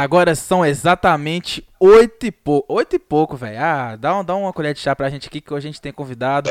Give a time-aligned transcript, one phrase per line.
[0.00, 2.72] Agora são exatamente oito e pouco.
[2.72, 3.58] Oito e pouco, velho.
[3.60, 5.80] Ah, dá, um, dá uma colher de chá pra gente aqui que hoje a gente
[5.80, 6.48] tem convidado.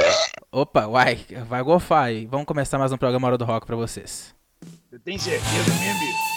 [0.52, 2.28] Opa, vai, vai gofar aí.
[2.28, 4.36] Vamos começar mais um programa Hora do Rock pra vocês.
[4.92, 6.29] Eu tenho certeza bicho.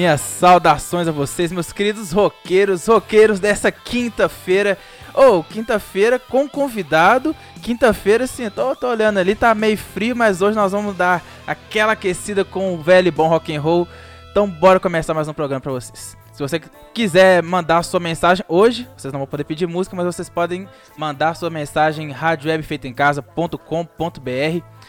[0.00, 4.78] Minhas saudações a vocês, meus queridos roqueiros, roqueiros dessa quinta-feira.
[5.12, 7.36] Ou oh, quinta-feira com convidado.
[7.60, 11.92] Quinta-feira, sim, tô, tô olhando ali, tá meio frio, mas hoje nós vamos dar aquela
[11.92, 13.86] aquecida com o velho e bom rock and roll.
[14.30, 16.16] Então bora começar mais um programa para vocês.
[16.32, 16.58] Se você
[16.94, 21.34] quiser mandar sua mensagem hoje, vocês não vão poder pedir música, mas vocês podem mandar
[21.34, 24.79] sua mensagem em radiowebfeitaemcasa.com.br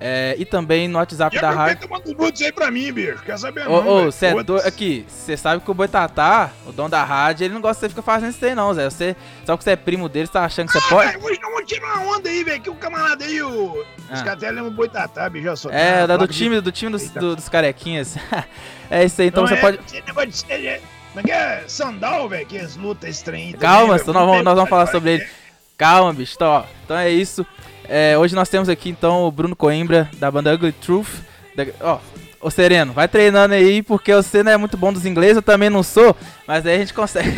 [0.00, 1.88] é, e também no WhatsApp e da rádio.
[1.88, 3.22] Manda um nudes aí pra mim, bicho.
[3.24, 4.56] Quer saber ô, não, Ô, cê é do...
[4.58, 7.88] Aqui, você sabe que o Boitatá, o dono da rádio, ele não gosta que você
[7.88, 8.84] fica fazendo isso aí não, Zé.
[8.88, 11.16] Você, só que você é primo dele, você tá achando que você ah, pode...
[11.18, 13.84] Hoje não vamos tirar uma onda aí, velho, que o camarada aí, o...
[14.08, 14.14] Ah.
[14.14, 15.70] Os caras lembram o Boitatá, bicho, sou...
[15.72, 18.16] É, da, do time, do time dos, do, dos carequinhas.
[18.90, 19.78] é isso aí, então não você é, pode...
[19.78, 20.02] De.
[21.08, 21.64] Como é que é?
[21.66, 23.56] Sandal, velho, que eles lutam estranho.
[23.58, 25.28] Calma, também, nós, vamos, nós vamos falar sobre ele.
[25.76, 26.64] Calma, bicho, então, ó.
[26.84, 27.46] Então é isso.
[27.88, 31.08] É, hoje nós temos aqui então o Bruno Coimbra, da banda Ugly Truth.
[31.56, 31.64] Da,
[32.40, 35.70] ô Sereno, vai treinando aí, porque você não é muito bom dos ingleses, eu também
[35.70, 36.14] não sou,
[36.46, 37.36] mas aí a gente consegue.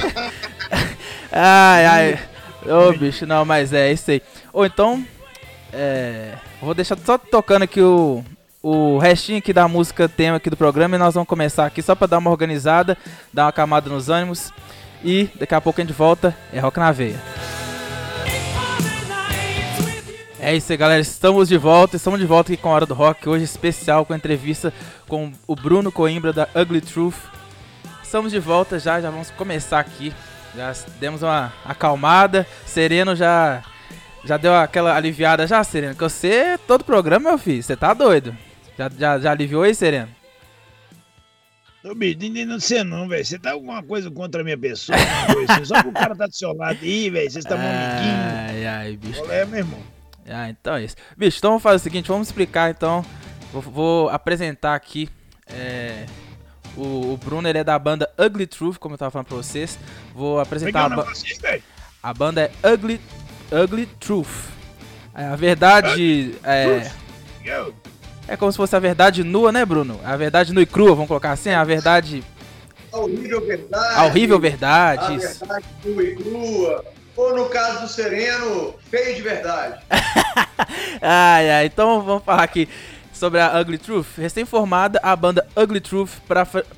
[1.31, 2.19] ai, ai.
[2.67, 4.21] Ô bicho, não, mas é isso aí.
[4.53, 5.05] Ou então,
[5.73, 8.25] é, vou deixar só tocando aqui o,
[8.61, 11.95] o restinho aqui da música tema aqui do programa e nós vamos começar aqui só
[11.95, 12.99] pra dar uma organizada,
[13.33, 14.53] dar uma camada nos ânimos.
[15.03, 17.19] E daqui a pouco a gente volta, é Rock na Veia.
[20.43, 21.03] É isso aí, galera.
[21.03, 21.97] Estamos de volta.
[21.97, 23.29] Estamos de volta aqui com a Hora do Rock.
[23.29, 24.73] Hoje especial com a entrevista
[25.07, 27.17] com o Bruno Coimbra da Ugly Truth.
[28.03, 28.99] Estamos de volta já.
[29.03, 30.15] Já vamos começar aqui.
[30.57, 32.47] Já demos uma acalmada.
[32.65, 33.63] Sereno já
[34.25, 35.95] já deu aquela aliviada já, Sereno.
[35.95, 38.35] Que você, todo programa, meu filho, você tá doido.
[38.79, 40.09] Já, já, já aliviou aí, Sereno?
[41.85, 43.25] Ô, bicho, não sei não, velho.
[43.25, 44.97] Você tá alguma coisa contra a minha pessoa?
[44.97, 45.65] Assim?
[45.67, 47.31] Só que o cara tá do seu lado aí, velho.
[47.31, 48.17] Vocês estão amiguinho.
[48.49, 49.23] Ai, ai, bicho.
[49.23, 50.00] Olha, meu irmão.
[50.29, 50.97] Ah, então é isso.
[51.17, 53.05] Bicho, então vamos fazer o seguinte, vamos explicar então.
[53.53, 55.09] Vou, vou apresentar aqui.
[55.47, 56.07] É,
[56.77, 59.79] o, o, Bruno ele é da banda Ugly Truth, como eu tava falando pra vocês.
[60.15, 61.07] Vou apresentar a, ba
[62.03, 63.01] a banda é Ugly,
[63.53, 64.49] Ugly Truth.
[65.15, 66.91] É, a verdade é,
[68.29, 70.01] é como se fosse a verdade nua, né, Bruno?
[70.05, 71.51] A verdade nua e crua, vamos colocar assim?
[71.51, 72.23] A verdade.
[72.93, 73.95] A horrível verdade.
[73.97, 75.15] A horrível verdade.
[75.15, 76.85] A verdade nua e crua.
[77.21, 79.79] Ou no caso do Sereno, feio de verdade?
[81.03, 82.67] ai, ai, então vamos falar aqui
[83.13, 84.17] sobre a Ugly Truth.
[84.17, 86.13] Recém-formada, a banda Ugly Truth,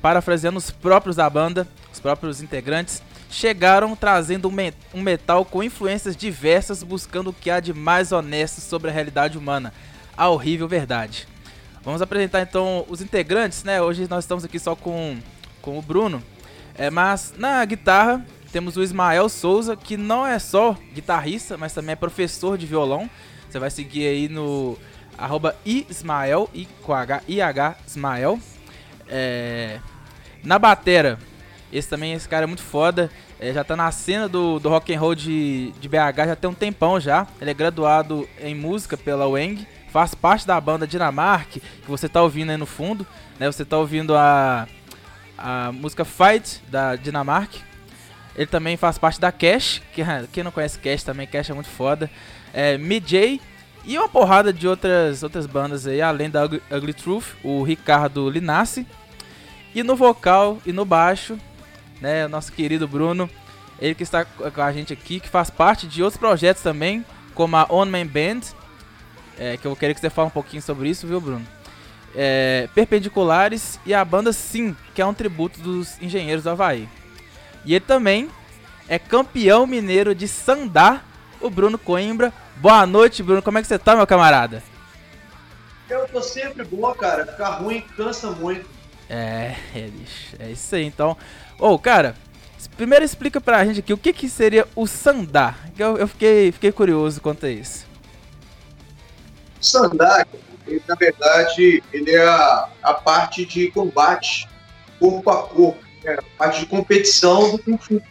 [0.01, 4.51] parafraseando os próprios da banda, os próprios integrantes, chegaram trazendo
[4.93, 9.37] um metal com influências diversas, buscando o que há de mais honesto sobre a realidade
[9.37, 9.73] humana,
[10.17, 11.25] a horrível verdade.
[11.85, 13.81] Vamos apresentar então os integrantes, né?
[13.81, 15.17] Hoje nós estamos aqui só com,
[15.61, 16.21] com o Bruno,
[16.75, 21.93] é, mas na guitarra temos o Ismael Souza, que não é só guitarrista, mas também
[21.93, 23.09] é professor de violão.
[23.49, 24.77] Você vai seguir aí no
[25.17, 27.23] arroba Ismael, I com H,
[27.87, 28.39] Ismael.
[29.09, 29.79] É,
[30.43, 31.17] na batera,
[31.71, 33.09] esse também, esse cara é muito foda.
[33.39, 36.47] É, já tá na cena do, do rock and roll de, de BH já tem
[36.47, 37.25] um tempão já.
[37.41, 39.67] Ele é graduado em música pela UENG.
[39.89, 43.05] Faz parte da banda Dinamarca, que você tá ouvindo aí no fundo.
[43.39, 43.51] Né?
[43.51, 44.67] Você tá ouvindo a,
[45.35, 47.72] a música Fight da Dinamarca.
[48.35, 51.69] Ele também faz parte da Cash, que quem não conhece Cash também, Cash é muito
[51.69, 52.09] foda.
[52.53, 53.39] É, MJ
[53.85, 58.29] e uma porrada de outras, outras bandas aí, além da Ugly, Ugly Truth, o Ricardo
[58.29, 58.87] Linassi.
[59.75, 61.37] E no vocal e no baixo,
[61.99, 63.29] né, o nosso querido Bruno,
[63.79, 67.55] ele que está com a gente aqui, que faz parte de outros projetos também, como
[67.55, 68.41] a On Man Band,
[69.37, 71.45] é, que eu querer que você fale um pouquinho sobre isso, viu, Bruno?
[72.15, 76.87] É, Perpendiculares e a banda Sim, que é um tributo dos engenheiros do Havaí.
[77.65, 78.29] E ele também
[78.87, 81.01] é campeão mineiro de Sandá,
[81.39, 82.33] o Bruno Coimbra.
[82.57, 83.41] Boa noite, Bruno.
[83.41, 84.61] Como é que você tá, meu camarada?
[85.89, 87.25] Eu tô sempre boa, cara.
[87.25, 88.65] Ficar ruim cansa muito.
[89.09, 89.89] É, é,
[90.39, 91.17] é isso aí, então.
[91.59, 92.15] Ô, oh, cara,
[92.75, 95.55] primeiro explica pra gente aqui o que, que seria o Sandá.
[95.77, 97.85] Eu, eu fiquei, fiquei curioso quanto a isso.
[99.61, 100.25] O Sandá,
[100.67, 104.47] ele, na verdade, ele é a, a parte de combate
[104.99, 108.01] corpo a corpo é, parte de competição do Kung Fu.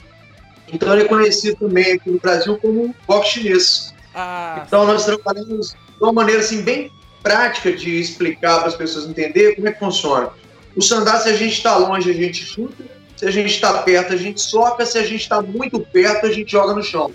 [0.73, 3.94] Então ele é conhecido também aqui no Brasil como boxe chinês.
[4.15, 6.91] Ah, então nós trabalhamos de uma maneira assim bem
[7.23, 10.31] prática de explicar para as pessoas entenderem como é que funciona.
[10.75, 12.85] O sandá, se a gente está longe, a gente chuta.
[13.17, 14.85] Se a gente está perto, a gente soca.
[14.85, 17.12] Se a gente está muito perto, a gente joga no chão.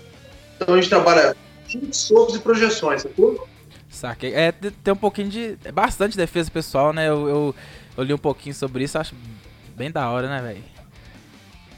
[0.56, 1.36] Então a gente trabalha
[1.68, 3.46] chutes, socos e projeções, sacou?
[3.90, 4.34] Saquei.
[4.34, 5.58] É, tem um pouquinho de.
[5.64, 7.08] É bastante defesa pessoal, né?
[7.08, 7.54] Eu, eu,
[7.96, 9.14] eu, li um pouquinho sobre isso, acho
[9.78, 10.62] bem da hora, né, velho?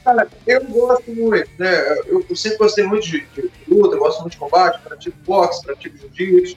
[0.03, 1.99] Cara, eu gosto muito, né?
[2.07, 5.63] Eu, eu sempre gostei muito de, de, luta, eu gosto muito de combate, pratico boxe,
[5.63, 6.57] pratico jiu-jitsu.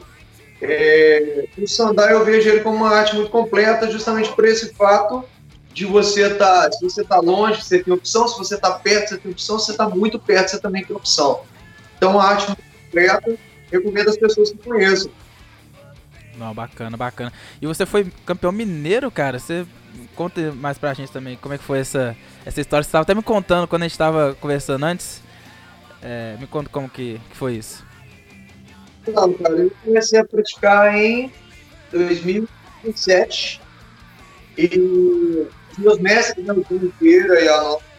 [0.61, 5.25] É, o Sandai eu vejo ele como uma arte muito completa, justamente por esse fato
[5.73, 9.09] de você estar, tá, se você está longe, você tem opção, se você está perto,
[9.09, 11.41] você tem opção, se você está muito perto, você também tem opção.
[11.97, 13.35] Então, uma arte muito completa,
[13.69, 15.11] recomendo às pessoas que conheçam.
[16.37, 17.33] Não, bacana, bacana.
[17.61, 19.39] E você foi campeão mineiro, cara?
[19.39, 19.65] Você
[20.13, 22.15] conta mais pra gente também como é que foi essa,
[22.45, 22.83] essa história.
[22.83, 25.21] Você estava até me contando quando a gente estava conversando antes.
[26.01, 27.85] É, me conta como que, que foi isso.
[29.07, 31.31] Não, cara, eu comecei a praticar em
[31.91, 33.61] 2007
[34.57, 37.93] e meus mestres, né, o Tom Inteira e a nossa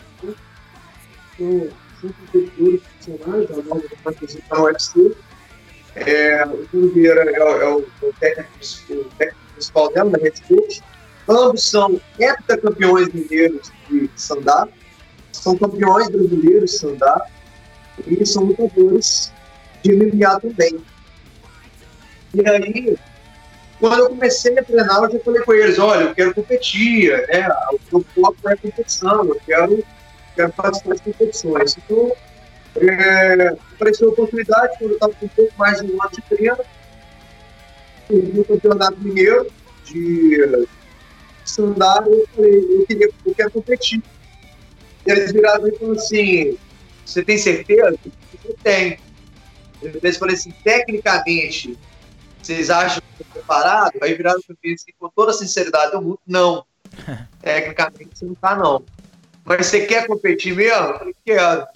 [1.37, 3.83] são cultura profissionais, a nova
[4.51, 5.17] no UFC.
[5.97, 7.85] É, o Tom Vieira é, é, o,
[8.21, 8.51] técnico,
[9.55, 10.83] principal dela, da Red State.
[11.29, 14.69] Ambos são heptacampeões mineiros de sandá,
[15.33, 17.27] são campeões brasileiros de sandá
[18.07, 19.33] e são lutadores
[19.83, 20.81] de MMA também.
[22.35, 22.99] E aí,
[23.81, 27.49] quando eu comecei a treinar, eu já falei com eles, olha, eu quero competir, né?
[27.73, 29.85] O meu foco é competição, eu quero,
[30.35, 31.77] quero participar de competições.
[31.79, 32.13] Então,
[32.77, 36.23] é, apareceu a oportunidade, quando eu estava com um pouco mais de um ano de
[36.23, 36.59] treino,
[38.11, 39.51] no campeonato mineiro
[39.85, 40.67] de
[41.55, 44.03] sandá, eu falei, eu, queria, eu quero competir.
[45.07, 46.59] E eles viraram e falaram assim,
[47.05, 47.97] você tem certeza?
[48.45, 48.99] Eu tenho.
[49.83, 51.79] Eu falei assim, tecnicamente,
[52.43, 53.93] vocês acham que eu preparado?
[54.03, 56.65] Aí viraram para mim assim, com toda a sinceridade do mundo, não.
[57.43, 58.83] Tecnicamente você não tá, não.
[59.45, 60.75] Mas você quer competir mesmo?
[60.75, 61.67] Eu falei, quero.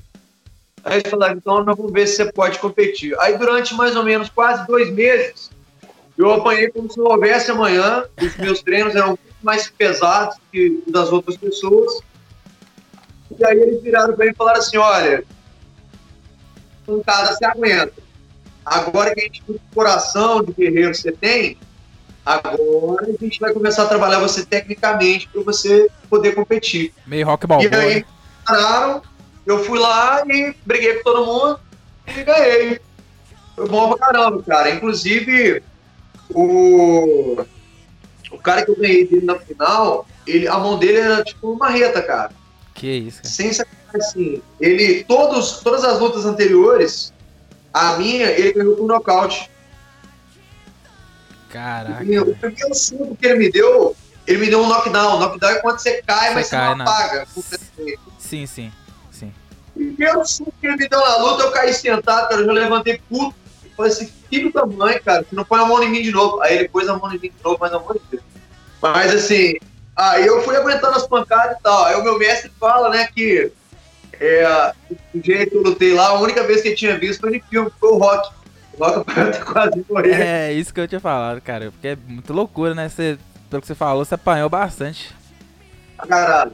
[0.85, 3.19] Aí eles falaram, então nós vamos ver se você pode competir.
[3.21, 5.51] Aí durante mais ou menos quase dois meses,
[6.17, 8.05] eu apanhei como se não houvesse amanhã.
[8.21, 12.01] Os meus treinos eram mais pesados que das outras pessoas.
[13.39, 15.25] E aí eles viraram para mim e falaram assim, olha,
[16.87, 17.93] pancada se aguenta.
[18.65, 21.57] Agora que a gente viu o coração de guerreiro você tem,
[22.25, 26.93] agora a gente vai começar a trabalhar você tecnicamente para você poder competir.
[27.07, 27.63] Meio rock ball.
[27.63, 28.05] E aí,
[28.45, 29.03] pararam,
[29.47, 31.61] eu fui lá e briguei com todo mundo
[32.07, 32.81] e ganhei.
[33.55, 34.71] Foi bom pra caramba, cara.
[34.71, 35.63] Inclusive,
[36.31, 37.45] o,
[38.31, 41.71] o cara que eu ganhei dele na final, ele, a mão dele era tipo uma
[41.71, 42.31] reta, cara.
[42.75, 43.29] Que isso, cara.
[43.29, 43.51] Sem
[43.95, 47.13] assim, ele, todos, todas as lutas anteriores,
[47.73, 49.51] a minha, ele ganhou por nocaute.
[51.49, 52.03] Caraca.
[52.03, 53.97] O primeiro suco que ele me deu,
[54.27, 55.19] ele me deu um knockdown.
[55.19, 57.27] Knockdown é quando você cai, você mas cai você não apaga.
[58.19, 58.73] Sim, sim,
[59.11, 59.33] sim.
[59.75, 62.43] O primeiro suco que ele me deu na luta, eu caí sentado, cara.
[62.43, 63.35] Eu já levantei puto.
[63.79, 66.41] Falei assim, filho da mãe, cara, você não põe a mão em mim de novo.
[66.43, 68.25] Aí ele pôs a mão em mim de novo, mas amor de Deus.
[68.83, 69.55] Mas assim,
[69.95, 71.85] aí eu fui aguentando as pancadas e tal.
[71.85, 73.53] Aí o meu mestre fala, né, que
[74.19, 74.73] é,
[75.15, 77.45] o jeito que eu lutei lá, a única vez que ele tinha visto foi no
[77.45, 78.35] filme, foi o Rock.
[78.77, 80.21] O Rock até quase morrer.
[80.21, 81.71] É, isso que eu tinha falado, cara.
[81.71, 82.89] Porque é muito loucura, né?
[82.89, 83.17] Você,
[83.49, 85.15] pelo que você falou, você apanhou bastante.
[85.97, 86.51] Caralho.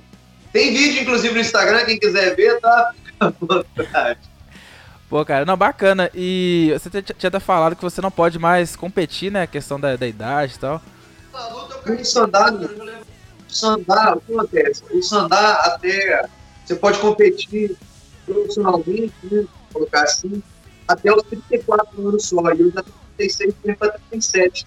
[0.52, 2.92] Tem vídeo, inclusive, no Instagram, quem quiser ver, tá?
[5.14, 6.10] Pô, cara, não, bacana.
[6.12, 9.42] E você tinha até falado que você não pode mais competir, né?
[9.42, 10.82] A questão da, da idade e tal.
[11.32, 12.58] O Sandar, o
[13.48, 14.82] Sandar, o que acontece?
[14.90, 16.28] O Sandar até
[16.64, 17.76] você pode competir
[18.26, 20.42] profissionalmente, né, colocar assim,
[20.88, 22.52] até os 34 anos só.
[22.52, 24.66] E eu já tenho 36, tenho para 37.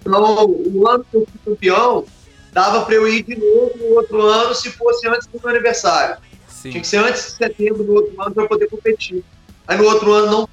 [0.00, 2.06] Então, o ano que eu fui campeão,
[2.50, 6.16] dava para eu ir de novo no outro ano se fosse antes do meu aniversário.
[6.48, 6.70] Sim.
[6.70, 9.22] Tinha que ser antes de setembro do outro ano para eu poder competir.
[9.66, 10.48] Aí no outro ano não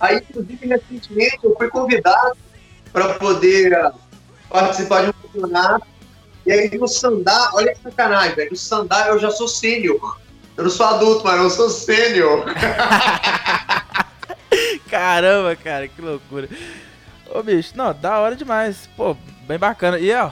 [0.00, 2.36] Aí, inclusive, recentemente, eu fui convidado
[2.92, 3.92] para poder
[4.50, 5.86] participar de um campeonato
[6.44, 8.50] e aí no Sandá, olha que sacanagem, velho.
[8.50, 10.18] No Sandá eu já sou sênior.
[10.56, 12.44] Eu não sou adulto, mas eu sou sênior.
[14.90, 16.48] Caramba, cara, que loucura.
[17.32, 18.88] Ô, bicho, não, da hora demais.
[18.96, 19.98] Pô, bem bacana.
[19.98, 20.30] E, ó,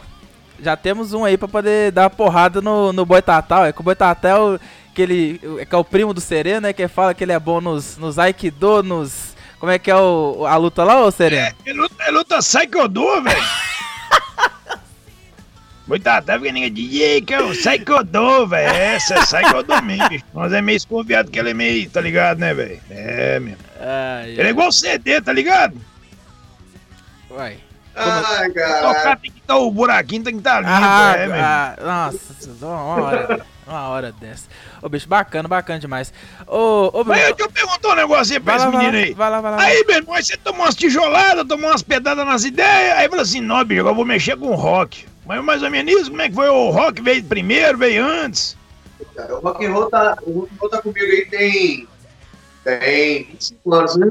[0.61, 3.69] já temos um aí pra poder dar porrada no, no Boitatá.
[3.69, 4.61] É que o Boitatá é o,
[5.01, 6.73] que, ele, é que é o primo do Sereno, né?
[6.73, 9.35] Que fala que ele é bom nos, nos Aikido, nos...
[9.59, 11.47] Como é que é o, a luta lá, ô Sereno?
[11.47, 13.43] É, é luta, é luta Saikido, velho.
[15.87, 18.73] Coitado, tá vendo ninguém diz que é o Saikodô, velho.
[18.73, 20.25] É, essa é Saikodô mesmo, bicho.
[20.33, 22.81] Nós é meio desconfiado que ele é meio, tá ligado, né, velho?
[22.91, 23.59] É, mesmo.
[23.81, 25.77] Ai, ele é igual CD, tá ligado?
[27.29, 27.59] Uai.
[27.97, 29.17] Ai, Tocar cara.
[29.17, 31.43] tem que estar o buraquinho, tem que estar limpo, Ah, é, velho.
[31.45, 34.49] ah, nossa, uma hora, uma hora dessa.
[34.83, 36.13] Ô, bicho, bacana, bacana demais.
[36.47, 38.87] Ô, ô, Mas bicho, deixa eu perguntar um negócio aí pra vai esse lá, vai
[38.91, 39.15] menino lá, aí.
[39.15, 39.63] vai lá, vai lá.
[39.63, 43.41] Aí, meu irmão, você tomou umas tijoladas, tomou umas pedadas nas ideias, aí falou assim,
[43.41, 45.07] não, bicho, eu vou mexer com o rock.
[45.27, 46.49] Mas mais ou menos isso, como é que foi?
[46.49, 48.57] O rock veio primeiro, veio antes?
[49.15, 51.89] Cara, O rock and roll tá, o rock and roll tá comigo aí tem,
[52.65, 54.07] tem 25 anos, né?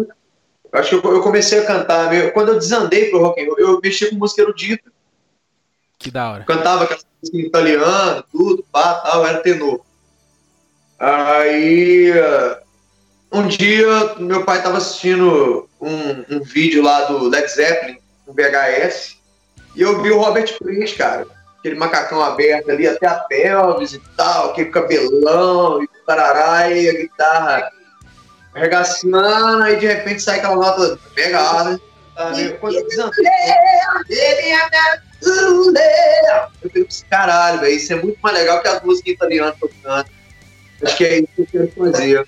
[0.71, 3.47] Eu acho que eu, eu comecei a cantar, meu, quando eu desandei pro rock and
[3.47, 4.83] roll, eu mexi com música erudita,
[5.99, 6.45] Que da hora.
[6.45, 9.81] cantava aquela música em italiano, tudo, pá, tal, era tenor.
[10.97, 12.61] Aí, eh,
[13.31, 19.17] um dia, meu pai tava assistindo um, um vídeo lá do Led Zeppelin, no VHS,
[19.75, 21.27] e eu vi o Robert Plant, cara,
[21.59, 26.93] aquele macacão aberto ali, até a pelvis e tal, aquele cabelão e tarará, e a
[26.93, 27.71] guitarra
[28.55, 31.79] arregaçando, aí de repente sai aquela nota pegada.
[32.15, 32.49] Tá, né?
[32.59, 33.25] Quando eu desandei,
[35.21, 37.75] eu tenho esse caralho, velho.
[37.75, 40.11] Isso é muito mais legal que as músicas italianas canto.
[40.83, 42.27] Acho que é isso que eu quero fazer.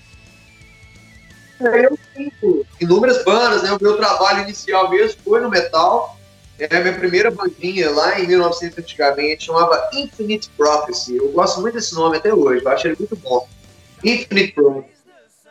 [1.60, 3.72] Eu tenho inúmeras bandas, né?
[3.72, 6.18] O meu trabalho inicial mesmo foi no metal.
[6.58, 11.16] É a minha primeira bandinha lá em 1900 antigamente, chamava Infinite Prophecy.
[11.16, 13.48] Eu gosto muito desse nome até hoje, acho ele muito bom.
[14.04, 14.92] Infinite Prophecy.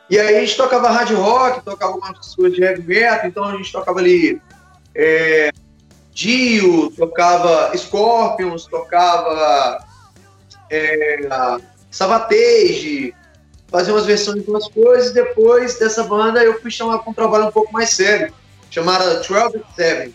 [0.10, 3.58] E aí a gente tocava hard rock, tocava algumas coisas de heavy metal, então a
[3.58, 4.42] gente tocava ali
[4.94, 5.52] é,
[6.14, 9.86] Dio, tocava Scorpions, tocava
[10.70, 11.28] é,
[11.90, 13.14] Savatage,
[13.68, 17.48] fazia umas versões de umas coisas, depois dessa banda eu fui chamar para um trabalho
[17.48, 18.34] um pouco mais sério,
[18.70, 20.14] chamada 12 and 7,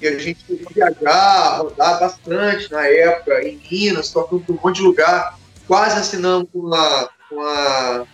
[0.00, 4.76] e a gente foi viajar, rodar bastante na época, em Minas, tocando em um monte
[4.76, 8.06] de lugar, quase assinamos com a, com a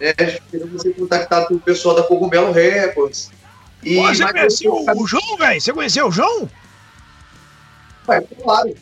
[0.00, 0.14] né,
[0.78, 3.30] ser contactado pelo pessoal da Cogumelo Records.
[3.82, 5.60] E, Pô, você conheceu o João, velho?
[5.60, 6.50] Você conheceu o João?
[8.06, 8.74] Vai, claro.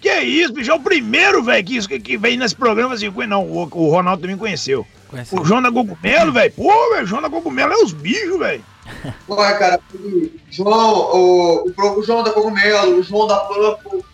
[0.00, 3.10] Que isso, bicho, é o primeiro, velho, que, que, que veio nesse programa assim.
[3.26, 4.86] Não, o, o Ronaldo também conheceu.
[5.08, 5.34] Conheci.
[5.38, 6.52] O João da Cogumelo, velho.
[6.52, 8.64] Pô, velho, o João da Cogumelo é os bichos, velho.
[9.28, 14.04] Olha, cara, o João, o, o, o João da Cogumelo, o João da Purple.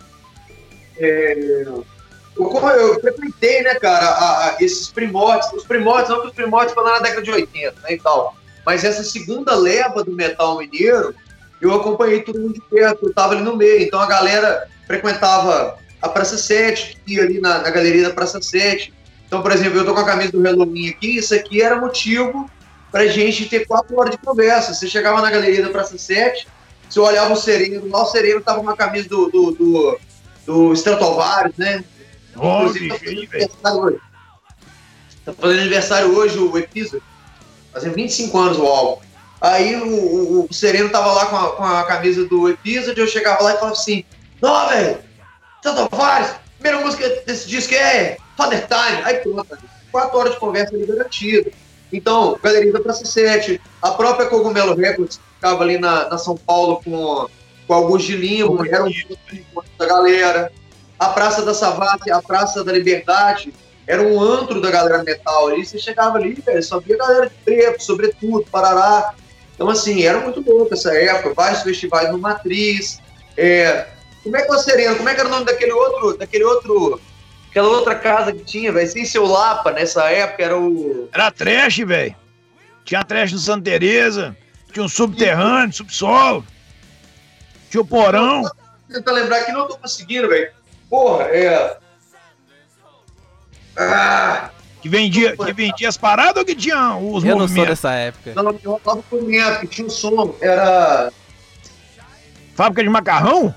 [0.98, 1.84] É, eu,
[2.36, 5.52] eu frequentei, né, cara, a- a- esses primórdios.
[5.54, 8.36] Os primórdios, não que os primórdios foram lá na década de 80, né, e tal.
[8.70, 11.12] Mas essa segunda leva do metal mineiro,
[11.60, 13.82] eu acompanhei todo mundo de perto, eu tava ali no meio.
[13.82, 18.40] Então a galera frequentava a Praça 7, que ia ali na, na galeria da Praça
[18.40, 18.94] 7.
[19.26, 22.48] Então, por exemplo, eu tô com a camisa do Halloween aqui, isso aqui era motivo
[22.92, 24.72] pra gente ter quatro horas de conversa.
[24.72, 26.46] Você chegava na galeria da Praça 7,
[26.88, 30.00] você olhava o Sereno, lá o Sereno tava com uma camisa do, do, do,
[30.46, 31.82] do Stratovarius, né?
[32.36, 34.00] Ó, Inclusive, tá fazendo aniversário hoje.
[35.24, 37.09] Tá fazendo aniversário hoje o Episode.
[37.72, 39.02] Fazendo 25 anos o álbum.
[39.40, 43.06] Aí o, o- o Sereno tava lá com a, com a camisa do Episode, eu
[43.06, 44.04] chegava lá e falava assim,
[44.40, 44.98] não, velho,
[45.64, 49.02] Stratovarius, primeira música desse disco é Father Time.
[49.04, 49.46] Aí pronto,
[49.90, 51.50] quatro horas de conversa ali garantida.
[51.92, 56.36] Então, Galeria da Praça 7, a própria Cogumelo Records, que ficava ali na, na São
[56.36, 57.26] Paulo com,
[57.66, 58.90] com Augusto de Lima, era um
[59.78, 60.52] da galera.
[60.98, 63.52] A Praça da Savassi, a Praça da Liberdade,
[63.90, 65.66] era um antro da galera metal ali.
[65.66, 69.12] Você chegava ali, velho, só via galera de preto, sobretudo, Parará.
[69.52, 71.34] Então, assim, era muito louco essa época.
[71.34, 73.00] Vários festivais no Matriz.
[73.36, 73.88] É,
[74.22, 74.94] como é que você Sereno?
[74.94, 77.00] Como é que era o nome daquele outro, daquele outro,
[77.50, 78.88] aquela outra casa que tinha, velho?
[78.88, 81.08] Sem seu Lapa, nessa época, era o...
[81.12, 82.14] Era trash, velho.
[82.84, 84.36] Tinha trash no Santa Teresa,
[84.72, 86.44] tinha um subterrâneo, subsolo.
[87.68, 88.48] Tinha o porão.
[88.88, 90.52] tentar lembrar que não tô conseguindo, velho.
[90.88, 91.76] Porra, é.
[93.76, 94.50] Ah,
[94.82, 97.68] Que vendia, que vendia as paradas ou que tinha os Eu não sou movimentos?
[97.68, 98.32] dessa época.
[98.34, 100.34] não, eu por dentro, que tinha um som.
[100.40, 101.12] Era.
[102.54, 103.54] Fábrica de macarrão?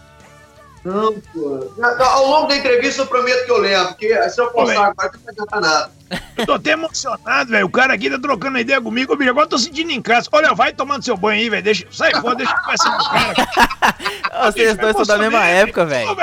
[0.83, 1.73] Não, pô.
[1.99, 5.21] Ao longo da entrevista eu prometo que eu lembro, porque se eu postar agora não
[5.23, 5.91] vai adiantar nada.
[6.37, 7.65] Eu tô até emocionado, velho.
[7.65, 9.29] O cara aqui tá trocando ideia comigo, bicho.
[9.29, 10.27] Agora eu tô sentindo em casa.
[10.31, 11.63] Olha, vai tomando seu banho aí, velho.
[11.63, 11.85] Deixa...
[11.89, 14.51] Sai fora, deixa eu conversar com o cara.
[14.51, 16.15] Vocês dois são da mesma época, velho.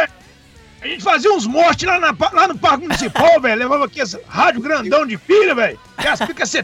[0.83, 3.59] A gente fazia uns mortes lá, na- lá no Parque Municipal, velho.
[3.59, 5.79] Levava aqui esse rádio grandão de pilha, velho.
[6.03, 6.19] E as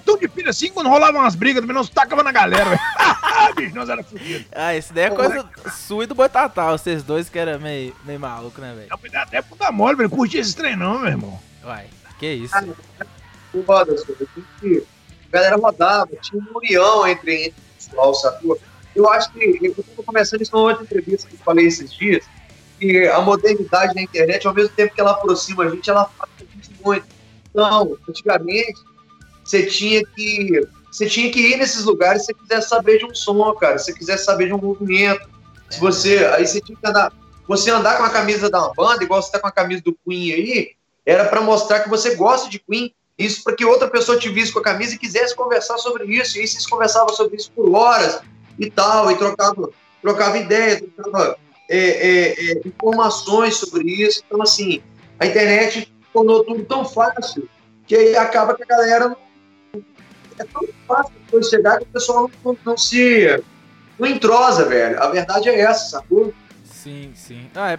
[0.05, 2.81] tudo de pilha assim, quando rolavam umas brigas, também nós tacava na galera, velho.
[3.57, 4.47] bicho, nós era fudidos.
[4.53, 6.71] Ah, isso daí é coisa sua e do Boitatá.
[6.73, 8.89] Vocês dois que era meio, meio maluco, né, velho?
[9.13, 10.09] Não, até puta mole, velho.
[10.09, 11.39] Curti esse trem não, meu irmão.
[11.63, 11.87] Uai,
[12.19, 12.55] que isso.
[13.67, 13.95] Foda.
[13.95, 18.59] A galera rodava, tinha uma união entre, entre o pessoal, sacou?
[18.95, 22.25] Eu acho que, eu tô começando isso numa outra entrevista que eu falei esses dias,
[22.79, 26.35] que a modernidade da internet, ao mesmo tempo que ela aproxima a gente, ela afasta
[26.41, 27.07] a gente muito.
[27.51, 28.81] Então, antigamente,
[29.45, 33.15] você tinha que você tinha que ir nesses lugares se você quisesse saber de um
[33.15, 35.29] som, cara, se você quisesse saber de um movimento.
[35.69, 36.25] Se você.
[36.27, 37.13] Aí você tinha que andar.
[37.47, 40.33] Você andar com a camisa da banda, igual você tá com a camisa do Queen
[40.33, 40.71] aí,
[41.05, 42.95] era para mostrar que você gosta de Queen.
[43.19, 46.37] Isso para que outra pessoa te visse com a camisa e quisesse conversar sobre isso.
[46.37, 48.21] E aí vocês conversavam sobre isso por horas
[48.59, 49.71] e tal, e trocava,
[50.03, 51.37] trocava ideias, trocava
[51.69, 54.23] é, é, é, informações sobre isso.
[54.27, 54.81] Então, assim,
[55.19, 57.49] a internet tornou tudo tão fácil
[57.87, 59.17] que aí acaba que a galera não,
[60.39, 63.43] é tão fácil depois chegar que o pessoal não, não, se
[63.99, 65.01] não entrosa, velho.
[65.03, 66.33] A verdade é essa, sacou?
[66.65, 67.47] Sim, sim.
[67.55, 67.79] Ah, é.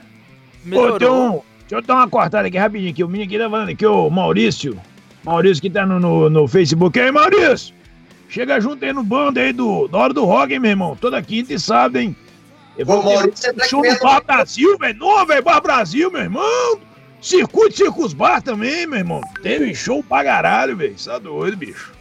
[0.63, 0.99] Melhorou.
[0.99, 3.03] tem um, deixa eu dar uma cortada aqui rapidinho aqui.
[3.03, 4.79] O menino aqui tá falando aqui, o Maurício.
[5.23, 6.97] Maurício que tá no, no, no Facebook.
[6.97, 7.75] E aí, Maurício?
[8.29, 10.97] Chega junto aí no bando aí do, da hora do rock, hein, meu irmão?
[10.99, 12.15] Toda quinta e sábado, hein?
[12.77, 14.99] Eu vou Maurício, ter show no Bar Brasil, velho.
[14.99, 16.79] Não, velho, Bar Brasil, meu irmão.
[17.19, 19.21] Circuito Circus Bar também, meu irmão.
[19.41, 20.97] Teve show pra caralho, velho.
[20.97, 21.91] Você tá doido, bicho.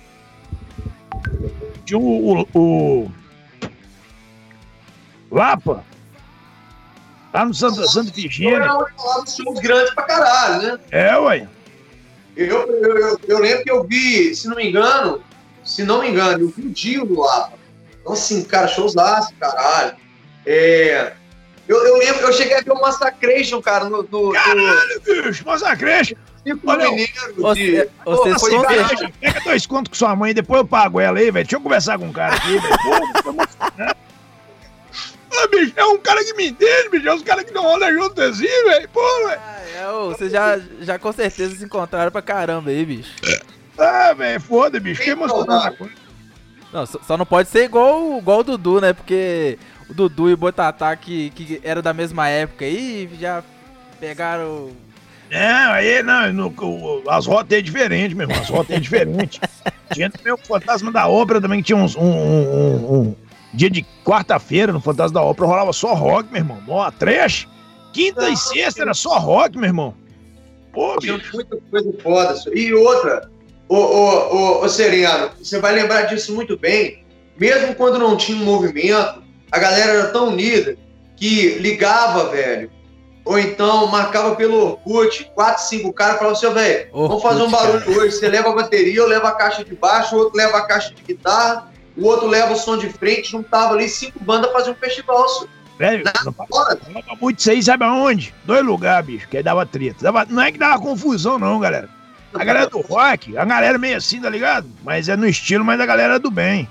[1.87, 3.13] Tinha o, o, o...
[5.31, 5.83] Lapa.
[7.33, 8.73] Lá no Santa, Santa Virgínia.
[8.73, 8.87] Lá
[9.27, 10.81] shows grandes pra caralho, né?
[10.91, 11.49] É, ué.
[12.37, 15.23] Eu, eu, eu, eu, lembro que eu vi, se não me engano,
[15.65, 17.57] se não me engano, eu vi o Dio no Lapa.
[18.01, 19.97] Então, assim, cara, showzaço, caralho.
[20.47, 21.13] É,
[21.69, 24.07] eu, eu lembro, eu cheguei a ver o Massacration, cara, no.
[24.11, 25.25] no Caralho, no...
[25.25, 26.17] bicho, Massacration!
[26.65, 27.91] Olha, mineiro, você, de...
[28.05, 31.45] você Pô, Pega dois contos com sua mãe, depois eu pago ela aí, velho.
[31.45, 33.97] Deixa eu conversar com um cara aqui, velho.
[35.39, 37.09] Ah, bicho, é um cara que me entende, bicho.
[37.09, 38.89] É uns caras que não rolam junto assim, velho.
[38.89, 39.41] Pô, velho.
[39.45, 43.11] Ah, é, ô, você já, já com certeza se encontraram pra caramba aí, bicho.
[43.77, 44.99] Ah, velho, foda, bicho.
[44.99, 45.91] Fiquei emocionado.
[46.73, 48.93] Não, só, só não pode ser igual, igual o Dudu, né?
[48.93, 49.59] Porque
[49.89, 53.43] o Dudu e o Botatá, que, que era da mesma época aí, já
[54.01, 54.71] pegaram.
[55.31, 58.41] Não, aí não, no, as rotas é diferente, meu irmão.
[58.41, 59.41] As rotas é diferente.
[59.93, 63.17] tinha também o Fantasma da Ópera também, que tinha uns, um, um, um
[63.53, 66.63] dia de quarta-feira no Fantasma da Ópera rolava só rock, meu irmão.
[66.69, 67.49] Ó, trash.
[67.93, 69.95] Quinta e sexta era só rock, meu irmão.
[70.73, 72.35] Pô, Tinha muita coisa foda.
[72.55, 73.31] E outra,
[73.69, 77.05] ô, ô, ô, ô Sereno, você vai lembrar disso muito bem.
[77.39, 80.77] Mesmo quando não tinha um movimento, a galera era tão unida
[81.17, 82.71] que ligava, velho.
[83.25, 87.85] Ou então marcava pelo Orkut, quatro, cinco caras falavam assim, velho, vamos fazer um barulho
[87.85, 87.99] cara.
[87.99, 88.17] hoje.
[88.17, 90.95] Você leva a bateria, eu levo a caixa de baixo, o outro leva a caixa
[90.95, 94.77] de guitarra, o outro leva o som de frente, juntava ali cinco bandas fazer um
[94.77, 95.29] festival.
[95.29, 95.47] Só.
[95.77, 96.05] Velho,
[96.49, 96.79] falava
[97.21, 98.33] muito isso aí, sabe aonde?
[98.45, 100.05] Dois lugares, bicho, que aí dava treta.
[100.05, 101.89] Dava, não é que dava confusão, não, galera.
[102.33, 104.69] A galera do rock, a galera meio assim, tá ligado?
[104.85, 106.69] Mas é no estilo, mas a galera do bem.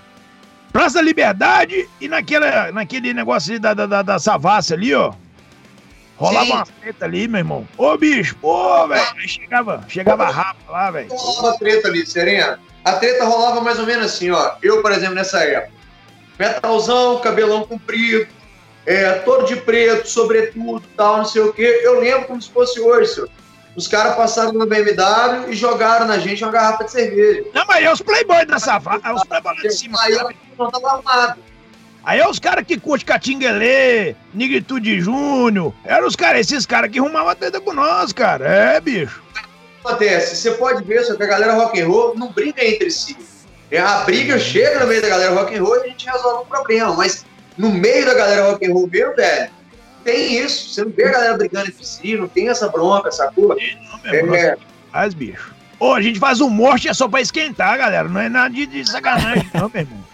[0.75, 5.13] Praça da Liberdade e naquela, naquele negócio ali da, da, da Savassi ali, ó.
[6.17, 6.51] Rolava Sim.
[6.51, 7.67] uma treta ali, meu irmão.
[7.77, 9.01] Ô, bicho, pô, velho.
[9.25, 11.07] Chegava, chegava rápido lá, velho.
[11.13, 12.59] Rolava treta ali, Serena.
[12.83, 14.55] A treta rolava mais ou menos assim, ó.
[14.61, 15.71] Eu, por exemplo, nessa época.
[16.37, 18.27] Metalzão, cabelão comprido,
[18.85, 21.79] é, todo de preto, sobretudo, tal, não sei o quê.
[21.85, 23.29] Eu lembro como se fosse hoje, senhor.
[23.75, 27.43] Os caras passaram no BMW e jogaram na gente uma garrafa de cerveja.
[27.53, 29.97] Não, mas é os playboys da savana, é os playboys de cima.
[30.01, 30.17] Aí
[30.57, 31.39] não tava armado.
[32.03, 35.73] Aí é os caras que curtem Catinguelê, Nigritude Júnior.
[35.83, 38.47] Eram os caras, esses caras que arrumavam a treta com nós, cara.
[38.47, 39.25] É, bicho
[39.85, 40.35] acontece?
[40.35, 43.15] Você pode ver só que a galera rock and roll não briga entre si.
[43.71, 46.43] É, a briga chega no meio da galera rock and roll e a gente resolve
[46.43, 46.93] um problema.
[46.95, 47.25] Mas
[47.57, 49.51] no meio da galera rock and roll mesmo, velho,
[50.05, 50.69] tem isso.
[50.69, 53.49] Você não vê a galera brigando entre si, não tem essa bronca, sacou?
[53.49, 54.55] Não, meu é,
[54.91, 55.53] Faz, bicho.
[55.77, 58.07] Ô, a gente faz um morte é só pra esquentar, galera.
[58.07, 60.05] Não é nada de, de sacanagem, não, meu irmão.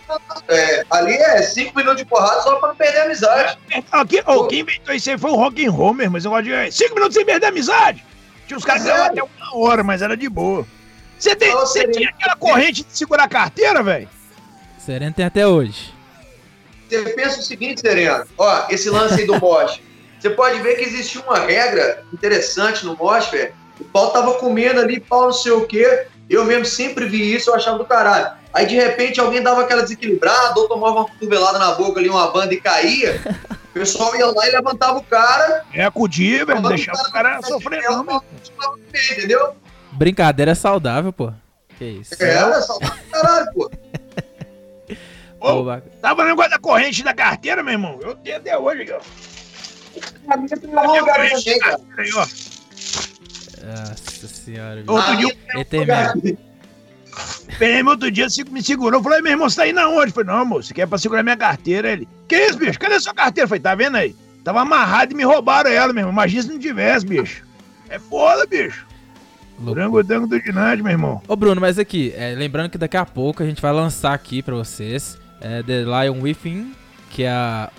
[0.48, 3.58] É, ali é cinco minutos de porrada só pra não perder a amizade.
[3.92, 6.18] Aqui, oh, quem inventou isso aí foi o rock and roll, mesmo.
[6.18, 8.04] Esse negócio de cinco minutos sem perder a amizade.
[8.48, 8.94] Tinha os caras que é.
[8.94, 10.66] até uma hora, mas era de boa.
[11.18, 14.10] Você tem, você tinha aquela corrente de segurar a carteira, velho?
[14.80, 15.94] Sereno tem até hoje.
[16.92, 18.26] Você pensa o seguinte, Sereno.
[18.38, 19.80] Ó, esse lance aí do Mosh.
[20.20, 23.54] Você pode ver que existia uma regra interessante no Mosh, velho.
[23.80, 26.06] O pau tava comendo ali, pau não sei o quê.
[26.30, 28.32] Eu mesmo sempre vi isso, eu achava do caralho.
[28.54, 32.30] Aí de repente alguém dava aquela desequilibrada, ou tomava uma cotovelada na boca ali, uma
[32.30, 33.22] banda e caía.
[33.70, 35.64] O pessoal ia lá e levantava o cara.
[35.74, 36.62] É, acudia, velho.
[36.62, 37.82] Deixava o cara, cara sofrer.
[39.12, 39.56] Entendeu?
[39.94, 41.32] Brincadeira saudável, pô.
[41.78, 42.22] Que isso?
[42.22, 43.72] É, é saudável caralho, pô.
[45.42, 45.66] Ô,
[46.00, 48.00] tava no negócio da corrente da carteira, meu irmão.
[48.02, 49.00] Eu tenho até hoje aqui, ó.
[50.32, 51.80] A minha tem um lugar também, cara.
[53.64, 54.84] Nossa senhora.
[54.88, 56.38] Outro dia, eu...
[57.58, 59.02] Peraí, outro dia me segurou.
[59.04, 60.12] Falei, meu irmão, você tá indo aonde?
[60.12, 61.92] Falei, não, moço, você quer pra segurar minha carteira?
[61.92, 62.80] Ele, que isso, bicho?
[62.80, 63.48] Cadê sua carteira?
[63.48, 64.16] Falei, tá vendo aí?
[64.44, 66.14] Tava amarrado e me roubaram ela, meu irmão.
[66.14, 67.46] Imagina se não tivesse, bicho.
[67.90, 68.86] É foda, bicho.
[69.64, 71.22] Frango dango do ginásio, meu irmão.
[71.28, 74.42] Ô, Bruno, mas aqui, é, lembrando que daqui a pouco a gente vai lançar aqui
[74.42, 76.74] pra vocês é, The Lion Within,
[77.10, 77.70] que é a,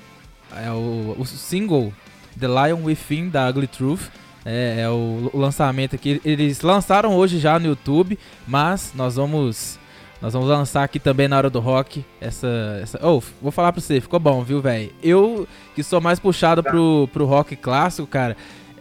[0.57, 1.92] é o, o single
[2.38, 4.11] The Lion Within da Ugly Truth.
[4.44, 6.20] É, é o, o lançamento aqui.
[6.25, 9.79] Eles lançaram hoje já no YouTube, mas nós vamos
[10.22, 12.79] nós vamos lançar aqui também na hora do rock essa.
[12.81, 13.05] essa...
[13.05, 14.92] Oh, vou falar pra você, ficou bom, viu, velho?
[15.03, 18.37] Eu, que sou mais puxado pro, pro rock clássico, cara,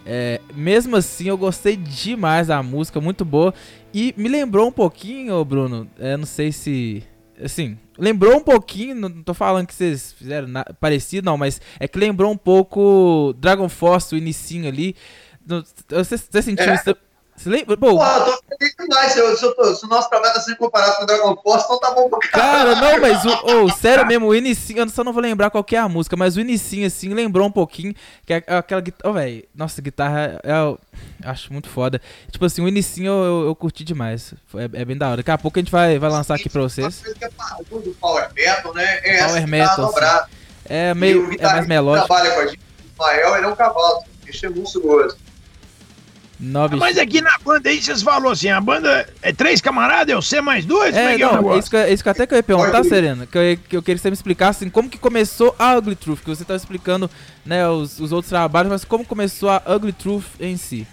[0.05, 3.53] é, mesmo assim eu gostei demais da música, muito boa.
[3.91, 7.03] E me lembrou um pouquinho, Bruno, é, não sei se.
[7.43, 10.47] Assim, lembrou um pouquinho, não tô falando que vocês fizeram
[10.79, 14.95] parecido, não, mas é que lembrou um pouco Dragon Force, o inicinho ali.
[15.89, 16.75] Você, você sentiu é.
[16.75, 16.95] isso?
[17.41, 17.75] Você lembra?
[17.75, 19.13] Pô, Porra, eu tô feliz demais.
[19.13, 21.65] Se, eu, se, eu se o nosso trabalho tá sendo comparado com o Dragon Force,
[21.65, 22.75] então tá bom pra caralho.
[22.75, 25.65] Cara, não, mas o, oh, sério mesmo, o inicinho, eu só não vou lembrar qual
[25.71, 27.95] é a música, mas o inicinho, assim, lembrou um pouquinho
[28.27, 29.09] que é aquela guitarra.
[29.09, 30.77] Oh, velho, nossa, guitarra é, eu
[31.25, 31.99] acho muito foda.
[32.29, 34.35] Tipo assim, o inicinho eu, eu, eu curti demais.
[34.53, 35.17] É, é, bem da hora.
[35.17, 37.01] Daqui a pouco a gente vai, vai lançar aqui pra vocês.
[37.21, 37.27] É
[37.71, 38.99] do Power Metal, né?
[39.03, 39.89] É Power Metal.
[39.89, 40.31] Assim.
[40.65, 41.35] É meio.
[41.39, 42.05] É mais melódico.
[42.07, 44.03] trabalha com a gente, o Ismael, ele é um cavalo.
[44.27, 45.30] Ele é monstruoso.
[46.41, 46.75] Nove...
[46.75, 50.41] Mas aqui na banda aí vocês falaram assim, a banda é três camaradas, eu sei
[50.41, 50.95] mais dois?
[50.95, 53.27] É, é, é não, é isso que, isso que até que eu ia perguntar, Serena,
[53.27, 55.95] que eu, que eu queria que você me explicasse assim, como que começou a Ugly
[55.95, 57.07] Truth, que você estava explicando
[57.45, 60.87] né, os, os outros trabalhos, mas como começou a Ugly Truth em si?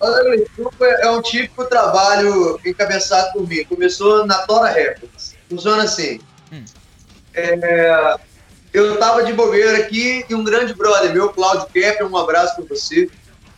[0.00, 6.18] Ugly Truth é um típico trabalho encabeçado por mim, começou na Tora Records, funciona assim,
[6.50, 6.64] hum.
[7.34, 8.16] é,
[8.72, 12.64] eu tava de bobeira aqui e um grande brother meu, Cláudio Kepler, um abraço para
[12.64, 13.10] você,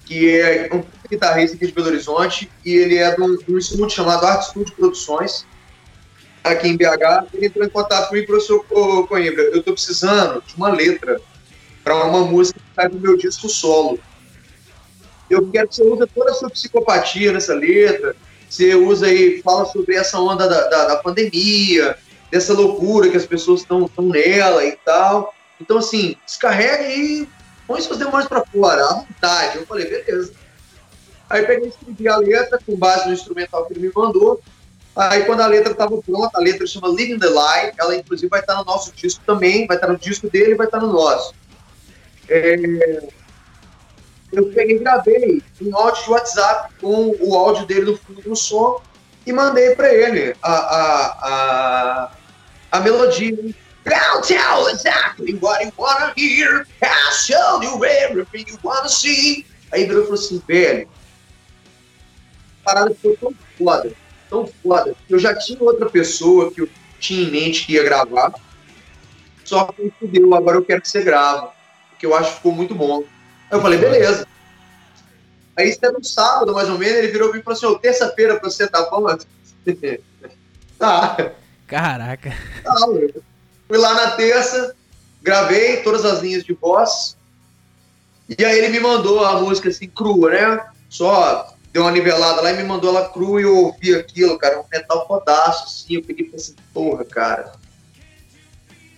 [0.06, 3.58] que é um guitarrista aqui de Belo Horizonte, e ele é de um, de um
[3.58, 5.44] estúdio chamado Art Studio Produções,
[6.44, 7.26] aqui em BH.
[7.34, 11.20] Ele entrou em contato comigo e falou assim, Coimbra, eu estou precisando de uma letra
[11.82, 13.98] para uma música que sai do meu disco solo.
[15.28, 18.14] Eu quero que você use toda a sua psicopatia nessa letra,
[18.48, 21.98] você usa aí, fala sobre essa onda da, da, da pandemia,
[22.30, 25.34] dessa loucura que as pessoas estão nela e tal.
[25.60, 27.28] Então, assim, descarrega e
[27.66, 29.58] põe seus demônios pra fora, à vontade.
[29.58, 30.32] Eu falei, beleza.
[31.28, 34.40] Aí peguei e escrevi a letra com base no instrumental que ele me mandou.
[34.94, 38.40] Aí quando a letra estava pronta, a letra chama Living the Light, ela inclusive vai
[38.40, 41.34] estar no nosso disco também, vai estar no disco dele vai estar no nosso.
[42.28, 43.08] É...
[44.32, 48.34] Eu peguei e gravei um áudio de WhatsApp com o áudio dele no fundo do
[48.34, 48.80] som
[49.26, 52.10] e mandei para ele a, a, a,
[52.72, 53.54] a melodia.
[53.86, 56.66] I'll tell exactly what you wanna hear.
[56.82, 59.46] I'll show you everything you wanna see.
[59.72, 60.88] Aí virou e falou assim, velho,
[62.62, 63.92] a parada ficou tão foda,
[64.30, 66.68] tão foda, eu já tinha outra pessoa que eu
[66.98, 68.32] tinha em mente que ia gravar,
[69.44, 71.52] só que fudeu, agora eu quero que você grava,
[71.90, 73.04] porque eu acho que ficou muito bom.
[73.50, 74.26] Aí eu falei, beleza.
[75.56, 78.38] Aí, isso era um sábado, mais ou menos, ele virou e falou assim, oh, terça-feira
[78.38, 79.06] pra você tá bom?
[80.78, 81.32] tá.
[81.66, 82.36] Caraca.
[82.62, 82.74] Tá,
[83.68, 84.74] Fui lá na terça,
[85.22, 87.16] gravei todas as linhas de voz.
[88.28, 90.66] E aí ele me mandou a música assim, crua, né?
[90.88, 94.60] Só deu uma nivelada lá e me mandou ela crua e eu ouvi aquilo, cara,
[94.60, 95.94] um metal fodaço, assim.
[95.94, 97.52] Eu peguei e falei assim, porra, cara.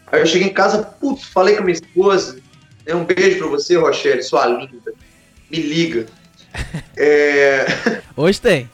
[0.07, 2.38] Aí eu cheguei em casa, putz, falei com a minha esposa.
[2.87, 4.92] Né, um beijo pra você, Rochelle, sua linda.
[5.50, 6.07] Me liga.
[6.96, 7.66] é...
[8.16, 8.70] Hoje tem.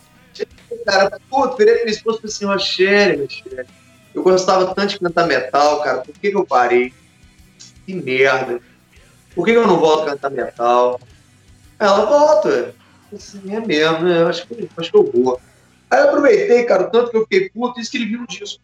[0.84, 3.83] Cara, putz, virei pra minha esposa e falei assim, Rochelle, Rochelle
[4.14, 5.98] eu gostava tanto de cantar metal, cara.
[5.98, 6.94] Por que, que eu parei?
[7.84, 8.60] Que merda.
[9.34, 11.00] Por que, que eu não volto a cantar metal?
[11.78, 12.74] Ela volta.
[13.12, 14.24] Assim, é mesmo, né?
[14.24, 15.40] Acho que, acho que eu vou.
[15.90, 18.62] Aí eu aproveitei, cara, tanto que eu fiquei puto e escrevi um disco.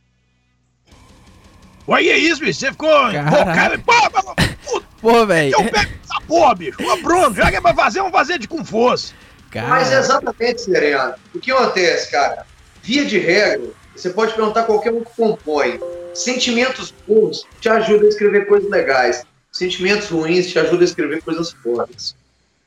[1.88, 2.60] Ué, é isso, bicho?
[2.60, 5.52] Você ficou cara, Pô, pô velho.
[5.52, 6.78] Eu pego essa porra, bicho.
[6.80, 9.12] Ô, Bruno, já que é pra fazer, vamos fazer de com força.
[9.52, 11.16] Mas exatamente, Serena.
[11.34, 12.46] O que acontece, cara?
[12.82, 15.78] Via de regra, você pode perguntar qualquer um que compõe.
[16.14, 19.24] Sentimentos bons te ajudam a escrever coisas legais.
[19.52, 22.16] Sentimentos ruins te ajudam a escrever coisas fortes.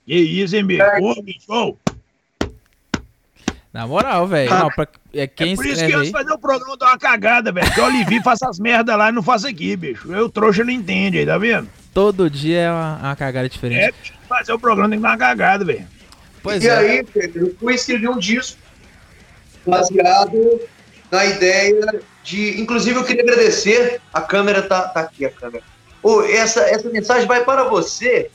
[0.06, 0.84] Que isso, hein, bicho?
[1.02, 1.78] Ô, bicho!
[3.74, 4.54] Na moral, velho.
[4.54, 4.70] Ah,
[5.12, 7.74] é, quem é por isso que antes de fazer o programa dá uma cagada, velho.
[7.74, 10.14] Que o Olivi faça as merdas lá e não faça aqui, bicho.
[10.14, 11.68] Eu trouxa não entende aí, tá vendo?
[11.92, 14.14] Todo dia é uma, uma cagada diferente.
[14.22, 15.88] É, fazer o programa tem que dar uma cagada, velho.
[16.44, 16.78] Pois e é.
[16.78, 18.60] aí, Pedro, eu fui escrever um disco
[19.66, 20.62] baseado
[21.14, 22.60] na ideia de.
[22.60, 24.02] Inclusive, eu queria agradecer.
[24.12, 25.64] A câmera tá, tá aqui, a câmera.
[26.02, 28.32] Oh, essa, essa mensagem vai para você,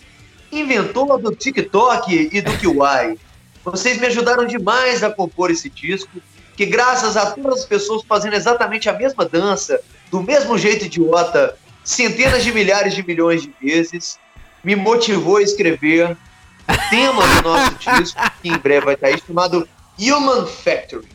[0.51, 3.19] inventor do TikTok e do Kiwai.
[3.65, 6.23] Vocês me ajudaram demais a compor esse disco,
[6.57, 11.59] que graças a todas as pessoas fazendo exatamente a mesma dança, do mesmo jeito idiota,
[11.85, 14.19] centenas de milhares de milhões de vezes,
[14.63, 19.21] me motivou a escrever o tema do nosso disco, que em breve vai estar aí,
[19.27, 21.09] chamado Human Factory.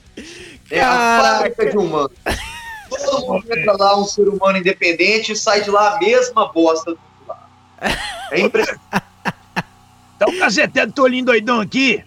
[0.73, 2.11] É a fábrica de humano.
[2.89, 6.91] Todo mundo entra lá, um ser humano independente, e sai de lá a mesma bosta
[6.91, 7.41] do lado.
[8.31, 8.81] É impressionante.
[10.19, 12.01] Tá o cacetete do Tolinho doidão aqui.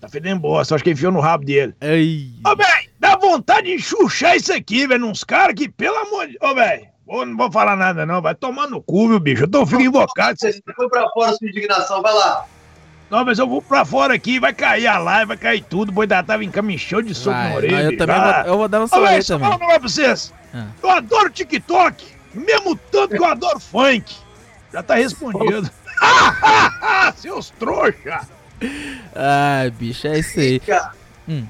[0.00, 1.74] Tá fedendo bosta, acho que enfiou no rabo dele.
[1.80, 2.30] Ai.
[2.46, 6.38] Ô, velho, dá vontade de enxuxar isso aqui, velho, uns caras que, pelo amor de...
[6.40, 9.44] Ô, velho, não vou falar nada não, vai tomar no cu, viu, bicho?
[9.44, 10.38] Eu tô fico invocado.
[10.38, 10.52] Cê...
[10.52, 12.46] Você foi pra fora sua indignação, vai lá.
[13.10, 15.88] Não, mas eu vou pra fora aqui, vai cair a live, vai cair tudo.
[15.88, 17.82] O boi da tava encaminhou de soco Vai, na orelha.
[17.84, 19.50] não, eu também vou, eu vou dar um sorriso eu também.
[19.50, 20.34] falar negócio pra vocês.
[20.54, 20.66] Ah.
[20.82, 24.14] Eu adoro TikTok, mesmo tanto que eu adoro funk.
[24.72, 25.70] Já tá respondido.
[27.16, 28.28] Seus trouxa!
[29.14, 30.60] Ai, bicho, é isso aí.
[31.28, 31.46] Hum.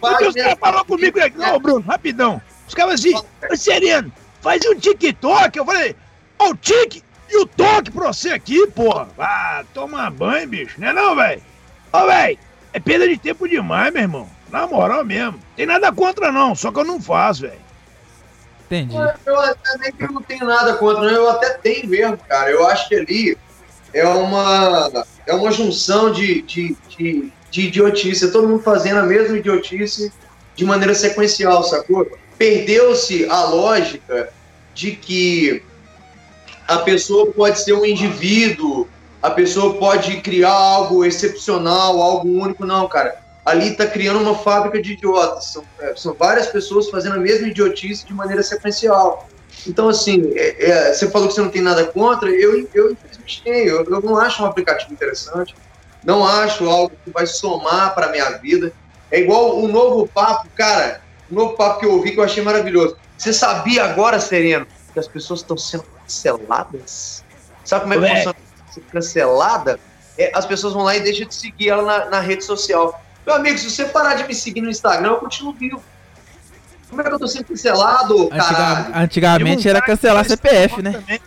[0.00, 2.40] Porque os caras falaram comigo aqui, ô Bruno, rapidão.
[2.66, 3.14] Os caras assim,
[3.54, 5.56] Sereno, faz um TikTok.
[5.56, 5.96] Eu falei,
[6.38, 9.08] ó, o tique e o toque pra você aqui, porra.
[9.18, 11.42] Ah, toma banho, bicho, não é não, velho?
[11.92, 12.38] Ô, velho,
[12.72, 14.28] é perda de tempo demais, meu irmão.
[14.50, 15.38] Na moral mesmo.
[15.54, 17.68] Tem nada contra, não, só que eu não faço, velho.
[18.66, 18.96] Entendi.
[19.26, 21.10] Eu até nem que eu não tenho nada contra, não.
[21.10, 22.50] eu até tenho mesmo, cara.
[22.50, 23.38] Eu acho que ali
[23.92, 28.26] é uma, é uma junção de, de, de, de idiotice.
[28.26, 30.12] É todo mundo fazendo a mesma idiotice
[30.54, 32.06] de maneira sequencial, sacou?
[32.36, 34.32] Perdeu-se a lógica
[34.74, 35.62] de que
[36.68, 38.86] a pessoa pode ser um indivíduo,
[39.22, 43.16] a pessoa pode criar algo excepcional, algo único, não, cara.
[43.42, 45.46] Ali tá criando uma fábrica de idiotas.
[45.46, 49.26] São, é, são várias pessoas fazendo a mesma idiotice de maneira sequencial.
[49.66, 53.42] Então, assim, é, é, você falou que você não tem nada contra, eu, eu infelizmente
[53.42, 53.68] tenho.
[53.68, 55.54] Eu, eu não acho um aplicativo interessante,
[56.04, 58.70] não acho algo que vai somar para minha vida.
[59.10, 61.00] É igual o novo papo, cara,
[61.30, 62.98] o novo papo que eu ouvi que eu achei maravilhoso.
[63.16, 67.24] Você sabia agora, Sereno, que as pessoas estão sendo canceladas?
[67.64, 68.36] Sabe como é que funciona
[68.72, 69.80] ser cancelada?
[70.16, 73.00] É, as pessoas vão lá e deixam de seguir ela na, na rede social.
[73.26, 75.82] Meu amigo, se você parar de me seguir no Instagram, eu continuo vivo.
[76.88, 80.92] Como é que eu tô sendo cancelado, Antiga- antigamente um era cancelar CPF, né?
[80.92, 81.20] também.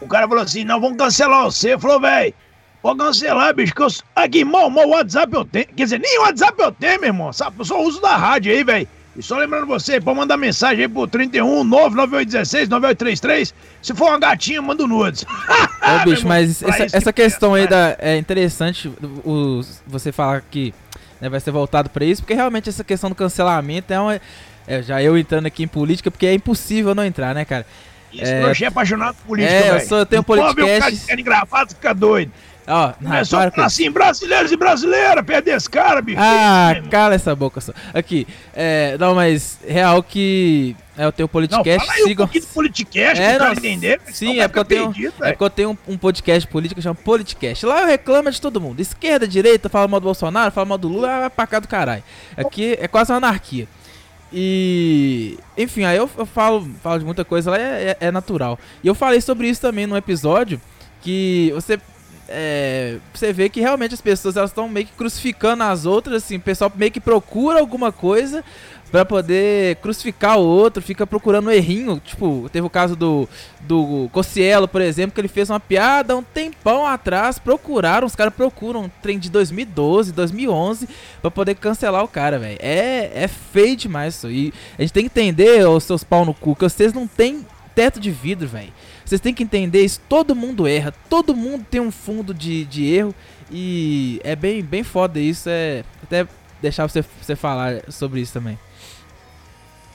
[0.00, 1.78] O cara falou assim: não, vamos cancelar você.
[1.78, 2.34] Falou, velho,
[2.80, 3.88] pode cancelar, bicho, que eu.
[4.16, 5.66] Aqui, mal, mal WhatsApp eu tenho.
[5.66, 7.32] Quer dizer, nem WhatsApp eu tenho, meu irmão.
[7.32, 7.56] Sabe?
[7.58, 8.88] Eu só uso da rádio aí, velho.
[9.16, 13.54] E só lembrando você, pode mandar mensagem aí pro 31 99816 9833.
[13.80, 15.24] Se for uma gatinha, manda nudes.
[15.24, 18.92] Ô, bicho, mas essa, essa que questão aí presta, da, é interessante
[19.24, 20.74] o, você falar que
[21.20, 24.20] né, vai ser voltado pra isso, porque realmente essa questão do cancelamento é uma.
[24.66, 27.64] é, já eu entrando aqui em política, porque é impossível não entrar, né, cara?
[28.12, 30.62] Isso, é- eu achei apaixonado por política, É, eu sou- eu tenho Não pode ver
[30.76, 32.32] o cara querendo gravado, fica doido.
[32.66, 33.82] Ó, não, Começou para a com falar isso.
[33.82, 36.18] assim, brasileiros e brasileiras, perder esse cara, bicho.
[36.20, 37.72] Ah, cala essa boca só.
[37.92, 42.26] Aqui, é, não, mas real que é o teu Não, podcast, fala aí um sigam.
[42.26, 44.00] pouquinho de politicast, É, é, pra não, entender.
[44.12, 46.82] sim, é porque eu tenho- perdido, É porque eu tenho um, um podcast político que
[46.82, 47.66] chama Politicast.
[47.66, 48.80] Lá eu reclamo de todo mundo.
[48.80, 52.02] Esquerda, direita, fala mal do Bolsonaro, fala mal do Lula, vai pra cá do caralho.
[52.36, 53.68] Aqui é quase uma anarquia.
[54.32, 55.38] E.
[55.56, 58.58] Enfim, aí eu, eu falo, falo de muita coisa lá, é, é- é natural.
[58.82, 60.60] E eu falei sobre isso também num episódio
[61.00, 61.78] que você.
[62.28, 66.36] É, você vê que realmente as pessoas elas estão meio que crucificando as outras, assim,
[66.36, 68.42] o pessoal meio que procura alguma coisa
[68.94, 72.00] pra poder crucificar o outro, fica procurando um errinho.
[72.04, 73.28] Tipo, teve o caso do,
[73.62, 77.36] do Cossielo, por exemplo, que ele fez uma piada um tempão atrás.
[77.36, 80.88] Procuraram, os caras procuram um trem de 2012, 2011
[81.20, 82.56] pra poder cancelar o cara, velho.
[82.60, 84.30] É, é feio demais isso.
[84.30, 87.44] E a gente tem que entender, os seus pau no cu, que vocês não têm
[87.74, 88.72] teto de vidro, velho.
[89.04, 90.00] Vocês têm que entender isso.
[90.08, 93.14] Todo mundo erra, todo mundo tem um fundo de, de erro.
[93.50, 95.48] E é bem, bem foda isso.
[95.48, 96.26] É até
[96.60, 98.58] deixar você, você falar sobre isso também.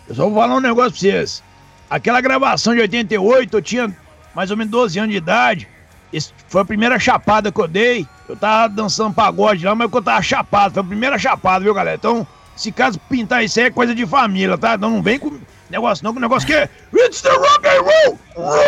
[0.08, 1.44] Eu só vou falar um negócio pra vocês.
[1.90, 3.96] Aquela gravação de 88, eu tinha
[4.36, 5.68] mais ou menos 12 anos de idade.
[6.12, 8.08] Esse foi a primeira chapada que eu dei.
[8.28, 10.74] Eu tava dançando pagode lá, mas eu tava chapado.
[10.74, 11.98] Foi a primeira chapada, viu, galera?
[11.98, 14.76] Então, se caso pintar isso aí é coisa de família, tá?
[14.76, 15.40] Então não vem com
[15.70, 16.70] negócio não, negócio que é...
[16.94, 18.20] It's the rock and roll!
[18.38, 18.64] Nossa!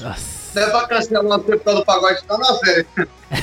[0.00, 0.40] Nossa.
[0.54, 2.86] Não é pra cancelar o tempo do pagode, tá na série.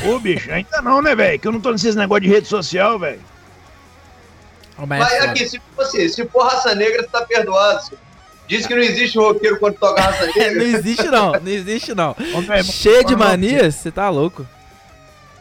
[0.05, 1.39] Ô, bicho, ainda não, né, velho?
[1.39, 3.21] Que eu não tô nesses negócios de rede social, velho.
[4.87, 7.83] Mas aqui, se você, se for raça negra, você tá perdoado.
[7.85, 7.99] senhor.
[8.47, 10.63] Diz que não existe roqueiro quando toca raça não negra.
[10.63, 12.15] existe não, não existe não.
[12.35, 14.45] Ô, velho, Cheio de manias, você tá louco.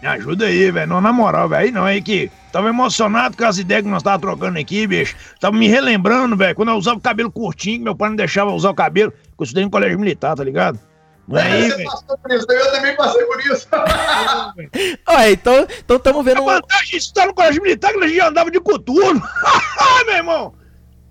[0.00, 0.86] Me ajuda aí, velho.
[0.86, 1.62] Não, na moral, velho.
[1.62, 2.30] Aí não, aí que.
[2.52, 5.14] Tava emocionado com as ideias que nós tava trocando aqui, bicho.
[5.38, 8.50] Tava me relembrando, velho, quando eu usava o cabelo curtinho, que meu pai não deixava
[8.50, 10.80] eu usar o cabelo, que eu estudei no colégio militar, tá ligado?
[11.28, 13.68] Não é aí, Você passou por isso, eu também passei por isso.
[15.06, 18.04] Olha, então então tamo vendo A um, vantagem de estudar no colégio militar é que
[18.04, 19.20] a gente andava de coturno.
[20.06, 20.54] meu irmão.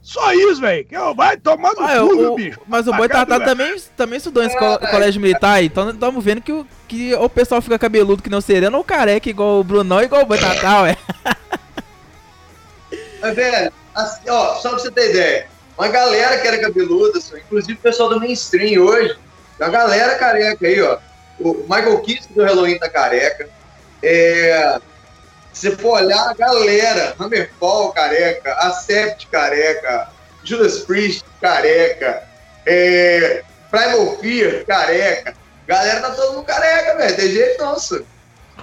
[0.05, 0.85] Só isso, velho.
[0.85, 2.59] Que eu vai tomar no Ah, cu, o- viu, o- bicho.
[2.67, 3.57] mas o Boi Pagado, Tatá velho.
[3.57, 7.15] também, também estudou em escola- É, colégio militar aí, então estamos vendo que, o- que
[7.15, 10.25] ou o pessoal fica cabeludo que não sereno ou careca igual o Brunão igual o
[10.27, 10.95] Boi Tatá, ué.
[13.19, 15.47] Mas, velho, assim, ó, só pra você ter ideia.
[15.77, 19.17] uma galera que era cabeluda, só, inclusive o pessoal do mainstream hoje.
[19.59, 20.97] Uma galera careca aí, ó.
[21.39, 23.49] O Michael Kiske do Halloween tá careca.
[24.03, 24.79] É,
[25.55, 30.09] se você for olhar a galera, Hammerfall careca, Acept careca,
[30.43, 32.21] Judas Priest careca,
[32.65, 33.41] é,
[33.71, 35.33] Primal Fear careca.
[35.65, 37.15] Galera tá todo mundo careca, velho.
[37.15, 38.05] Tem jeito não, senhor.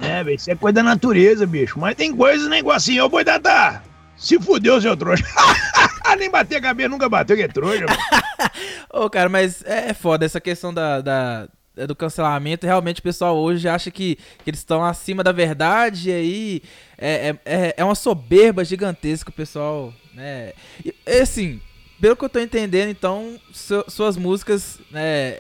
[0.01, 1.79] É, velho, isso é coisa da natureza, bicho.
[1.79, 3.83] Mas tem coisas, né, igual assim, ô boi Dadá.
[4.17, 5.25] Se fudeu, seu trouxa.
[6.19, 7.99] Nem bater a cabeça, nunca bateu, que é trouxa, mano.
[8.93, 11.49] Ô, cara, mas é é foda essa questão da, da-
[11.87, 12.67] do cancelamento.
[12.67, 16.63] Realmente o pessoal hoje acha que, que eles estão acima da verdade e aí
[16.99, 20.53] é, é, é- é uma soberba gigantesca o pessoal, né?
[20.85, 21.61] E, assim,
[22.01, 25.39] pelo que eu tô entendendo, então, su- suas músicas, né?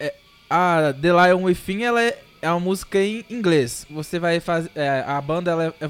[0.00, 0.14] é,
[0.50, 3.86] a The Lion Within, ela é, é uma música em inglês.
[3.90, 4.70] Você vai fazer...
[4.74, 5.84] é, a banda, ela é...
[5.84, 5.88] é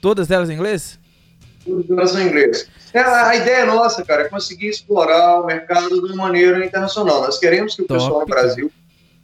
[0.00, 0.98] todas elas em inglês?
[2.06, 2.68] São em inglês.
[2.92, 7.20] É, a ideia nossa, cara, é conseguir explorar o mercado de uma maneira internacional.
[7.20, 8.26] Nós queremos que o Top, pessoal no.
[8.26, 8.72] Brasil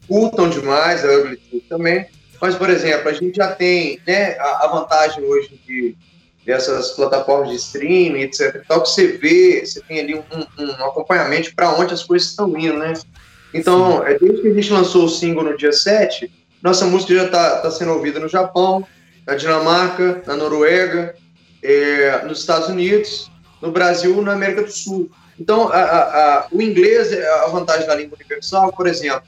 [0.09, 2.07] curtam demais a Ugly também.
[2.41, 5.97] Mas, por exemplo, a gente já tem né, a, a vantagem hoje de,
[6.45, 8.65] dessas plataformas de streaming, etc.
[8.67, 10.23] Tal, que você vê, você tem ali um,
[10.59, 12.95] um- acompanhamento para onde as coisas estão indo, né?
[13.55, 16.31] Então, é, desde que a gente lançou o single no dia 7,
[16.63, 18.85] nossa música já está sendo ouvida no Japão,
[19.27, 21.15] na Dinamarca, na Noruega,
[21.62, 25.11] é, nos Estados Unidos, no Brasil, na América do Sul.
[25.38, 29.22] Então, a- a- a- o inglês é a vantagem da língua universal, por exemplo.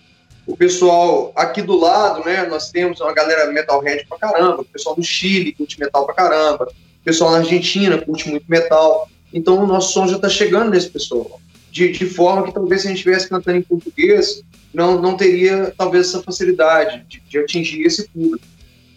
[0.46, 4.94] O pessoal aqui do lado, né, nós temos uma galera metalhead pra caramba, o pessoal
[4.94, 9.08] do Chile curte metal pra caramba, o pessoal na Argentina curte muito metal.
[9.32, 11.40] Então, o nosso som já está chegando nesse pessoal.
[11.70, 14.42] De, de forma que talvez se a gente estivesse cantando em português,
[14.72, 18.44] não, não teria talvez essa facilidade de, de atingir esse público.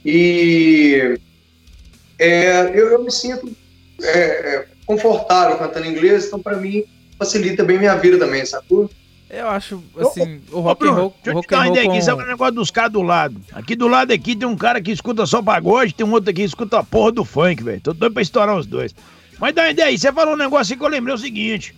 [0.05, 1.19] E
[2.19, 3.49] é, eu, eu me sinto
[4.01, 6.83] é, é, confortável cantando inglês, então para mim
[7.17, 8.89] facilita bem minha vida também, sacou?
[9.29, 11.15] Eu acho, Ô, assim, o Ô, rock and Bruno, roll...
[11.23, 13.01] deixa eu te dar and uma ideia aqui, com- sabe o negócio dos caras do
[13.01, 13.41] lado?
[13.51, 16.41] Aqui do lado aqui tem um cara que escuta só pagode, tem um outro aqui
[16.41, 17.81] que escuta a porra do funk, velho.
[17.81, 18.95] Tô doido pra estourar os dois.
[19.39, 21.75] Mas dá uma ideia aí, você falou um negócio aí que eu lembrei o seguinte.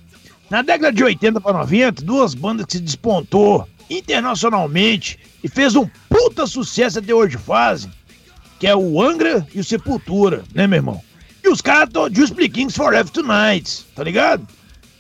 [0.50, 5.88] Na década de 80 para 90, duas bandas que se despontou internacionalmente e fez um
[6.08, 7.92] puta sucesso até hoje fazem,
[8.60, 11.02] que é o Angra e o Sepultura, né, meu irmão?
[11.44, 14.46] E os caras estão Just Kings Forever Tonight, tá ligado?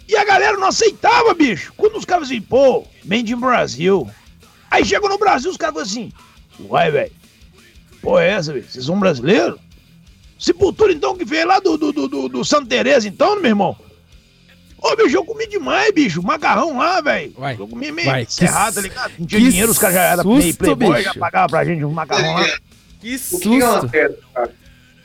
[0.07, 1.73] E a galera não aceitava, bicho.
[1.75, 4.09] Quando os caras assim, pô, Made in Brasil.
[4.71, 6.11] Aí chegou no Brasil, os caras falam assim,
[6.67, 7.11] uai, velho,
[8.01, 8.65] pô, é essa, velho?
[8.67, 9.59] Vocês são brasileiros?
[10.39, 13.77] Sepultura, então, que veio lá do, do, do, do, do Santa Teresa, então, meu irmão?
[14.81, 16.23] Ô, bicho, eu comi demais, bicho.
[16.23, 17.33] Macarrão lá, velho.
[17.59, 19.11] Eu comi meio que cerrado, tá ligado?
[19.19, 21.13] Não tinha dinheiro, os caras já eram meio playboy, bicho.
[21.13, 22.47] já pagavam pra gente um macarrão lá.
[22.99, 23.65] Que O que susto!
[23.65, 24.51] acontece, cara?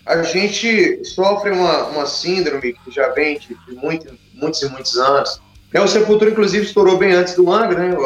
[0.06, 5.40] A gente sofre uma, uma síndrome que já vem de, muito- muitos e muitos anos.
[5.72, 7.96] É, o Sepultura, inclusive, estourou bem antes do Angra, né?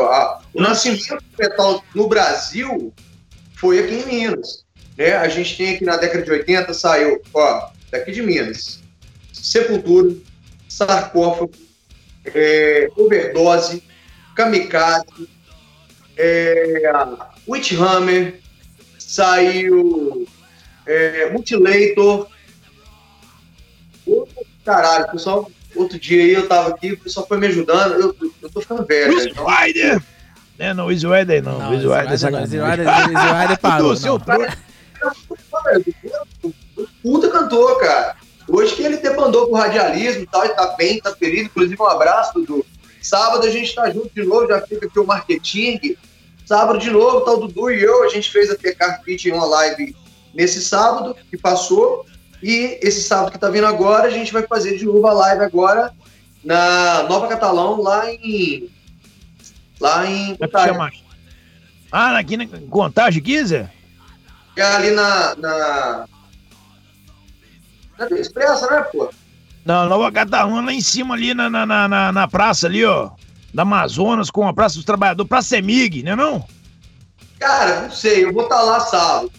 [0.55, 2.93] O nascimento do metal no Brasil
[3.57, 4.65] foi aqui em Minas.
[4.97, 5.17] Né?
[5.17, 8.81] A gente tem aqui na década de 80, saiu, ó, daqui de Minas,
[9.33, 10.15] Sepultura,
[10.69, 11.51] Sarcófago,
[12.27, 13.83] é, Overdose,
[14.35, 15.29] Kamikaze,
[16.17, 16.83] é,
[17.47, 18.41] Witchhammer,
[19.09, 20.29] saiu
[20.87, 22.29] é, Mutilator.
[24.07, 24.29] Ô,
[24.65, 28.51] Caralho, pessoal, outro dia aí eu tava aqui, o pessoal foi me ajudando, eu, eu
[28.51, 29.15] tô ficando velho.
[29.15, 30.03] Easy então- Rider!
[30.59, 31.59] Né, não, Easy Rider não.
[31.59, 32.61] Não, Easy Rider é sacanagem.
[32.61, 34.21] Rider Easy parou, seu.
[37.03, 38.17] Puta cantor, cara.
[38.47, 41.45] Hoje que ele debandou pro radialismo e tal, e tá bem, tá ferido.
[41.47, 42.67] Inclusive, um abraço, Dudu.
[43.01, 45.97] Sábado a gente tá junto de novo, já fica aqui o marketing.
[46.49, 48.05] Sábado de novo, tá o Dudu e eu.
[48.05, 49.95] A gente fez a TK Fit em uma live
[50.33, 52.07] nesse sábado que passou.
[52.43, 55.45] E esse sábado que tá vindo agora, a gente vai fazer de novo a live
[55.45, 55.93] agora
[56.43, 58.71] na Nova Catalão, lá em.
[59.79, 60.33] Lá em.
[60.33, 60.37] É?
[61.93, 63.71] Ah, aqui na Contagem aqui, Zé?
[64.57, 65.35] É ali na.
[65.37, 66.07] Na,
[67.99, 69.11] na Expressa, né, pô?
[69.67, 73.11] Não, Nova Catarruna, lá em cima ali na, na, na- na praça ali, ó.
[73.59, 76.47] Da Amazonas, com a Praça dos Trabalhadores, Praça Semig, né não?
[77.41, 79.33] Cara, não sei, eu vou estar lá sábado.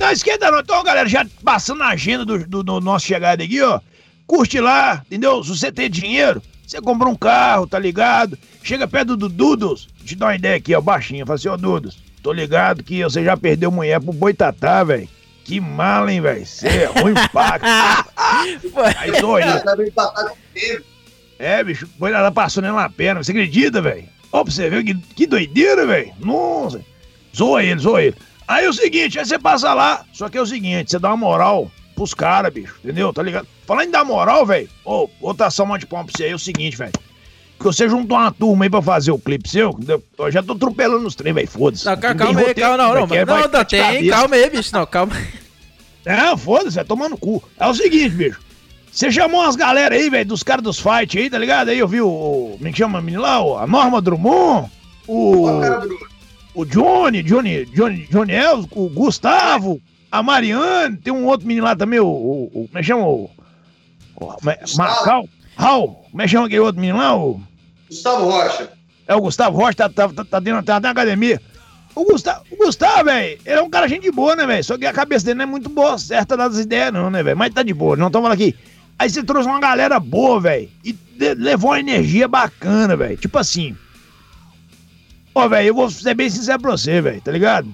[0.00, 0.60] Não esquenta não.
[0.60, 3.78] Então, galera, já passando a agenda do, do, do nosso chegada aqui, ó.
[4.26, 5.44] Curte lá, entendeu?
[5.44, 8.38] Se você tem dinheiro, você compra um carro, tá ligado?
[8.62, 11.26] Chega perto do Dudos, te dá uma ideia aqui, ó, baixinho.
[11.26, 15.06] Fala assim, ó, Dudos, tô ligado que você já perdeu mulher pro Boitatá, velho.
[15.44, 16.46] Que mala, hein, velho?
[16.46, 18.06] Você é ruim pra cá.
[18.16, 19.40] Aí zoa
[21.38, 23.22] É, bicho, o Boitatá passou nele na perna.
[23.22, 24.04] Você acredita, velho?
[24.32, 26.12] Ó, pra você ver que, que doideira, velho.
[26.18, 26.80] Nossa.
[27.36, 28.16] Zoa ele, zoa ele.
[28.46, 31.08] Aí é o seguinte, aí você passa lá, só que é o seguinte, você dá
[31.08, 33.12] uma moral pros caras, bicho, entendeu?
[33.12, 33.46] Tá ligado?
[33.66, 36.38] Falando em dar moral, velho, ô, outra salva de palma pra você aí é o
[36.38, 36.92] seguinte, velho.
[37.58, 39.78] Que você juntou uma turma aí pra fazer o clipe seu?
[40.18, 41.84] Eu já tô atropelando os trem, velho, foda-se.
[41.84, 44.86] Não, calma, calma aí, calma, não, não, mas- não, não, tem, calma aí, bicho, não,
[44.86, 45.12] calma.
[46.06, 47.42] É, foda-se, vai tomando cu.
[47.58, 48.40] É o seguinte, bicho.
[48.90, 51.68] Você chamou umas galera aí, velho, dos caras dos fight aí, tá ligado?
[51.68, 52.54] Aí eu vi o.
[52.56, 53.62] Como é chama a menina lá?
[53.62, 54.70] A Norma Drummond,
[55.06, 55.46] o.
[56.54, 59.80] O Johnny, Johnny, Johnny, Johnny Els, o Gustavo,
[60.10, 62.06] a Mariane, tem um outro menino lá também, o.
[62.06, 63.06] o, o como é que chama?
[63.06, 63.30] O.
[64.16, 65.28] o Ma- Macau.
[65.56, 67.16] Raul, como é que chama aquele outro menino lá?
[67.16, 67.40] O,
[67.88, 68.70] Gustavo Rocha.
[69.06, 71.40] é o Gustavo Rocha, tá, tá, tá, tá dentro tá na academia.
[71.94, 74.62] O Gustavo, o Gustavo, velho, ele é um cara gente boa, né, velho?
[74.62, 77.36] Só que a cabeça dele não é muito boa, certa das ideias, não, né, velho?
[77.36, 78.54] Mas tá de boa, não estamos falando aqui.
[78.98, 80.96] Aí você trouxe uma galera boa, velho, e
[81.36, 83.16] levou uma energia bacana, velho.
[83.16, 83.76] Tipo assim.
[85.34, 87.68] Ó, velho, eu vou ser bem sincero pra você, velho, tá ligado?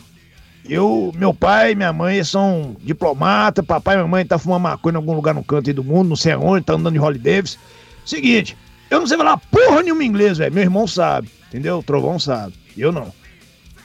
[0.68, 4.94] Eu, meu pai e minha mãe são diplomatas, papai e minha mãe tá fumando maconha
[4.94, 7.18] em algum lugar no canto aí do mundo, não sei aonde, tá andando de Holly
[7.18, 7.58] Davis.
[8.04, 8.56] Seguinte,
[8.90, 10.52] eu não sei falar porra nenhuma inglês, velho.
[10.52, 11.78] Meu irmão sabe, entendeu?
[11.78, 13.04] O Trovão sabe, eu não.
[13.08, 13.14] O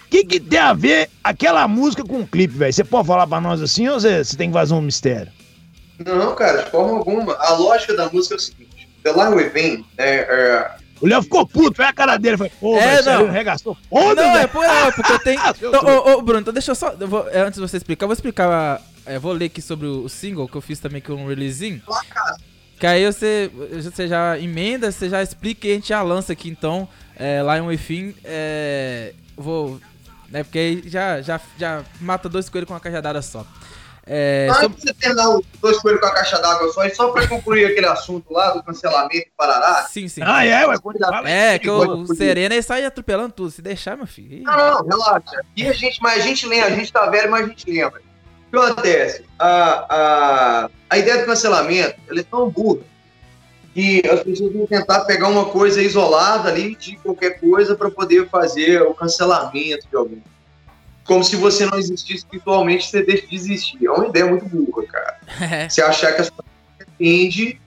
[0.09, 2.73] que, que tem a ver aquela música com o clipe, velho?
[2.73, 5.31] Você pode falar pra nós assim ou você tem que vazar um mistério?
[6.05, 7.33] Não, cara, de forma alguma.
[7.35, 10.71] A lógica da música é o seguinte: The Line Within é, é,
[11.01, 12.37] O Léo ficou puto, foi a cara dele.
[12.37, 13.27] Foi, pô, É, não.
[13.27, 13.77] arregaçou.
[13.89, 14.49] Foda, não, é, velho.
[14.49, 15.41] por, é porque eu tenho.
[15.57, 16.95] Seu Então, ô, ô, Bruno, então deixa eu só.
[16.99, 18.81] eu vou- é, antes de você explicar, eu vou explicar.
[19.05, 21.81] é, vou ler aqui sobre o, o single que eu fiz também com um releasinho.
[22.79, 26.49] Que aí você, você já emenda, você já explica e a gente já lança aqui
[26.49, 26.87] então.
[27.17, 28.15] É, Lion Within.
[28.23, 29.81] É, vou.
[30.29, 33.45] Né, porque aí já, já, já mata dois coelhos com uma cajadada só.
[34.11, 36.89] É, Antes sobre- de você terminar os dois coelhos com a caixa d'água só, e
[36.95, 39.83] só pra concluir aquele assunto lá do cancelamento e parará.
[39.83, 40.21] sim, sim.
[40.25, 40.75] Ah, é, ué.
[41.25, 43.51] É, que o, o Serena sai atropelando tudo.
[43.51, 44.41] Se deixar, meu filho.
[44.43, 45.41] Não, não, relaxa.
[45.55, 48.01] E a gente, mas a gente lembra, a gente tá velho, mas a gente lembra.
[48.47, 49.23] O que acontece?
[49.37, 49.85] A,
[50.65, 52.81] a, a ideia do cancelamento ela é tão burra
[53.75, 58.27] que as pessoas vão tentar pegar uma coisa isolada ali de qualquer coisa para poder
[58.27, 60.23] fazer o cancelamento de alguém.
[61.09, 63.83] Como se você não existisse virtualmente, você deixa de existir.
[63.83, 65.17] É uma ideia muito burra, cara.
[65.41, 65.67] É.
[65.67, 67.59] Você achar que a sua vida depende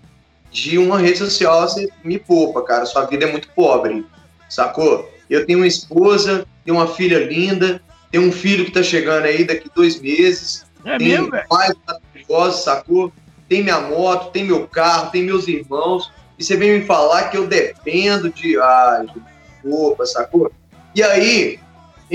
[0.52, 2.86] de uma rede social, você me poupa, cara.
[2.86, 4.06] Sua vida é muito pobre,
[4.48, 5.12] sacou?
[5.28, 7.82] Eu tenho uma esposa, tenho uma filha linda,
[8.12, 12.62] tenho um filho que tá chegando aí daqui dois meses, É tem mesmo, pais maravilhosos,
[12.62, 13.12] sacou?
[13.48, 17.36] Tem minha moto, tem meu carro, tem meus irmãos, e você vem me falar que
[17.36, 18.56] eu dependo de.
[18.60, 19.20] Ai, gente,
[19.64, 20.48] opa, sacou?
[20.94, 21.58] E aí,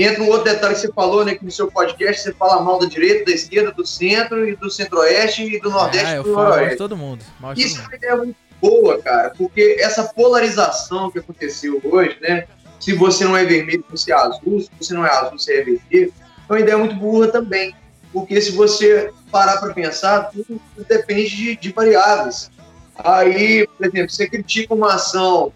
[0.04, 1.34] entra um outro detalhe que você falou, né?
[1.34, 4.70] Que no seu podcast você fala mal da direita, da esquerda, do centro, e do
[4.70, 6.76] centro-oeste e do nordeste Ah, e eu do de noroeste.
[6.76, 7.24] todo mundo.
[7.24, 7.88] De todo Isso é mundo.
[7.88, 12.46] uma ideia muito boa, cara, porque essa polarização que aconteceu hoje, né?
[12.80, 15.64] Se você não é vermelho, você é azul, se você não é azul, você é
[15.64, 16.12] vermelho,
[16.48, 17.74] é uma ideia muito burra também.
[18.12, 22.50] Porque se você parar para pensar, tudo, tudo depende de, de variáveis.
[22.96, 25.52] Aí, por exemplo, você critica uma ação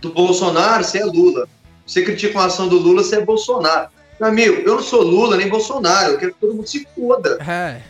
[0.00, 1.48] do Bolsonaro, você é Lula.
[1.86, 3.88] Você critica uma ação do Lula, você é Bolsonaro.
[4.18, 7.38] Meu amigo, eu não sou Lula nem Bolsonaro, eu quero que todo mundo se foda,
[7.46, 7.80] É.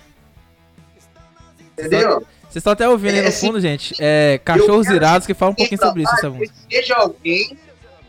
[1.78, 2.20] entendeu?
[2.42, 3.94] Vocês estão até ouvindo aí É, no assim, fundo, gente.
[3.98, 7.58] É Cachorros Irados que falam um pouquinho sobre isso, que seja alguém,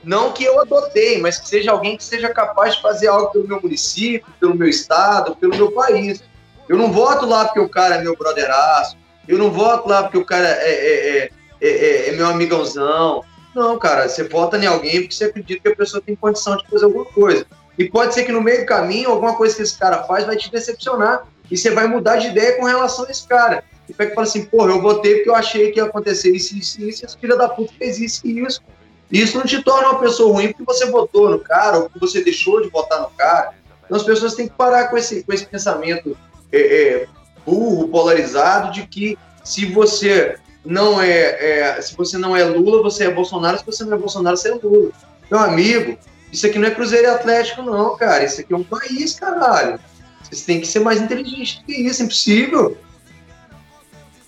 [0.03, 3.47] não que eu adotei, mas que seja alguém que seja capaz de fazer algo pelo
[3.47, 6.23] meu município, pelo meu estado, pelo meu país.
[6.69, 10.17] Eu não voto lá porque o cara é meu brotheraço, eu não voto lá porque
[10.17, 11.29] o cara é, é, é,
[11.61, 13.23] é, é- é meu amigãozão.
[13.55, 16.67] Não, cara, você vota em alguém porque você acredita que a pessoa tem condição de
[16.67, 17.45] fazer alguma coisa.
[17.77, 20.35] E pode ser que no meio do caminho, alguma coisa que esse cara faz vai
[20.35, 21.27] te decepcionar.
[21.49, 23.63] E você vai mudar de ideia com relação a esse cara.
[23.87, 26.57] E pega e fala assim, porra, eu votei porque eu achei que ia acontecer isso,
[26.57, 28.61] isso, isso, e esse filho da puta fez isso e isso.
[29.09, 31.99] E isso não te torna uma pessoa ruim porque você votou no cara, ou porque
[31.99, 33.53] você deixou de votar no cara.
[33.85, 36.17] Então as pessoas têm que parar com esse, com esse pensamento
[36.51, 37.07] é, é,
[37.45, 40.37] burro, polarizado, de que se você
[40.68, 43.99] não é, é, se você não é Lula, você é Bolsonaro, se você não é
[43.99, 44.91] Bolsonaro, você é Lula.
[45.30, 45.97] Meu amigo,
[46.32, 48.24] isso aqui não é Cruzeiro e Atlético, não, cara.
[48.24, 49.80] Isso aqui é um país, caralho.
[50.22, 52.78] Vocês têm que ser mais inteligentes que isso, é impossível.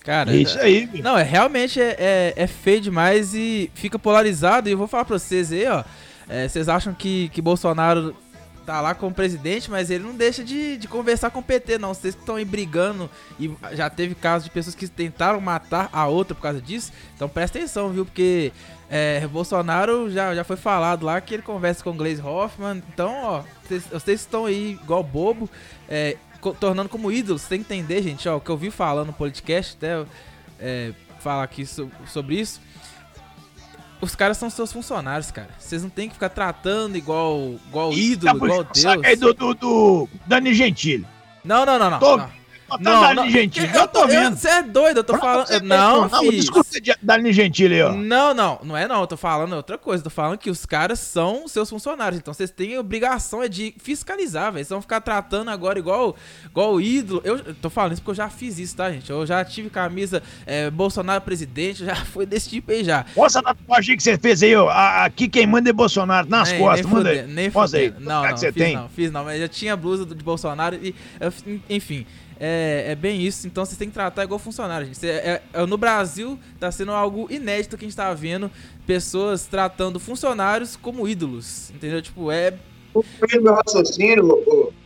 [0.03, 0.89] Cara, É isso aí.
[1.03, 4.69] Não, é realmente é, é, é feio demais e fica polarizado.
[4.69, 5.83] E eu vou falar pra vocês aí, ó.
[6.27, 8.15] é, vocês acham que, que Bolsonaro
[8.69, 11.91] tá lá como presidente, mas ele não deixa de, de conversar com o PT, não.
[11.91, 13.09] Vocês que estão aí brigando
[13.39, 16.91] e já teve casos de pessoas que tentaram matar a outra por causa disso.
[17.15, 18.05] Então presta atenção, viu?
[18.05, 18.51] Porque
[18.87, 22.83] é, Bolsonaro já, já foi falado lá que ele conversa com o Glaze Hoffman.
[22.93, 23.43] Então, ó,
[23.91, 25.49] vocês, estão aí igual bobo,
[25.89, 27.45] é, co- tornando como ídolos.
[27.47, 30.05] Tem que entender, gente, ó, o que eu vi falando no podcast, até
[30.59, 32.61] é, falar aqui so- sobre isso.
[34.01, 35.49] Os caras são seus funcionários, cara.
[35.59, 39.05] Vocês não tem que ficar tratando igual, igual ídolo, igual puxando o saco Deus.
[39.07, 41.05] aí do, do, do Dani Gentili.
[41.43, 41.99] Não, não, não, não.
[41.99, 42.38] Tô- não.
[42.79, 44.35] Não, Dani não, Gentili, eu tô vendo.
[44.37, 45.47] Você é doido, eu tô falando.
[45.63, 46.31] Não, não, filho.
[46.31, 47.91] discurso de Dani Gentili aí, ó.
[47.93, 50.65] Não, não, não é não, eu tô falando outra coisa, eu tô falando que os
[50.65, 54.81] caras são seus funcionários, então vocês têm a obrigação é de fiscalizar, velho, vocês vão
[54.81, 56.15] ficar tratando agora igual,
[56.45, 59.09] igual o ídolo, eu eu tô falando isso porque eu já fiz isso, tá, gente,
[59.09, 63.05] eu já tive camisa é, Bolsonaro presidente, já foi desse tipo aí já.
[63.15, 64.69] Mostra a tatuagem que você fez aí, ó.
[64.69, 67.33] Aqui quem manda é Bolsonaro, nas Nem- costas, nem manda fudendo, aí.
[67.35, 67.93] Nem Mostra aí.
[67.99, 68.75] Não, não, que você fiz tem.
[68.75, 72.05] não, fiz não, mas eu tinha blusa de Bolsonaro e, eu fi- enfim,
[72.39, 75.05] é, é bem isso, então vocês têm que tratar igual funcionário, gente.
[75.05, 78.49] É- é- no Brasil tá sendo algo inédito que a gente tá vendo
[78.87, 82.01] pessoas tratando funcionários como ídolos, entendeu?
[82.01, 82.57] Tipo, é...
[82.93, 84.25] Concluindo meu raciocínio,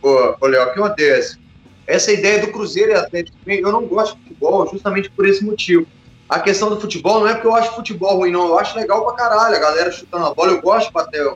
[0.02, 1.38] ô, Léo, o que acontece?
[1.86, 5.86] Essa ideia do Cruzeiro e Atlético, eu não gosto de futebol justamente por esse motivo.
[6.28, 8.48] A questão do futebol não é porque eu acho futebol ruim, não.
[8.48, 10.52] Eu acho legal pra caralho, a galera chutando a bola.
[10.52, 11.32] Eu gosto de bater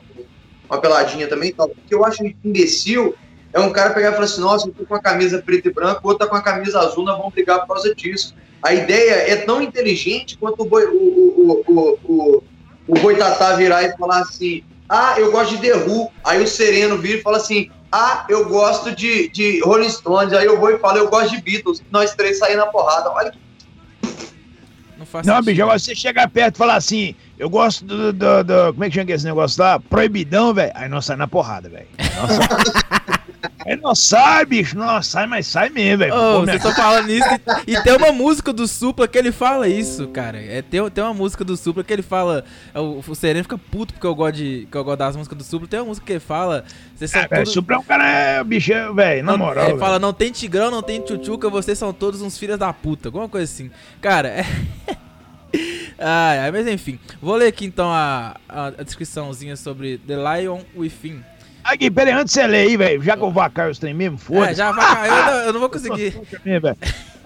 [0.69, 1.67] uma peladinha também tal.
[1.67, 3.15] O que eu acho imbecil
[3.51, 5.73] é um cara pegar e falar assim: nossa, eu tô com a camisa preta e
[5.73, 8.35] branca, o outro tá com a camisa azul, nós vamos brigar por causa disso.
[8.61, 12.43] A ideia é tão inteligente quanto o, boi, o, o, o, o, o,
[12.87, 16.11] o Boitatá virar e falar assim: ah, eu gosto de The Who.
[16.23, 20.33] Aí o Sereno vira e fala assim: ah, eu gosto de, de Rolling Stones.
[20.33, 21.81] Aí eu vou e falo: eu gosto de Beatles.
[21.91, 23.09] Nós três saímos na porrada.
[23.11, 23.39] Olha que
[24.97, 28.43] Não faz Não, bicho, agora você chegar perto e falar assim, eu gosto do, do,
[28.43, 29.79] do- Como é que chama esse negócio lá?
[29.79, 30.71] Proibidão, velho.
[30.75, 31.87] Aí nós sai na porrada, velho.
[33.65, 34.77] Aí nós sai, bicho.
[34.77, 36.13] Nós sai, mas sai mesmo, velho.
[36.13, 37.27] Pô, vocês estão falando isso
[37.67, 40.37] e, e tem uma música do Supla que ele fala isso, cara.
[40.41, 42.43] É, tem, tem uma música do Supla que ele fala.
[42.73, 45.37] é, O, o Sereno fica puto porque eu gosto, de, que eu gosto das músicas
[45.37, 45.67] do Supla.
[45.67, 46.63] Tem uma música que ele fala.
[46.95, 49.37] Vocês são Ah, velho, todos- Supra é um cara, é, bicho, é, velho, na não,
[49.39, 49.63] moral.
[49.63, 49.79] Ele velho.
[49.79, 53.07] fala, não tem Tigrão, não tem Tchutchuca, vocês são todos uns filhos da puta.
[53.09, 53.69] Alguma coisa assim.
[54.01, 54.45] Cara, é.
[55.99, 56.99] ai, ai, mas enfim.
[57.21, 61.21] Vou ler aqui então a, a, a descriçãozinha sobre The Lion Within.
[61.63, 63.77] Aqui, pera aí, antes de você ler aí, velho, já que eu vou acabar os
[63.77, 64.53] trem mesmo, É, foda-se.
[64.55, 66.13] já vai cair, eu, não- eu não vou conseguir.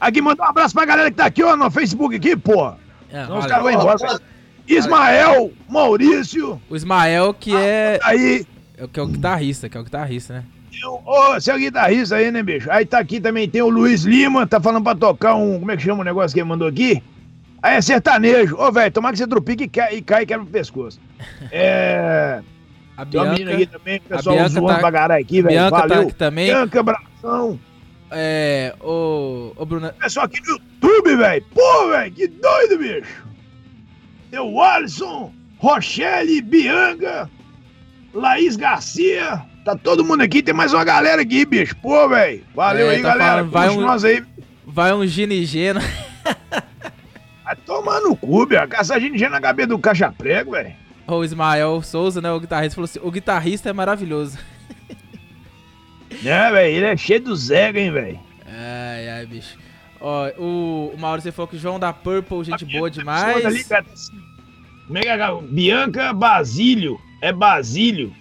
[0.01, 2.73] Aqui, manda um abraço pra galera que tá aqui, ó, no Facebook aqui, pô.
[3.11, 4.19] É, Senão os caras vão embora.
[4.67, 8.45] Ismael, Maurício, O Ismael, que é, aí,
[8.77, 10.43] é o- que é o guitarrista, que é o guitarrista, né?
[10.85, 11.01] o-
[11.35, 12.69] Ô, seu guitarrista aí, né, bicho?
[12.71, 15.59] Aí tá aqui também, tem o Luiz Lima, tá falando pra tocar um.
[15.59, 17.01] Como é que chama o negócio que ele mandou aqui?
[17.63, 18.57] Aí é sertanejo.
[18.57, 20.99] Ô, velho, tomara que você trupique e cai e, cai e quebra o pescoço.
[21.51, 22.41] É.
[22.95, 25.57] A Tem Bianca, aqui também, o pessoal zoando tá- pra caralho aqui, velho.
[25.57, 26.01] Tá Valeu.
[26.01, 26.45] aqui também.
[26.47, 27.59] Bianca, abração.
[28.11, 31.43] É, o, o Bruno, Pessoal aqui no YouTube, velho.
[31.55, 33.23] Pô, velho, que doido, bicho.
[34.29, 37.27] Tem o Alisson, Rochelle, Bianca,
[38.13, 39.41] Laís Garcia.
[39.65, 41.75] Tá todo mundo aqui, tem mais uma galera aqui, bicho.
[41.77, 42.43] Pô, velho.
[42.53, 43.31] Valeu É, aí, tá galera.
[43.31, 44.23] falando, vai um- nós aí.
[44.67, 45.79] vai um ginigeno.
[47.53, 48.67] Vai tomar no cu, velho.
[48.67, 50.73] Caçar gente na cabeça do caixa prego, velho.
[51.05, 54.37] O Ismael Souza, né, o guitarrista, falou assim, o guitarrista é maravilhoso.
[56.23, 58.19] É, velho, ele é cheio do Zega, hein, velho.
[58.45, 59.57] Ai, ai, bicho.
[59.99, 63.43] Ó, o, o Maurício falou que o João da Purple, gente boa demais.
[63.43, 64.13] ali, cara, assim.
[64.85, 65.41] Como é que é?
[65.41, 67.01] Bianca Basílio.
[67.19, 68.13] É Basílio.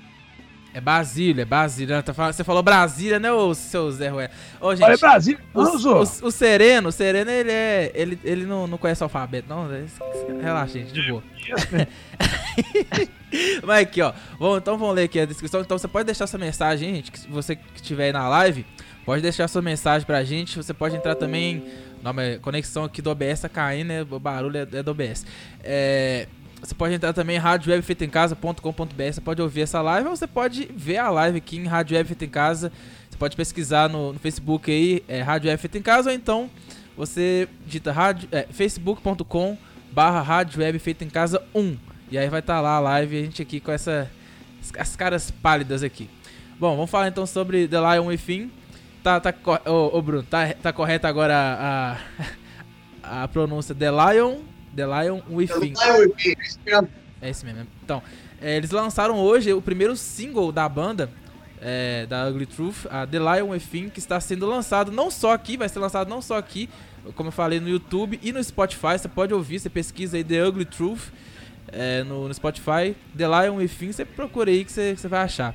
[0.74, 1.96] É Basília, é Basília.
[1.96, 2.02] né?
[2.02, 4.30] Tá Você falou Brasília, né, ô seu Zé Rué?
[4.60, 5.38] Ô, gente, Olha, Brasília.
[5.52, 7.92] o, Não, o- o Sereno, o Sereno, ele é.
[7.94, 9.68] Ele, ele não, não conhece o alfabeto, não.
[10.40, 11.22] Relaxa, gente, de boa.
[13.62, 14.12] Mas aqui, ó.
[14.38, 15.60] Vamos, então vamos ler aqui a descrição.
[15.60, 17.12] Então você pode deixar sua mensagem, hein, gente.
[17.12, 18.66] Que se você que estiver aí na live,
[19.04, 20.56] pode deixar sua mensagem pra gente.
[20.56, 21.64] Você pode entrar também.
[22.02, 24.02] Nome, conexão aqui do OBS tá caindo, né?
[24.10, 25.24] O barulho é, é do OBS.
[25.62, 26.26] É.
[26.62, 30.98] Você pode entrar também em radiowebfeitaemcasa.com.br, você pode ouvir essa live ou você pode ver
[30.98, 32.70] a live aqui em Rádio Web Feita em Casa.
[33.10, 36.48] Você pode pesquisar no, no Facebook aí, é, Rádio Web Feita em Casa, ou então
[36.96, 37.92] você digita
[38.30, 39.58] é, facebook.com
[39.90, 41.76] barra Rádio Web Feita em Casa 1.
[42.12, 44.08] E aí vai estar lá a live, a gente aqui com essa,
[44.78, 46.08] as caras pálidas aqui.
[46.60, 48.52] Bom, vamos falar então sobre The Lion Within.
[49.02, 49.34] Tá, tá,
[49.66, 51.92] ô, ô Bruno, tá, tá correta agora a,
[53.02, 54.36] a, a pronúncia The Lion,
[54.74, 55.74] The Lion Within.
[57.20, 57.66] É esse mesmo.
[57.84, 58.02] Então,
[58.40, 61.08] é, eles lançaram hoje o primeiro single da banda,
[61.60, 65.56] é, da Ugly Truth, a The Lion Within, que está sendo lançado não só aqui,
[65.56, 66.68] vai ser lançado não só aqui,
[67.14, 68.98] como eu falei, no YouTube e no Spotify.
[68.98, 71.12] Você pode ouvir, você pesquisa aí The Ugly Truth
[71.68, 75.22] é, no, no Spotify, The Lion Within, você procura aí que você, que você vai
[75.22, 75.54] achar.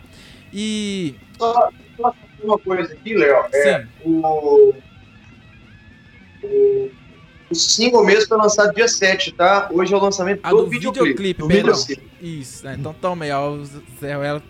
[0.54, 1.16] E.
[1.38, 3.46] Só, só uma coisa aqui, Léo.
[3.54, 4.74] É, o,
[6.44, 6.92] o,
[7.50, 9.70] o single mesmo foi lançado dia 7, tá?
[9.72, 11.34] Hoje é o lançamento A do, do videoclipe.
[11.34, 12.12] videoclipe, do videoclipe.
[12.22, 12.76] Isso, né?
[12.78, 14.44] Então toma aí, ó, o Zé Ruela.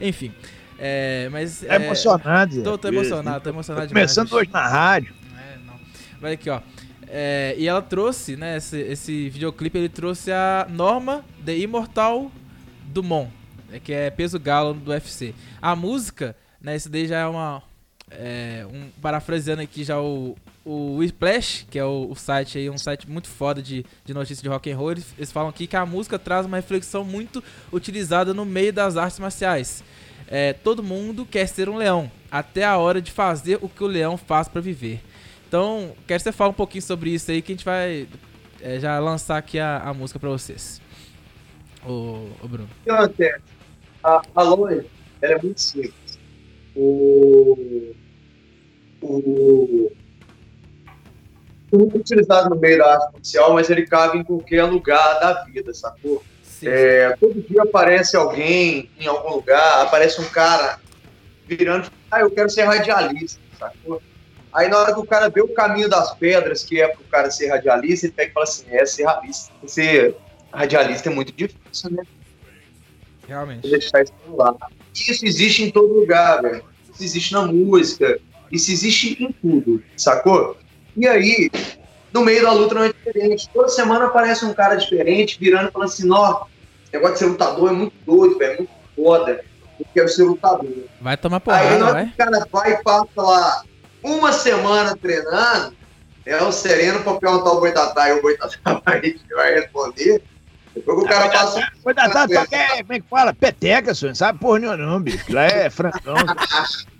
[0.00, 0.32] Enfim.
[0.78, 1.62] É, mas.
[1.62, 2.62] É emocionado.
[2.62, 4.14] Tô, tô emocionado, tô emocionado Tô demais.
[4.14, 5.14] Começando hoje na rádio.
[5.34, 5.74] É, não.
[6.20, 6.60] Vai aqui, ó.
[7.08, 12.32] É, e ela trouxe, né, esse, esse videoclipe, ele trouxe a Norma The Immortal
[12.86, 13.30] Dumont,
[13.70, 15.32] né, que é peso galo do UFC.
[15.62, 17.62] A música, né, esse daí já é uma,
[18.10, 20.36] é, um, parafraseando aqui já o,
[20.66, 24.42] o Splash, que é o, o, site aí, um site muito foda de, de notícias
[24.42, 27.42] de rock and roll, eles, falam aqui que a música traz uma reflexão muito
[27.72, 29.84] utilizada no meio das artes marciais.
[30.26, 33.86] É, todo mundo quer ser um leão, até a hora de fazer o que o
[33.86, 35.00] leão faz para viver.
[35.46, 38.08] Então, quero que você fale um pouquinho sobre isso aí, que a gente vai
[38.60, 40.82] é, já lançar aqui a, a música para vocês.
[41.84, 42.68] Bruno.
[42.80, 43.42] O que acontece?
[44.02, 46.18] A, a ela é muito simples.
[46.74, 47.94] O,
[49.00, 49.92] o,
[51.72, 55.74] muito utilizado no meio da arte marcial, mas ele cabe em qualquer lugar da vida,
[55.74, 56.22] sacou?
[56.62, 60.78] É, todo dia aparece alguém em algum lugar, aparece um cara
[61.46, 64.00] virando, ah, eu quero ser radialista, sacou?
[64.52, 67.30] Aí na hora que o cara vê o caminho das pedras, que é pro cara
[67.30, 70.16] ser radialista, ele pega e fala assim, é, ser radialista, ser
[70.52, 72.02] radialista é muito difícil, né?
[73.28, 73.68] Realmente.
[73.68, 74.56] Deixar isso lá.
[74.94, 76.64] Isso existe em todo lugar, velho.
[76.94, 78.18] Isso existe na música,
[78.50, 80.56] isso existe em tudo, sacou?
[80.96, 81.50] E aí,
[82.12, 83.48] no meio da luta não é diferente.
[83.52, 86.44] Toda semana aparece um cara diferente, virando e falando assim, ó,
[86.84, 89.44] esse negócio de ser lutador é muito doido, velho, é muito foda.
[89.78, 90.72] Eu quero ser lutador.
[91.00, 93.62] Vai tomar porrada, Aí, na o cara vai e passa lá
[94.02, 95.76] uma semana treinando,
[96.24, 100.22] é o sereno pra perguntar o Boitatá e o Boitatá vai, vai responder.
[100.74, 101.72] Depois que o cara passa.
[101.82, 103.34] Boitatá só quer, como é que fala?
[103.34, 104.10] Peteca, senhor.
[104.10, 105.32] Não sabe porra nenhuma, não, bicho.
[105.32, 106.16] Lá é francão.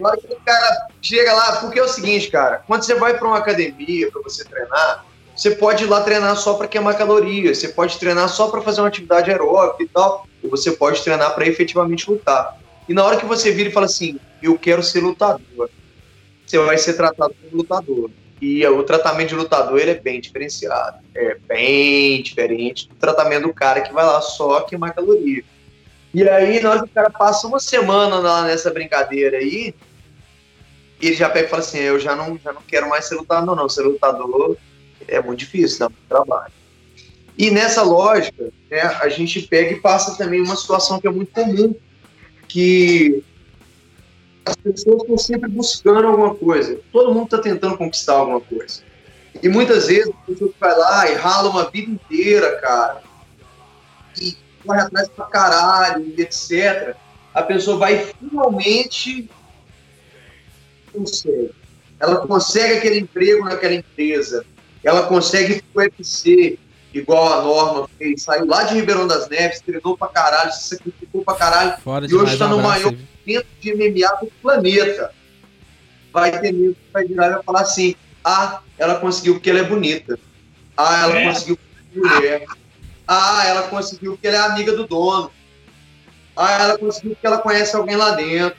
[0.00, 3.26] Hora que o cara chega lá, porque é o seguinte, cara, quando você vai para
[3.26, 7.68] uma academia para você treinar, você pode ir lá treinar só para queimar calorias, você
[7.68, 11.46] pode treinar só para fazer uma atividade aeróbica e tal, ou você pode treinar para
[11.46, 12.58] efetivamente lutar.
[12.88, 15.70] E na hora que você vira e fala assim, eu quero ser lutador,
[16.46, 18.10] você vai ser tratado como lutador.
[18.40, 23.52] E o tratamento de lutador ele é bem diferenciado, é bem diferente do tratamento do
[23.52, 25.42] cara que vai lá só queimar caloria.
[26.14, 29.74] E aí, na hora que o cara passa uma semana lá nessa brincadeira aí,
[31.06, 33.54] ele já pega e fala assim: Eu já não, já não quero mais ser lutador,
[33.54, 33.68] não.
[33.68, 34.56] Ser lutador
[35.06, 36.52] é muito difícil, dá muito trabalho.
[37.36, 41.32] E nessa lógica, né, a gente pega e passa também uma situação que é muito
[41.32, 41.72] comum,
[42.48, 43.22] que
[44.44, 46.80] as pessoas estão sempre buscando alguma coisa.
[46.92, 48.82] Todo mundo está tentando conquistar alguma coisa.
[49.40, 53.02] E muitas vezes a pessoa vai lá e rala uma vida inteira, cara,
[54.20, 54.36] e
[54.66, 56.96] corre atrás pra caralho, e etc.
[57.32, 59.30] A pessoa vai finalmente
[60.92, 61.50] consegue.
[62.00, 64.44] Ela consegue aquele emprego naquela empresa.
[64.84, 66.58] Ela consegue pro UFC,
[66.94, 68.22] igual a Norma fez.
[68.22, 71.76] Saiu lá de Ribeirão das Neves, treinou pra caralho, se sacrificou pra caralho.
[71.82, 72.94] Fora e hoje tá no abraço maior
[73.26, 75.12] evento de MMA do planeta.
[76.12, 79.58] Vai ter nego que vai virar e vai falar assim: ah, ela conseguiu porque ela
[79.60, 80.18] é bonita.
[80.76, 81.24] Ah, ela É.
[81.26, 82.46] conseguiu porque ela é mulher.
[83.06, 85.30] Ah, ela conseguiu porque ela é amiga do dono.
[86.36, 88.56] Ah, ela conseguiu porque ela conhece alguém lá dentro.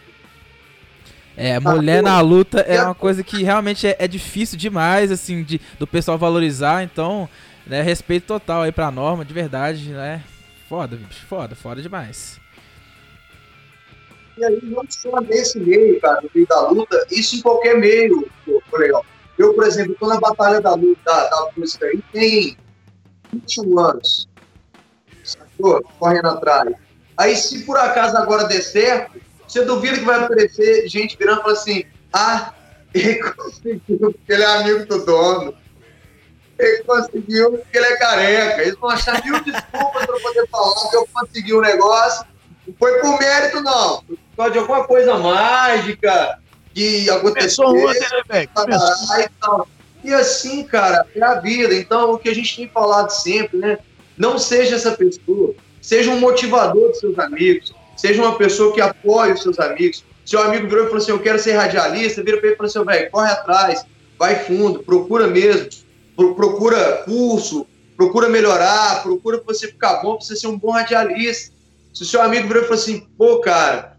[1.39, 5.41] É, Tá, mulher na luta é uma coisa que realmente é, é difícil demais, assim,
[5.41, 7.29] de, do pessoal valorizar, então,
[7.65, 10.21] né, respeito total aí pra norma, de verdade, né?
[10.67, 12.37] Foda, bicho, foda, foda demais.
[14.37, 18.29] E aí, não só nesse meio, cara, no meio da luta, isso em qualquer meio,
[18.73, 19.05] legal.
[19.37, 22.57] Eu, por exemplo, tô na batalha da luta, da, da música aí, tem
[23.31, 24.27] 21 anos.
[25.23, 25.81] Sacou?
[25.97, 26.75] Correndo atrás.
[27.15, 31.41] Aí, se por acaso agora der certo, você duvida que vai aparecer gente virando e
[31.41, 31.83] falando assim:
[32.13, 32.53] ah,
[32.93, 35.53] ele conseguiu porque ele é amigo do dono.
[36.57, 38.61] Ele conseguiu porque ele é careca.
[38.61, 42.25] Eles vão achar mil desculpas para poder falar que eu consegui um negócio.
[42.67, 44.03] Não foi por mérito, não.
[44.05, 46.39] Foi por causa de alguma coisa mágica
[46.73, 47.65] que aconteceu.
[47.65, 48.49] Ontem, né, velho?
[49.65, 49.79] E.
[50.01, 51.73] E assim, cara, é a vida.
[51.73, 53.79] Então, o que a gente tem falado sempre, né?
[54.17, 55.55] Não seja essa pessoa.
[55.81, 57.73] Seja um motivador dos seus amigos.
[57.99, 60.05] Seja uma pessoa que apoie os seus amigos.
[60.25, 62.23] Seu amigo virou e falou assim: Eu quero ser radialista.
[62.23, 63.85] Vira pra ele e falou assim: velho, corre atrás,
[64.17, 65.67] vai fundo, procura mesmo.
[66.15, 67.65] Pro- Procura curso,
[67.97, 71.53] procura melhorar, procura pra você ficar bom, pra você ser um bom radialista.
[71.93, 73.97] Se o seu amigo virou e falou assim: Pô, cara,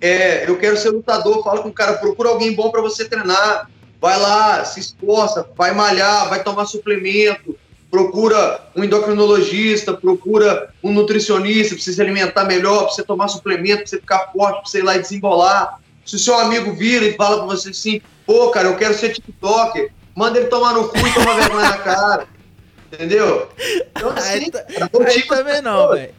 [0.00, 3.70] é, eu quero ser lutador, fala com o cara, procura alguém bom para você treinar.
[4.00, 7.56] Vai lá, se esforça, vai malhar, vai tomar suplemento,
[7.90, 13.78] procura um endocrinologista, procura um nutricionista para você se alimentar melhor, para você tomar suplemento,
[13.78, 15.80] para você ficar forte, para você ir lá e desembolar.
[16.04, 19.12] Se o seu amigo vira e fala para você assim, pô, cara, eu quero ser
[19.12, 22.26] TikToker, manda ele tomar no cu e tomar vergonha na cara.
[22.92, 23.48] Entendeu?
[23.90, 26.14] Então, assim, Aí, tá- cara, aí as também não, velho.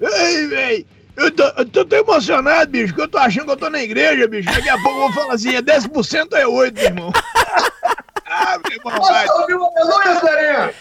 [0.00, 0.86] Ei, velho.
[1.16, 3.82] Eu tô, eu tô tão emocionado, bicho, que eu tô achando que eu tô na
[3.82, 4.50] igreja, bicho.
[4.50, 7.12] Daqui a pouco eu vou falar assim, é 10% é 8, meu irmão.
[8.40, 9.26] ah, meu irmão, vai.
[9.28, 10.74] Aleluia?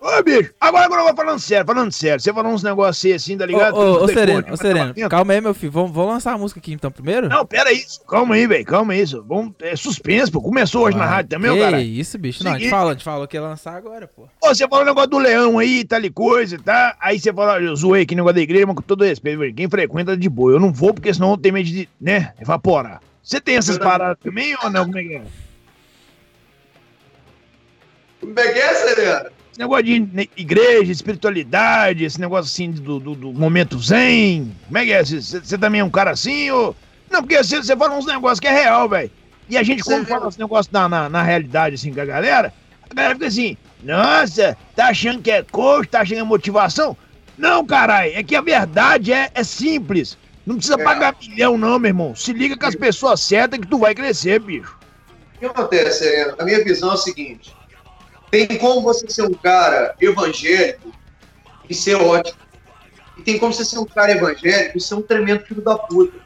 [0.00, 2.20] Ô, bicho, agora, agora eu vou falando sério, falando sério.
[2.20, 3.74] Você falou uns negócios assim, tá ligado?
[3.76, 5.72] Ô, ô, ô Sereno, ô Sereno, mas calma aí, meu filho.
[5.72, 7.28] Vamos, vamos lançar a música aqui então primeiro?
[7.28, 8.00] Não, pera isso.
[8.06, 8.64] Calma aí, velho.
[8.64, 9.00] Calma aí.
[9.02, 9.24] Isso.
[9.26, 10.40] Vamos, é suspense, pô.
[10.40, 11.80] Começou hoje na Ah, rádio também, ô, que cara.
[11.82, 12.44] isso, bicho.
[12.44, 12.70] Não, a gente Seguinte.
[12.78, 14.28] falou, a gente falou que ia lançar agora, pô.
[14.40, 16.94] Ô, você falou o negócio do leão aí, tal e coisa, tá?
[17.00, 19.52] Aí você falou, eu zoei aqui o negócio da igreja, mas com todo respeito, velho.
[19.52, 20.52] Quem frequenta de boa.
[20.52, 23.00] Eu não vou porque senão eu tenho medo de, né, evaporar.
[23.20, 24.84] Você tem essas paradas também ou não?
[24.84, 25.22] Como é que é?
[28.20, 29.30] Como é que é, Serena?
[29.50, 34.54] Esse negócio de igreja, espiritualidade, esse negócio assim do, do, do momento zen.
[34.66, 35.04] Como é que é?
[35.04, 36.76] Você- também é um cara assim ou.
[37.10, 39.10] Não, porque você, você fala uns negócios que é real, velho.
[39.48, 42.04] E a gente, quando Você- fala esse negócio na, na, na realidade, assim, com a
[42.04, 42.52] galera,
[42.88, 46.96] a galera fica assim, nossa, tá achando que é coach, tá achando que é motivação?
[47.36, 50.18] Não, caralho, é que a verdade é, é simples.
[50.44, 50.84] Não precisa É.
[50.84, 52.14] pagar milhão, não, meu irmão.
[52.14, 54.76] Se liga com as pessoas certas que tu vai crescer, bicho.
[55.36, 56.34] O que acontece, Serena?
[56.38, 57.54] A minha visão é o seguinte:
[58.30, 60.92] tem como você ser um cara evangélico
[61.68, 62.38] e ser ótimo.
[63.16, 66.18] E tem como você ser um cara evangélico e ser um tremendo filho da puta.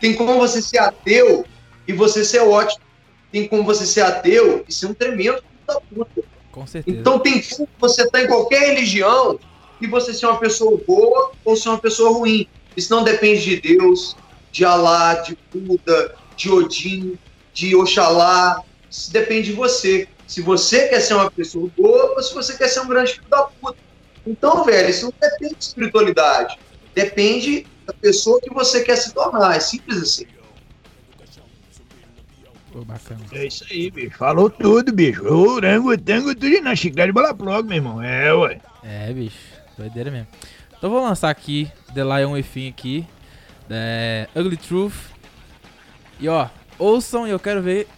[0.00, 1.44] Tem como você ser ateu
[1.86, 2.82] e você ser ótimo.
[3.30, 6.22] Tem como você ser ateu e ser um tremendo filho da puta.
[6.50, 6.98] Com certeza.
[6.98, 9.38] Então tem como você estar em qualquer religião
[9.80, 12.48] e você ser uma pessoa boa ou ser uma pessoa ruim.
[12.76, 14.16] Isso não depende de Deus,
[14.50, 17.18] de Alá, de Buda, de Odin,
[17.52, 18.62] de Oxalá.
[18.90, 20.08] Isso depende de você.
[20.28, 23.28] Se você quer ser uma pessoa boa ou se você quer ser um grande filho
[23.30, 23.78] da puta.
[24.26, 26.58] Então, velho, isso não depende de espiritualidade.
[26.94, 29.56] Depende da pessoa que você quer se tornar.
[29.56, 30.26] É simples assim.
[32.70, 33.20] Pô, bacana.
[33.32, 34.18] É isso aí, bicho.
[34.18, 35.24] Falou tudo, bicho.
[35.24, 38.02] Orango, tango, tudo na chiclete de bola plug, meu irmão.
[38.02, 38.60] É, ué.
[38.84, 39.38] É, bicho.
[39.78, 40.28] Doideira mesmo.
[40.76, 43.06] Então vou lançar aqui The Lion Within aqui.
[43.70, 44.94] É, Ugly Truth.
[46.20, 46.48] E ó,
[46.78, 47.88] ouçam e eu quero ver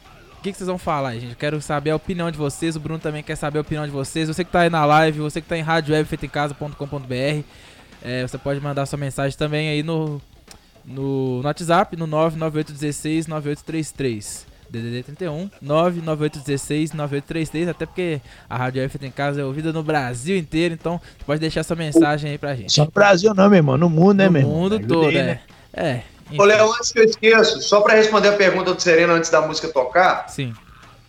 [0.41, 1.33] o que, que vocês vão falar, gente.
[1.33, 2.75] Eu quero saber a opinião de vocês.
[2.75, 4.27] O Bruno também quer saber a opinião de vocês.
[4.27, 7.45] Você que tá aí na live, você que tá em radiowebfeitoemcasa.com.br.
[8.03, 10.19] É, você pode mandar sua mensagem também aí no,
[10.83, 14.47] no, no WhatsApp, no 99816 9833.
[14.71, 20.39] DDD 31 99816 9833, até porque a Rádio F em casa é ouvida no Brasil
[20.39, 22.73] inteiro, então pode deixar sua mensagem aí pra gente.
[22.73, 23.77] Só no Brasil não, meu irmão.
[23.77, 24.57] No mundo, né, no meu irmão?
[24.57, 25.23] mundo todo, é.
[25.23, 25.41] né?
[25.75, 26.01] É.
[26.39, 29.41] Ô, Léo, antes que eu esqueço, só para responder a pergunta do Sereno antes da
[29.41, 30.55] música tocar, Sim.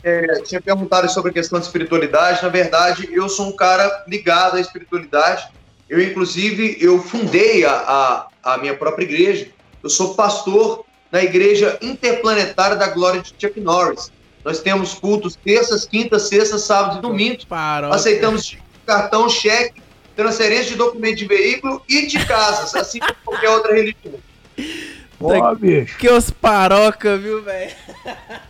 [0.03, 2.41] é, tinha perguntado sobre a questão de espiritualidade.
[2.41, 5.47] Na verdade, eu sou um cara ligado à espiritualidade.
[5.89, 9.47] Eu, inclusive, eu fundei a, a, a minha própria igreja.
[9.84, 14.11] Eu sou pastor na Igreja Interplanetária da Glória de Chuck Norris.
[14.43, 17.45] Nós temos cultos terças, quintas, sextas, sábados e domingos.
[17.45, 17.91] Parou.
[17.91, 19.82] Aceitamos cartão, cheque,
[20.15, 24.15] transferência de documento de veículo e de casas, assim como qualquer outra religião.
[25.26, 25.97] Ó, bicho.
[25.97, 27.72] Que os paroca, viu, velho?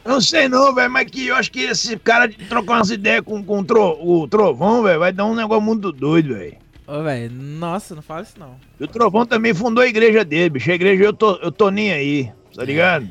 [0.05, 3.21] Não sei não, velho, mas que eu acho que esse cara de trocar umas ideias
[3.21, 6.57] com, com o, tro- o Trovão, velho, vai dar um negócio muito doido, velho.
[6.87, 8.55] Ô, velho, nossa, não fala isso não.
[8.79, 10.71] E o Trovão também fundou a igreja dele, bicho.
[10.71, 13.07] A igreja eu tô, eu tô nem aí, tá ligado?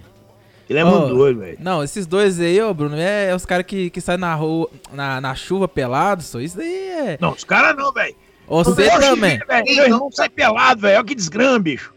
[0.68, 1.58] Ele é muito doido, velho.
[1.60, 4.70] Não, esses dois aí, ô, Bruno, é, é os caras que, que saem na rua,
[4.92, 7.18] na, na chuva pelado, só isso daí é.
[7.20, 8.14] Não, os caras não, velho.
[8.46, 9.40] Você também.
[9.76, 10.96] Meu irmão sai pelado, velho.
[10.98, 11.92] Olha que desgrama, bicho.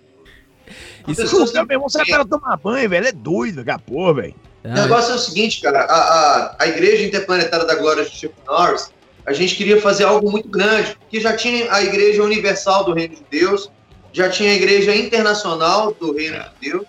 [1.07, 3.07] Isso, Pessoas- Meu irmão sai pra tomar banho, velho.
[3.07, 3.79] É doido, velho.
[3.79, 4.35] Porra, velho.
[4.63, 8.33] O negócio é o seguinte, cara, a, a, a Igreja Interplanetária da Glória de Chuck
[8.47, 8.89] Norris,
[9.25, 13.15] a gente queria fazer algo muito grande, porque já tinha a Igreja Universal do Reino
[13.15, 13.69] de Deus,
[14.13, 16.85] já tinha a Igreja Internacional do Reino de Deus,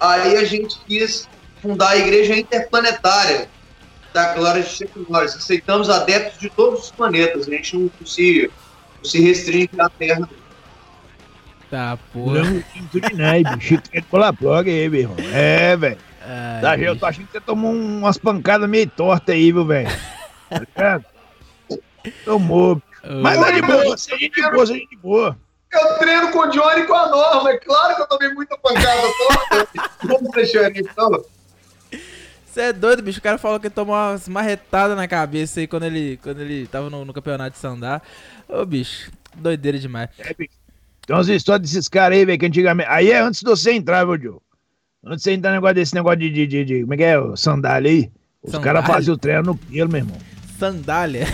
[0.00, 1.28] aí a gente quis
[1.62, 3.48] fundar a Igreja Interplanetária
[4.12, 5.34] da Glória de Chuck Norris.
[5.36, 8.50] Aceitamos adeptos de todos os planetas, a gente não se,
[8.98, 10.28] não se restringe à Terra.
[11.74, 12.44] Tá, porra.
[12.44, 12.62] Não,
[12.92, 13.66] de nada, bicho.
[13.74, 15.16] Chiclete cola plug aí, meu irmão.
[15.32, 15.98] É, velho.
[16.60, 19.88] Tá, eu tô achando que você tomou um- umas pancadas meio tortas aí, viu, velho?
[20.48, 21.04] Tá ligado?
[22.24, 22.76] Tomou.
[22.76, 22.86] bicho.
[23.20, 25.36] Mas é de boa, você é gente boa, você é gente boa.
[25.72, 28.56] Eu treino com o Johnny e com a Norma, é claro que eu tomei muita
[28.56, 29.68] pancada toda.
[30.04, 31.24] Vamos deixar aí, então.
[32.46, 33.18] Você é doido, bicho.
[33.18, 36.68] O cara falou que ele tomou umas marretadas na cabeça aí quando ele, quando ele
[36.68, 38.00] tava no, no campeonato de Sandar.
[38.48, 40.08] Ô, bicho, doideira demais.
[40.20, 40.52] É, bicho.
[41.06, 42.88] Tem umas histórias desses caras aí, velho, que antigamente.
[42.90, 44.38] Aí é antes de você entrar, viu, Joe?
[45.04, 47.02] Antes de você entrar no negócio desse negócio de, de, de, de- Como é que
[47.04, 47.18] é?
[47.18, 48.10] o Sandália aí.
[48.42, 50.16] Os caras faziam o treino no pelo, meu irmão.
[50.58, 51.26] Sandália.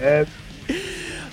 [0.00, 0.26] É.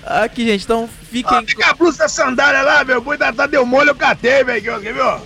[0.05, 1.37] Aqui, gente, então fiquem.
[1.37, 3.01] Ah, fica a blusa da sandália lá, meu.
[3.01, 4.81] Boi da deu mole, eu catei, velho.
[4.81, 5.21] Quer ver?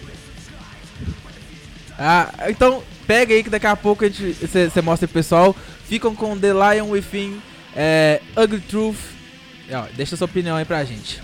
[1.97, 5.55] Ah, então pega aí que daqui a pouco você mostra pro pessoal.
[5.85, 7.41] Ficam com The Lion Within,
[7.75, 8.97] é, Ugly Truth.
[9.71, 11.21] Ó, deixa sua opinião aí pra gente.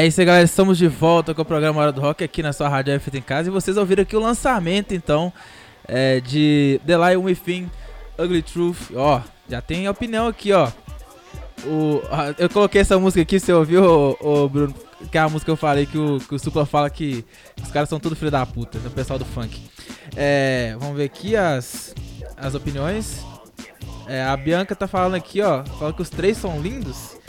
[0.00, 0.46] É isso aí, galera.
[0.46, 3.20] Estamos de volta com o programa Hora do Rock aqui na sua Rádio F em
[3.20, 3.50] Casa.
[3.50, 5.30] E vocês ouviram aqui o lançamento, então,
[5.86, 7.70] é, de The Lion Within,
[8.18, 8.92] Ugly Truth.
[8.94, 10.70] Ó, já tem opinião aqui, ó.
[11.66, 12.00] O,
[12.38, 13.84] eu coloquei essa música aqui, você ouviu,
[14.18, 14.74] o, Bruno?
[15.12, 17.22] Que é a música que eu falei que o, que o Supla fala que
[17.62, 19.60] os caras são tudo filho da puta, o pessoal do funk.
[20.16, 21.94] É, vamos ver aqui as,
[22.38, 23.22] as opiniões.
[24.08, 25.62] É, a Bianca tá falando aqui, ó.
[25.78, 27.20] Fala que os três são lindos.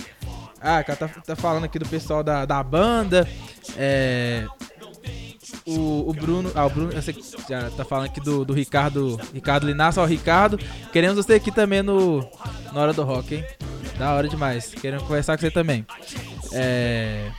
[0.61, 3.27] Ah, ela tá, tá falando aqui do pessoal da, da banda.
[3.75, 4.45] É.
[5.65, 6.51] O, o Bruno.
[6.53, 6.91] Ah, o Bruno.
[6.91, 9.19] Que já tá falando aqui do, do Ricardo.
[9.33, 10.59] Ricardo Linares, ó, Ricardo.
[10.91, 12.19] Queremos você aqui também no.
[12.71, 13.45] Na hora do rock, hein?
[13.97, 14.73] Da hora demais.
[14.73, 15.85] Querendo conversar com você também.
[16.53, 17.31] É.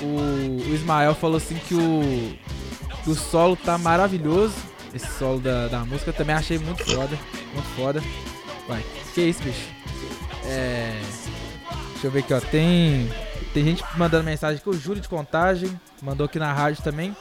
[0.00, 2.36] O, o Ismael falou assim que o.
[3.04, 4.54] Que o solo tá maravilhoso.
[4.92, 7.16] Esse solo da, da música eu também achei muito foda.
[7.54, 8.02] Muito foda.
[8.66, 8.84] Vai.
[9.14, 9.68] Que isso, bicho?
[10.44, 11.00] É.
[12.00, 12.40] Deixa eu ver aqui, ó.
[12.40, 13.10] Tem,
[13.52, 14.70] tem gente mandando mensagem aqui.
[14.70, 17.14] O Júlio de Contagem mandou aqui na rádio também.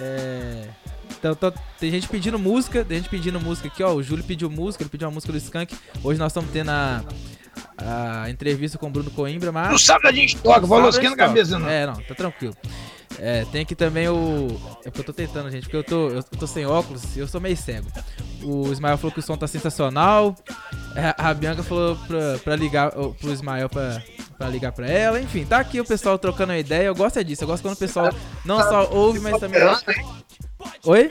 [0.00, 0.66] É...
[1.18, 3.92] Então, então, tem gente pedindo música, tem gente pedindo música aqui, ó.
[3.92, 5.76] O Júlio pediu música, ele pediu uma música do Skank.
[6.02, 7.02] Hoje nós estamos tendo a,
[7.76, 9.70] a entrevista com o Bruno Coimbra, mas.
[9.70, 11.68] Não sabe a gente toca, falou esquenta a cabeça, não.
[11.68, 12.56] É, não, tá tranquilo.
[13.18, 14.48] É, tem aqui também o.
[14.84, 17.28] É porque eu tô tentando, gente, porque eu tô, eu tô sem óculos e eu
[17.28, 17.88] sou meio cego.
[18.42, 20.34] O Ismael falou que o som tá sensacional.
[20.94, 24.02] É, a Bianca falou pra, pra ligar pro Ismael pra,
[24.36, 25.20] pra ligar pra ela.
[25.20, 26.86] Enfim, tá aqui o pessoal trocando uma ideia.
[26.86, 27.44] Eu gosto é disso.
[27.44, 28.10] Eu gosto quando o pessoal
[28.44, 29.62] não só ouve, mas também.
[30.84, 31.10] Oi?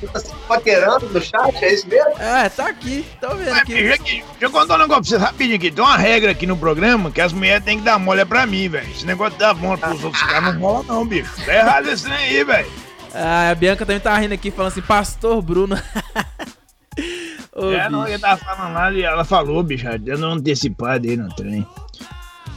[0.00, 2.12] Você tá se paquerando no chat, é isso mesmo?
[2.18, 3.74] É, tá aqui, tô vendo aqui.
[3.74, 5.70] Deixa, eu contar um negócio pra vocês rapidinho aqui.
[5.70, 8.68] Tem uma regra aqui no programa que as mulheres têm que dar mole pra mim,
[8.68, 8.90] velho.
[8.90, 11.30] Esse negócio de dar mole pros outros caras não rola não, bicho.
[11.44, 12.70] Tá errado esse trem aí, velho.
[13.14, 15.76] Ah, a Bianca também tá rindo aqui, falando assim, Pastor Bruno.
[17.54, 17.90] Ô, é, bicho.
[17.90, 21.66] não, ele tava falando lá e ela falou, bicho, dando um antecipado aí no trem.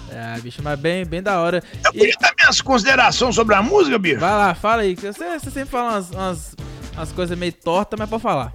[0.10, 1.62] É, bicho, mas bem, bem da hora.
[1.84, 1.98] Eu e...
[1.98, 4.20] podia dar minhas considerações sobre a música, bicho?
[4.20, 4.96] Vai lá, fala aí.
[4.96, 6.56] Você, você sempre fala umas, umas,
[6.94, 8.54] umas coisas meio tortas, mas pode falar.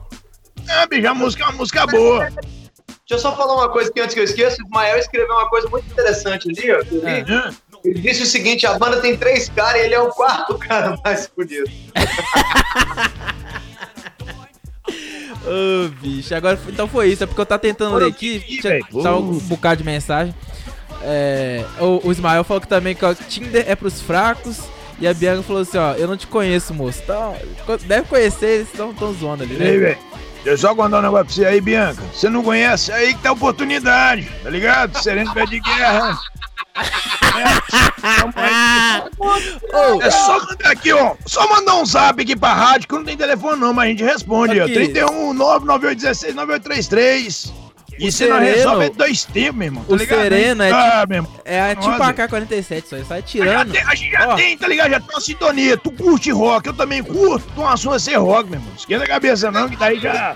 [0.68, 2.28] É, bicho, a música é uma música boa.
[2.28, 5.49] Deixa eu só falar uma coisa que antes que eu esqueça, o Mael escreveu uma
[5.49, 6.80] coisa muito interessante ali, ó.
[7.09, 7.24] É.
[7.84, 10.99] Ele disse o seguinte: a banda tem três caras e ele é o quarto cara
[11.03, 11.70] mais bonito.
[15.47, 18.80] Ô, oh, bicho, agora então foi isso, é porque eu tava tentando ler aqui, tinha,
[19.03, 20.34] tava um bocado de mensagem.
[21.03, 24.61] É, o, o Ismael falou que também que o Tinder é pros fracos.
[25.01, 27.01] E a Bianca falou assim, ó, eu não te conheço, moço.
[27.03, 27.36] Então,
[27.86, 29.66] deve conhecer, eles estão tão zoando ali, né?
[29.66, 29.99] Ei, velho.
[30.44, 32.03] Deixa eu só contar um negócio pra você aí, Bianca.
[32.12, 32.90] Você não conhece?
[32.92, 34.96] Aí que tá a oportunidade, tá ligado?
[35.01, 36.18] Sereno pé de guerra.
[40.01, 41.14] É, é só mandar aqui, ó.
[41.26, 44.05] Só mandar um zap aqui pra rádio, que não tem telefone não, mas a gente
[44.05, 44.72] responde, aqui.
[44.72, 44.74] ó.
[44.74, 47.53] 31 99816 9833.
[47.99, 49.84] E você não resolve dois tempos, meu irmão.
[49.84, 50.20] Tá o ligado?
[50.20, 53.76] Sereno é, ah, tipo, é tipo a K-47, só sai tirando.
[53.76, 54.90] A gente já, tem, tá ligado?
[54.90, 55.76] Já tem uma sintonia.
[55.76, 57.46] Tu curte rock, eu também curto.
[57.55, 58.74] Tu uma sua ser rock, meu irmão.
[58.76, 60.34] Esquenta a cabeça não, que daí já...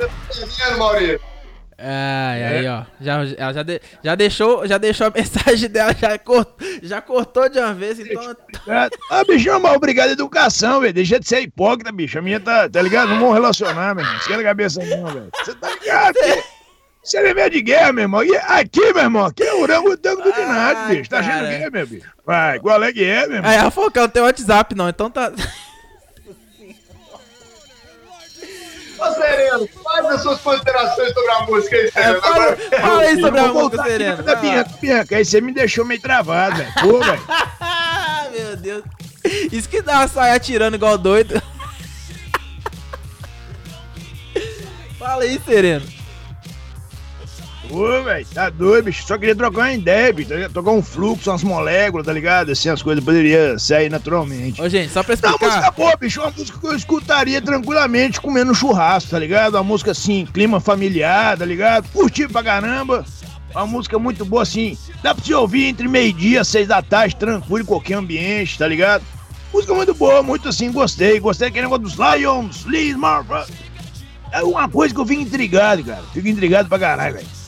[1.84, 2.58] É.
[2.58, 2.84] aí, ó.
[3.00, 7.48] Já, ela já, de, já, deixou, já deixou a mensagem dela, já, cortou, já cortou
[7.48, 8.36] de uma vez, então.
[8.68, 10.92] É, ah, bicho, mas obrigado à educação, velho.
[10.92, 12.18] Deixa de ser hipócrita, bicho.
[12.18, 13.08] A minha tá, tá ligado?
[13.08, 14.18] Não vamos relacionar, meu irmão.
[14.20, 15.28] Esquenta a cabeça não, velho.
[15.42, 16.14] Você tá ligado?
[17.02, 18.22] Você é meio de guerra, meu irmão.
[18.22, 21.10] E aqui, meu irmão, aqui é o tango do Dinado, bicho.
[21.10, 22.08] Tá achando que é, meu bicho?
[22.24, 23.70] Vai, qual é que é, meu irmão?
[23.72, 25.32] Falou que não tem WhatsApp, não, então tá.
[28.98, 32.16] Ô, Sereno, faz as suas considerações sobre a música aí, Sereno.
[32.16, 34.22] É, fala, fala aí sobre a música, Sereno.
[34.22, 36.72] Da Bianca, Bianca, aí você me deixou meio travado, velho.
[36.80, 37.22] Pô, velho.
[38.32, 38.84] meu Deus.
[39.50, 41.34] Isso que dá uma saia atirando igual doido.
[45.00, 45.84] fala aí, Sereno.
[47.72, 49.06] Ô, velho, tá doido, bicho.
[49.06, 50.28] Só queria trocar uma ideia, bicho.
[50.28, 52.52] Tá trocar um fluxo, umas moléculas, tá ligado?
[52.52, 54.60] Assim, as coisas poderiam sair naturalmente.
[54.60, 55.38] Ô, gente, só pra explicar.
[55.40, 56.20] Não, uma música boa, bicho.
[56.20, 59.54] Uma música que eu escutaria tranquilamente comendo churrasco, tá ligado?
[59.54, 61.88] Uma música assim, clima familiar, tá ligado?
[61.88, 63.06] Curtir pra caramba.
[63.54, 64.76] Uma música muito boa, assim.
[65.02, 69.02] Dá pra você ouvir entre meio-dia, seis da tarde, tranquilo, em qualquer ambiente, tá ligado?
[69.52, 71.18] Música muito boa, muito assim, gostei.
[71.20, 73.46] Gostei daquele negócio dos Lions, Liz, Marva.
[74.30, 76.02] É uma coisa que eu fico intrigado, cara.
[76.12, 77.41] Fico intrigado pra caralho, velho.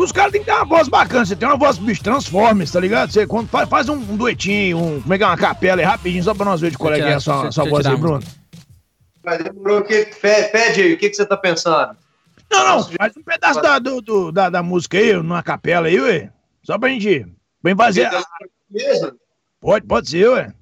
[0.00, 1.26] Os caras têm que ter uma voz bacana.
[1.26, 3.12] Você tem uma voz, bicho, Transformers, tá ligado?
[3.12, 5.84] Você quando faz, faz um, um, duetinho, um, como é que é, uma capela aí,
[5.84, 7.96] rapidinho, só pra nós ver de qual é que é a sua, sua voz aí,
[7.96, 8.22] Bruno.
[9.22, 11.94] Mas Bruno, que, pede aí, o que, que você tá pensando?
[12.50, 16.00] Não, não, faz um pedaço da, do, do, da, da música aí, numa capela aí,
[16.00, 16.32] ué.
[16.62, 17.26] Só pra gente.
[17.62, 18.10] Vem fazer.
[18.70, 19.12] Mesmo?
[19.60, 20.52] Pode, pode ser, ué.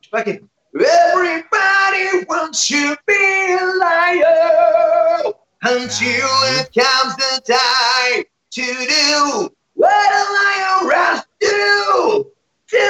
[0.00, 0.42] Tipo aqui.
[0.74, 5.34] Everybody wants to be a liar
[5.68, 12.30] until it comes the time to do what a lion rush do.
[12.68, 12.82] To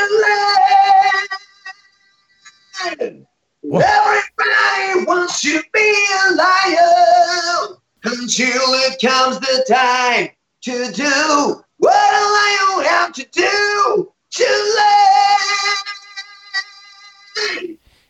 [2.93, 3.27] land.
[3.65, 7.77] Everybody wants to be a lion.
[8.05, 10.29] Until it comes the time
[10.63, 14.13] to do what a lion have to do.
[14.33, 14.45] To
[14.77, 15.07] land.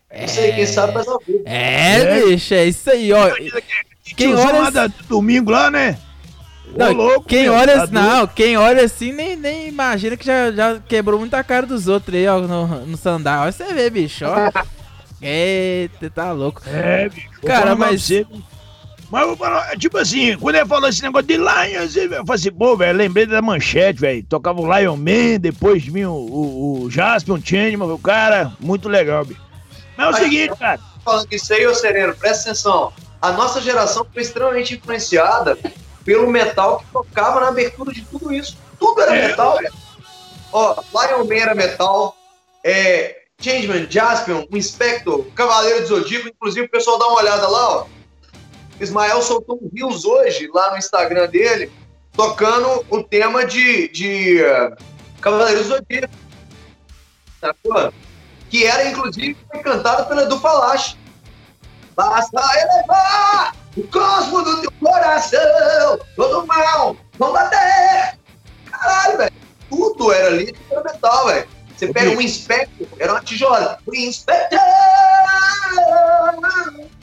[0.09, 3.29] É, é, é, bicho, é isso aí, ó.
[4.17, 5.99] Quem olha lá da- domingo lá, né?
[6.75, 10.17] Ô, Não, louco, quem meu, olha, tá assim- não, quem olha assim nem, nem imagina
[10.17, 13.43] que já, já quebrou muita cara dos outros aí, ó, no, no sandal.
[13.43, 14.51] Olha você vê, bicho, ó.
[15.23, 16.61] Eita, tá louco.
[16.67, 17.29] É, bicho.
[17.47, 18.27] Cara, mas- você,
[19.11, 22.25] mas eu vou falar, tipo assim, quando ele falou esse negócio de Lions, eu falei
[22.35, 24.23] assim, pô, velho, lembrei da manchete, velho.
[24.25, 29.25] Tocava o Lion Man, depois vinha o, o, o Jaspion Changeman, o cara, muito legal,
[29.25, 29.41] bicho.
[29.97, 30.81] Mas é o Aí, seguinte, cara.
[31.05, 32.93] falando isso aí, ô Sereno, presta atenção.
[33.21, 35.59] A nossa geração foi extremamente influenciada
[36.05, 38.57] pelo metal que tocava na abertura de tudo isso.
[38.79, 39.29] Tudo era É.
[39.29, 39.73] metal, velho.
[40.53, 42.17] Ó, Lion Man era metal,
[42.63, 47.79] é, Changeman, Jaspion, o Inspector, Cavaleiro do Zodíaco, inclusive o pessoal dá uma olhada lá,
[47.79, 47.87] ó.
[48.81, 51.73] Ismael soltou um Rios hoje, lá no Instagram dele,
[52.13, 54.77] tocando o tema de, de eh,
[55.21, 56.15] Cavaleiro do Zodíaco.
[57.41, 57.93] Sacou?
[58.51, 60.97] Que era, inclusive, foi cantado pela Edu Falache.
[61.97, 68.19] Basta elevar o cosmo do teu coração, todo mal, vão bater.
[68.71, 69.33] Caralho, velho.
[69.71, 71.49] Tudo era ali, tudo era metal, velho.
[71.75, 73.79] Você pega um Inspector, era uma tijola.
[73.87, 74.59] O Inspector!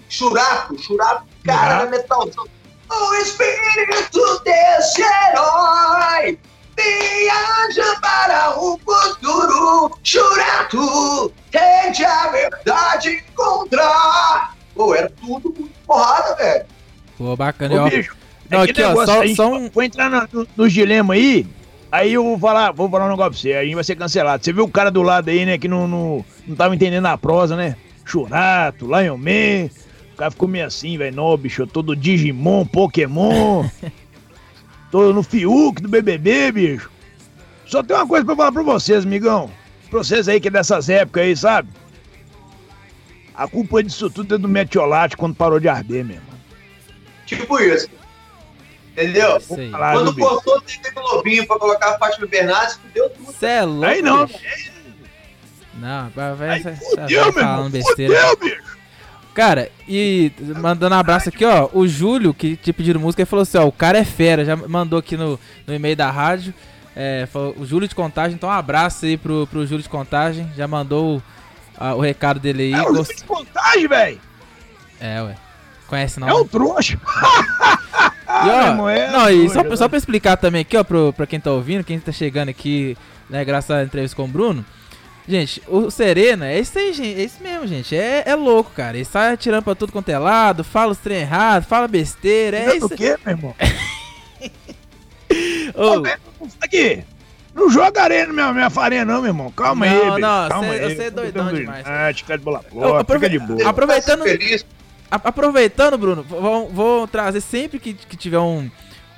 [0.09, 2.45] Churato, Churato, cara, era metalzão.
[2.91, 6.39] O espírito desse herói
[6.77, 9.97] viaja para o futuro.
[10.03, 14.52] Churato, tente a verdade encontrar.
[14.75, 16.65] Pô, era tudo muito porrada, velho.
[17.17, 17.89] Pô, bacana, Ô, ó.
[17.89, 18.15] bicho,
[18.49, 21.45] Não, é aqui, ó, negócio só- aí, só um- Vou entrar no- nos dilemas aí,
[21.91, 24.43] aí eu vou falar, vou falar um negócio pra você, aí vai ser cancelado.
[24.43, 27.17] Você viu o cara do lado aí, né, que não, não, não tava entendendo a
[27.17, 27.75] prosa, né?
[28.05, 29.69] Churato, Lion Man,
[30.13, 33.63] o cara ficou meio assim, velho, não, bicho, eu tô do Digimon, Pokémon,
[34.91, 36.91] tô no Fiuk do BBB, bicho.
[37.65, 39.49] Só tem uma coisa pra falar pra vocês, amigão,
[39.89, 41.69] pra vocês aí que é dessas épocas aí, sabe?
[43.35, 46.33] A culpa disso tudo é do Metiolate quando parou de arder, meu irmão.
[47.25, 47.89] Tipo isso.
[48.91, 49.39] Entendeu?
[49.71, 53.33] Falar, Quando cortou o TV Globinho pra colocar a Fátima Bernardes, fudeu tudo.
[53.33, 53.85] Cê é louco.
[53.85, 54.39] Aí não, bicho.
[55.75, 58.15] Não, vai, vai, Aí vai, fudeu, vai meu falando irmão, besteira.
[58.15, 58.77] fudeu, bicho.
[59.33, 60.31] Cara, e
[60.61, 61.67] mandando um abraço aqui, ó.
[61.73, 64.45] O Júlio, que te pediram música, ele falou assim: ó, o cara é fera.
[64.45, 66.53] Já mandou aqui no, no e-mail da rádio.
[66.95, 68.35] É, falou, o Júlio de Contagem.
[68.35, 70.51] Então, um abraço aí pro, pro Júlio de Contagem.
[70.55, 71.19] Já mandou
[71.77, 72.73] ah, o recado dele aí.
[72.73, 74.21] É o Gost- contagem, velho.
[74.99, 75.35] É, ué.
[75.87, 76.27] Conhece não?
[76.27, 76.37] É né?
[76.37, 76.97] o trouxa.
[76.97, 76.99] E,
[78.29, 81.27] ó, meu irmão, é não, e só, só pra explicar também aqui, ó, pro, pra
[81.27, 82.97] quem tá ouvindo, quem tá chegando aqui,
[83.29, 84.65] né, graças à entrevista com o Bruno.
[85.27, 87.19] Gente, o Serena é isso aí, gente.
[87.21, 87.95] É isso mesmo, gente.
[87.95, 88.97] É, é louco, cara.
[88.97, 92.57] Ele sai atirando pra tudo quanto é lado, fala os trem errado, fala besteira.
[92.57, 92.87] É isso.
[92.87, 93.55] o quê, meu irmão?
[95.75, 96.03] Ô,
[96.61, 97.03] Aqui.
[97.53, 99.51] Não joga areia na minha, minha farinha, não, meu irmão.
[99.51, 100.19] Calma aí, Não, bicho.
[100.19, 100.95] não, Calma cê- aí.
[100.95, 101.85] você é doidão Tô demais.
[101.87, 103.69] Ah, fica de bola aprove- fica de boa.
[103.69, 104.23] Aproveitando-
[105.11, 108.69] aproveitando, Bruno, vou, vou trazer sempre que, que tiver um,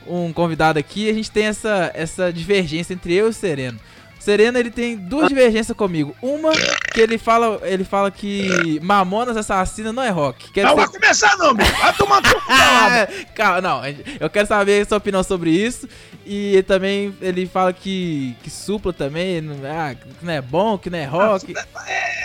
[0.07, 3.79] um convidado aqui, a gente tem essa, essa divergência entre eu e o Sereno.
[4.25, 6.15] O Sereno, ele tem duas divergências comigo.
[6.19, 6.51] Uma,
[6.91, 10.47] que ele fala, ele fala que Mamonas Assassina não é rock.
[10.63, 11.71] Não dizer, vai começar, não, bicho.
[11.77, 12.23] Vai tomar
[13.35, 13.81] calma, não,
[14.19, 15.87] eu quero saber a sua opinião sobre isso.
[16.25, 20.89] E também ele fala que, que supla também, não, ah, que não é bom, que
[20.89, 21.53] não é rock.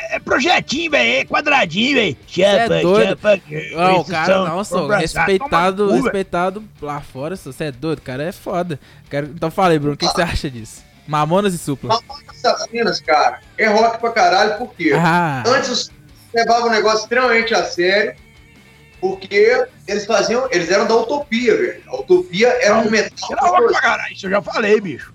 [0.08, 1.18] É projetinho, velho.
[1.18, 2.16] É quadradinho, velho.
[2.38, 3.08] é Chapa, doido.
[3.10, 3.40] chapa.
[3.76, 8.80] Não, cara não, sou respeitado, respeitado lá fora, você é doido, o cara é foda.
[9.12, 10.88] Então fala aí, Bruno, o que, que você acha disso?
[11.06, 11.94] Mamonas e supla.
[11.94, 14.92] Mamonas Assassinas, cara, é rock pra caralho, por quê?
[14.94, 15.90] Ah, Antes os
[16.32, 18.14] levavam o negócio extremamente a sério,
[19.00, 21.82] porque eles faziam, eles eram da Utopia, velho.
[21.88, 23.28] A Utopia era um metal.
[23.32, 25.12] Era rock pra caralho, isso eu já falei, bicho.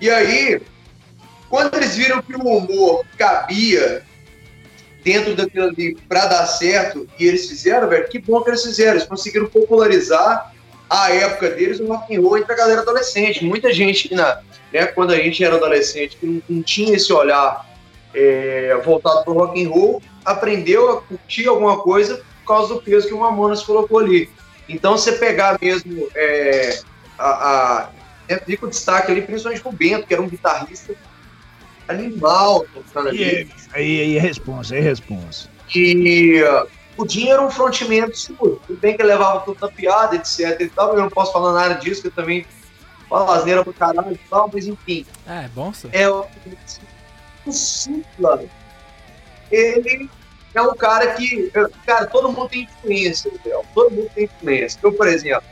[0.00, 0.60] E aí,
[1.48, 4.02] quando eles viram que o humor cabia
[5.04, 8.92] dentro daquilo ali pra dar certo, e eles fizeram, velho, que bom que eles fizeram.
[8.92, 10.52] Eles conseguiram popularizar
[10.88, 13.44] a época deles o rock and roll entre a galera adolescente.
[13.44, 14.40] Muita gente na,
[14.74, 17.64] né, quando a gente era adolescente, que não, não tinha esse olhar
[18.12, 23.06] é, voltado pro rock and roll, aprendeu a curtir alguma coisa por causa do peso
[23.06, 24.28] que o Mamonas colocou ali.
[24.68, 26.80] Então, você pegar mesmo é,
[27.16, 27.90] a, a
[28.28, 30.94] é, fica o destaque ali, principalmente pro Bento, que era um guitarrista
[31.86, 33.24] animal tocando ali.
[33.24, 35.48] aí, aí, aí é responsa, aí é responsa.
[35.74, 36.66] E uh,
[36.96, 38.60] o Dinho era um frontman absurdo.
[38.66, 41.52] Tudo bem que ele levava tudo na piada, etc e tal, eu não posso falar
[41.52, 42.46] nada disso, que eu também
[43.18, 45.06] falo asneira pro caralho e tal, mas enfim.
[45.26, 45.94] ah, é bom, senhor?
[45.94, 46.26] É o
[47.46, 48.42] o Supla,
[49.50, 50.08] ele
[50.54, 51.50] é um cara que,
[51.84, 53.62] cara, todo mundo tem influência, Léo.
[53.74, 54.78] todo mundo tem influência.
[54.82, 55.44] Eu, por exemplo,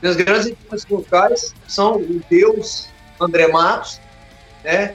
[0.00, 2.88] Minhas grandes influências vocais são o Deus
[3.20, 4.00] André Matos,
[4.64, 4.94] né?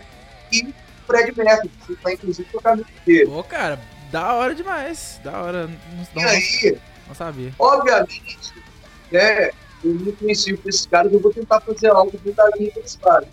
[0.52, 0.74] E o
[1.06, 3.26] Fred Mercury, que está inclusive tocando dele.
[3.28, 3.80] Pô, cara,
[4.12, 5.20] da hora demais.
[5.24, 5.68] Da hora.
[5.68, 6.78] Não, E não, aí,
[7.08, 7.54] não sabia.
[7.60, 8.54] obviamente,
[9.12, 9.52] né?
[9.84, 13.28] Eu não conheci esses caras, eu vou tentar fazer algo dentro da linha desses caras.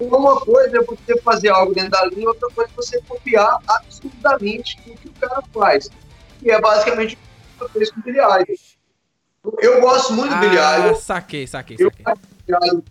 [0.00, 3.58] Então, Uma coisa é você fazer algo dentro da linha, outra coisa é você copiar
[3.66, 5.88] absurdamente o que o cara faz.
[6.40, 9.56] Que é basicamente o que eu fez com o Billy Idol.
[9.60, 10.94] Eu gosto muito do Billy Ah, Idol.
[10.96, 12.82] saquei, saquei, Eu saquei.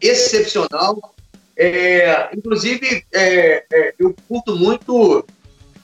[0.00, 1.14] excepcional.
[1.56, 5.24] É, inclusive, é, é, eu curto muito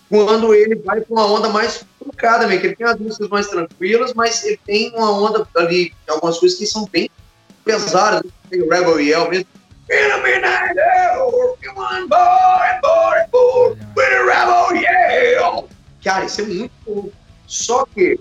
[0.09, 3.49] quando ele vai com uma onda mais truncada, meio que ele tem as músicas mais
[3.49, 7.11] tranquilas, mas ele tem uma onda ali, algumas coisas que são bem
[7.65, 8.23] pesadas.
[8.49, 9.49] Tem o Rebel Yell mesmo.
[16.03, 17.11] Cara, isso é muito bom.
[17.47, 18.19] Só que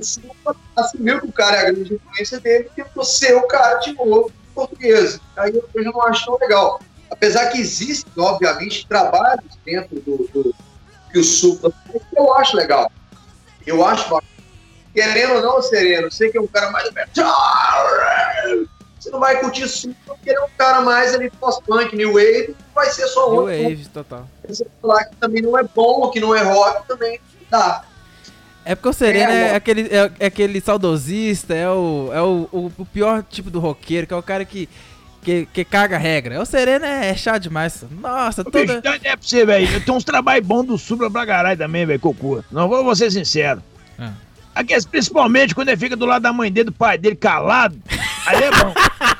[0.00, 3.78] Silva assumiu que o cara é a grande influência dele e tentou ser o cara
[3.78, 5.20] de novo português.
[5.36, 6.80] Aí eu não acho tão legal.
[7.12, 10.54] Apesar que existem, obviamente, trabalhos dentro do, do
[11.12, 12.90] que o que eu acho legal.
[13.66, 14.32] Eu acho bacana.
[14.94, 17.34] Querendo ou não, Sereno, sei que é um cara mais metal.
[18.98, 22.56] Você não vai curtir Supla porque ele é um cara mais ali pós-punk, new wave,
[22.74, 23.62] vai ser só New outro.
[23.62, 24.28] Wave, total.
[24.48, 27.20] Você falar que também não é bom, que não é rock, também
[27.50, 27.84] dá.
[28.64, 32.48] É porque o Sereno É, é, aquele, é, é aquele saudosista, é, o, é o,
[32.52, 34.68] o, o pior tipo do roqueiro, que é o cara que,
[35.22, 36.40] que, que caga a regra.
[36.40, 37.84] O Sereno é, é chato demais.
[37.90, 38.96] Nossa, bicho, toda.
[38.96, 39.72] é pra você, velho.
[39.72, 42.44] Eu tenho uns trabalhos bons do Supra pra caralho também, velho, curto.
[42.50, 43.62] Não vou vou ser sincero.
[43.98, 44.12] Ah.
[44.54, 47.78] Aqueles, principalmente quando ele fica do lado da mãe dele, do pai dele, calado.
[48.26, 48.74] Aí é bom.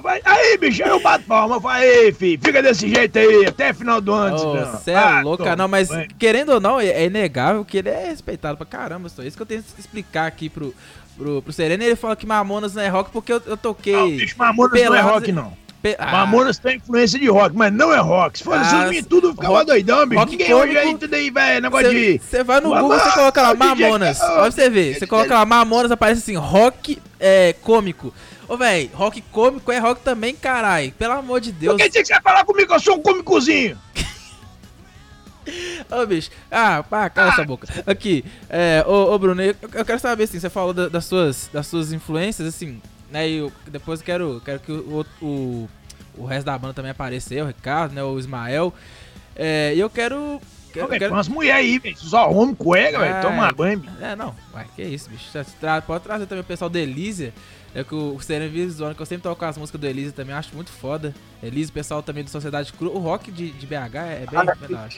[0.00, 0.20] vai.
[0.24, 1.56] Aí, bicho, aí eu bato palma.
[1.56, 4.36] Eu falo, aí, filho, fica desse jeito aí, até final do ano.
[4.72, 5.88] Você é Ah, louca, não, mas
[6.18, 9.08] querendo ou não, é, é inegável que ele é respeitado pra caramba.
[9.08, 10.74] Só isso que eu tenho que explicar aqui pro,
[11.16, 11.82] pro, pro Sereno.
[11.82, 13.92] Ele fala que Mamonas não é rock porque eu, eu toquei.
[13.94, 15.60] Não, bicho, Mamonas não é rock, não.
[15.82, 18.36] Pe- Ah, Mamonas tem influência de rock, mas não é rock.
[18.36, 20.20] Se fosse Ah, assim, tudo ficava rock- doidão, bicho.
[20.20, 22.18] rock Ninguém hoje aí, tudo aí, velho, negócio de...
[22.18, 24.20] Você vai no Google, você coloca lá Mamonas.
[24.20, 24.98] Olha pra você ver.
[24.98, 28.12] Você coloca lá Mamonas, aparece assim, rock é, cômico.
[28.52, 30.92] Ô, velho, rock cômico é rock também, carai.
[30.98, 31.76] Pelo amor de Por Deus.
[31.76, 32.72] que você quer falar comigo?
[32.74, 33.78] Eu sou um cômicozinho.
[35.90, 36.30] Ô, bicho.
[36.50, 37.66] Ah, pá, cala essa boca.
[37.86, 41.48] Aqui, é, ô, ô Bruno, eu, eu quero saber, assim, você falou da- das, suas,
[41.52, 45.68] das suas influências, assim, né, e eu, depois eu quero, quero que o, o,
[46.16, 48.72] o resto da banda também apareça aí, o Ricardo, né, o Ismael.
[49.34, 50.40] É, e eu quero...
[50.72, 51.96] quero, Ô, quero Tem umas mulheres aí, velho.
[51.98, 53.00] Só homem, cueca, É.
[53.12, 53.22] velho.
[53.22, 53.94] Toma banho, bicho.
[54.00, 55.26] É, não, ué, que isso, bicho.
[55.60, 57.32] Tra- pode trazer também o pessoal do Elísia.
[57.74, 60.54] É que o Sereno Visual, que eu sempre toco as músicas do Elísia também, acho
[60.54, 61.14] muito foda.
[61.42, 62.90] Elísia, o pessoal também do Sociedade Cru.
[62.90, 64.88] O rock de, de BH é, bem, Ah.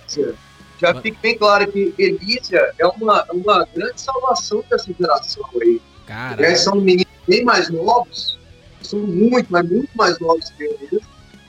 [0.80, 5.80] Já fique bem claro que Elísia é uma, uma grande salvação dessa geração aí.
[6.06, 8.38] Cara, Eles são meninos bem mais novos,
[8.80, 11.02] são muito, mas muito mais novos que eles.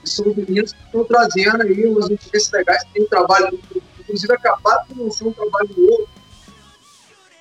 [0.03, 3.59] E são meninos que estão trazendo aí umas notícias legais, tem um trabalho,
[3.99, 6.07] inclusive acabaram de lançar um trabalho novo.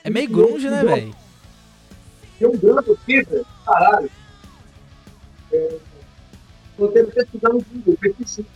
[0.05, 1.22] é meio grunge, né, velho?
[2.43, 4.11] Tem um grande aqui, velho, caralho.
[5.53, 5.79] É,
[6.77, 8.47] Tô tendo que pesquisar no Google, pesquisei.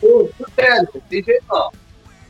[0.00, 1.72] Pô, sério, tem jeito não.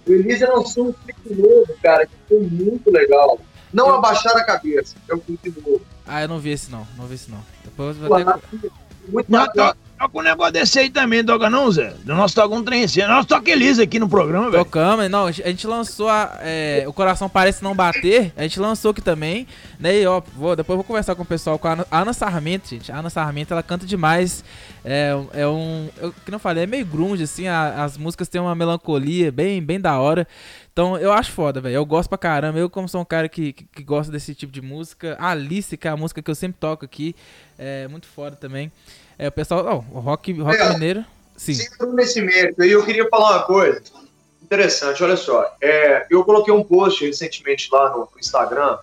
[0.06, 3.38] O Elisa lançou um clipe novo, cara, que foi muito legal.
[3.74, 5.84] Não abaixar a cabeça, é um clipe novo.
[6.06, 7.44] Ah, eu não vi esse não, não vi esse não.
[7.62, 8.72] Depois eu Pô, vou ter...
[9.08, 9.76] Muito bacana.
[9.98, 11.94] To- toca um negócio desse aí também, toca não, Zé?
[12.04, 12.84] Nós toca um trem.
[13.08, 14.64] Nós toca Elisa aqui no programa, velho.
[14.64, 18.90] Tocamos, não, a gente- lançou a, é, O Coração Parece Não Bater, a gente lançou
[18.90, 19.46] aqui também,
[19.78, 22.12] né, e ó, vou, depois vou conversar com o pessoal, com a Ana, a Ana
[22.12, 24.44] Sarmento, gente, a Ana Sarmento, ela canta demais,
[24.84, 28.40] é, é um, eu, que não falei, é meio grunge, assim, a- as músicas têm
[28.40, 30.26] uma melancolia bem, bem da hora,
[30.72, 33.52] então eu acho foda, velho, eu gosto pra caramba, eu como sou um cara que,
[33.52, 36.34] que, que gosta desse tipo de música, a Alice, que é a música que eu
[36.34, 37.14] sempre toco aqui,
[37.58, 38.70] é muito foda também,
[39.18, 40.68] é, o pessoal, ó, o rock, rock É.
[40.72, 41.04] mineiro,
[41.36, 41.68] sim, Sem
[42.22, 43.82] mérito, aí eu queria falar uma coisa
[44.42, 45.54] interessante, olha só.
[45.60, 48.76] É, eu coloquei um post recentemente lá no, Instagram,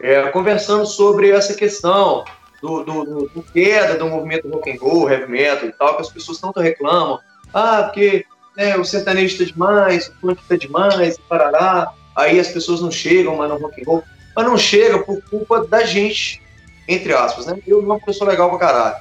[0.00, 2.24] é, conversando sobre essa questão
[2.62, 6.02] do, do, do- do queda do movimento rock and roll, heavy metal e tal, que
[6.02, 7.18] as pessoas tanto reclamam.
[7.52, 8.24] Ah, porque
[8.56, 11.90] né, o sertanejo tá demais, o funk tá demais, e parará.
[12.16, 14.04] Aí as pessoas não chegam mais no rock and roll.
[14.34, 16.40] Mas não chega por culpa da gente,
[16.88, 17.58] entre aspas, né?
[17.66, 18.96] Eu não sou legal pra caralho.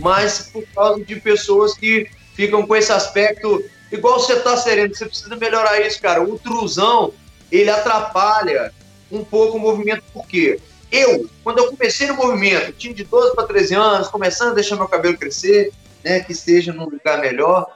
[0.00, 3.62] Mas por causa de pessoas que ficam com esse aspecto
[3.92, 6.22] igual você tá sereno, você precisa melhorar isso, cara.
[6.22, 7.12] O truzão,
[7.50, 8.72] ele atrapalha
[9.10, 10.60] um pouco o movimento, porque
[10.90, 14.76] eu, quando eu comecei no movimento, tinha de 12 para 13 anos, começando a deixar
[14.76, 15.72] meu cabelo crescer,
[16.04, 17.66] né, que esteja num lugar melhor.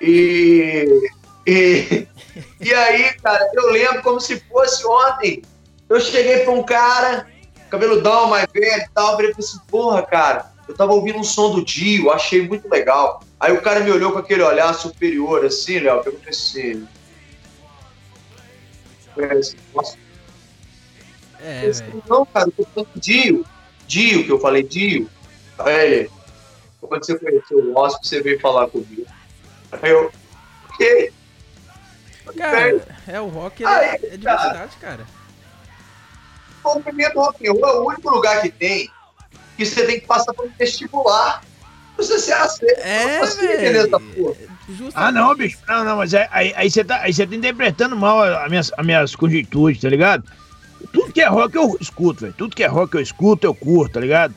[0.00, 1.08] E,
[1.46, 2.06] e,
[2.60, 5.42] e aí, cara, eu lembro como se fosse ontem.
[5.88, 7.26] Eu cheguei para um cara
[7.70, 9.12] cabeludão, mais velho e tal.
[9.12, 13.22] Eu falei assim, porra, cara, eu tava ouvindo um som do Dio, achei muito legal.
[13.38, 16.86] Aí o cara me olhou com aquele olhar superior, assim, Léo, eu pensei
[19.38, 19.98] assim, nossa.
[21.40, 23.44] É, pensei, não, cara, eu tô falando Dio.
[23.86, 25.10] Dio, que eu falei, Dio.
[25.58, 26.10] Aí ele,
[26.80, 29.04] quando você conheceu o Wasp, você veio falar comigo.
[29.72, 30.12] Aí eu,
[30.68, 31.12] ok.
[32.36, 35.04] Cara, é o rock, Aí, é, é diversidade, cara.
[36.62, 38.88] O primeiro rock and roll é o único lugar que tem
[39.60, 41.42] que você tem que passar por um vestibular.
[41.96, 42.80] Você se aceita.
[42.80, 44.36] É, velho.
[44.94, 45.58] Ah, não, bicho.
[45.68, 48.72] Não, não, mas é, aí, aí, você tá, aí você tá interpretando mal as minhas,
[48.74, 50.24] as minhas conjunturas, tá ligado?
[50.92, 52.34] Tudo que é rock eu escuto, velho.
[52.38, 54.34] Tudo que é rock eu escuto, eu curto, tá ligado?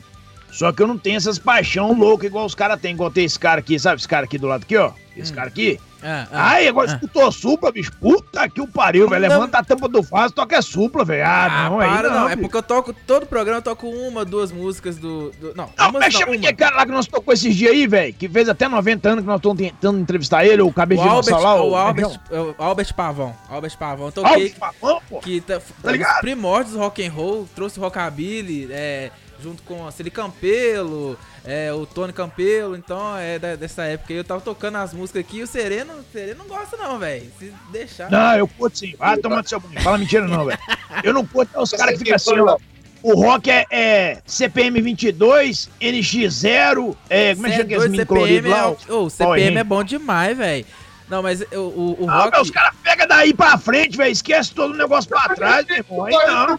[0.54, 2.94] Só que eu não tenho essas paixão louca igual os caras têm.
[2.94, 3.98] Igual tem esse cara aqui, sabe?
[3.98, 4.92] Esse cara aqui do lado aqui, ó.
[5.16, 5.34] Esse hum.
[5.34, 5.80] cara aqui.
[6.00, 6.94] Ah, ah, Ai, agora ah.
[6.94, 7.90] escutou supla, bicho.
[7.98, 9.22] Puta que o pariu, velho.
[9.22, 11.24] Levanta a tampa do vaso, toca supla, velho.
[11.24, 12.20] Ah, ah, não, para, não.
[12.20, 15.32] não é porque eu toco, todo programa eu toco uma, duas músicas do.
[15.40, 18.14] do não, não, mas chama aquele cara lá que nós tocou esses dias aí, velho.
[18.14, 21.40] Que fez até 90 anos que nós estamos tentando entrevistar ele, o cabeça de Albert,
[21.40, 23.34] lá, o, o Albert, o Albert Pavão.
[23.48, 24.10] Albert Pavão.
[24.12, 24.30] Toquei.
[24.30, 25.18] Albert Pavão, pô.
[25.18, 29.10] Que tá, tá primórdios do rock and roll, trouxe rockabilly, é,
[29.42, 34.18] junto com a Celi Campelo é, o Tony Campelo, então é da, dessa época aí.
[34.18, 37.30] Eu tava tocando as músicas aqui e o Sereno, o Sereno não gosta não, velho.
[37.38, 38.10] Se deixar...
[38.10, 38.94] Não, eu curto sim.
[38.98, 39.80] Vai tomando seu banho.
[39.82, 40.58] Fala mentira não, velho.
[41.02, 42.56] Eu não curto os caras que ficam assim, ó.
[43.02, 48.50] O rock é, é CPM 22, NX0, é, como é que chama aqueles mini coloridos
[48.50, 48.74] lá?
[48.88, 50.64] É, o CPM é bom demais, velho.
[51.08, 52.40] Não, mas o, o, o ah, rock...
[52.40, 54.10] os caras pegam daí pra frente, velho.
[54.10, 56.04] Esquece todo o negócio pra trás, meu irmão.
[56.06, 56.58] Aí não.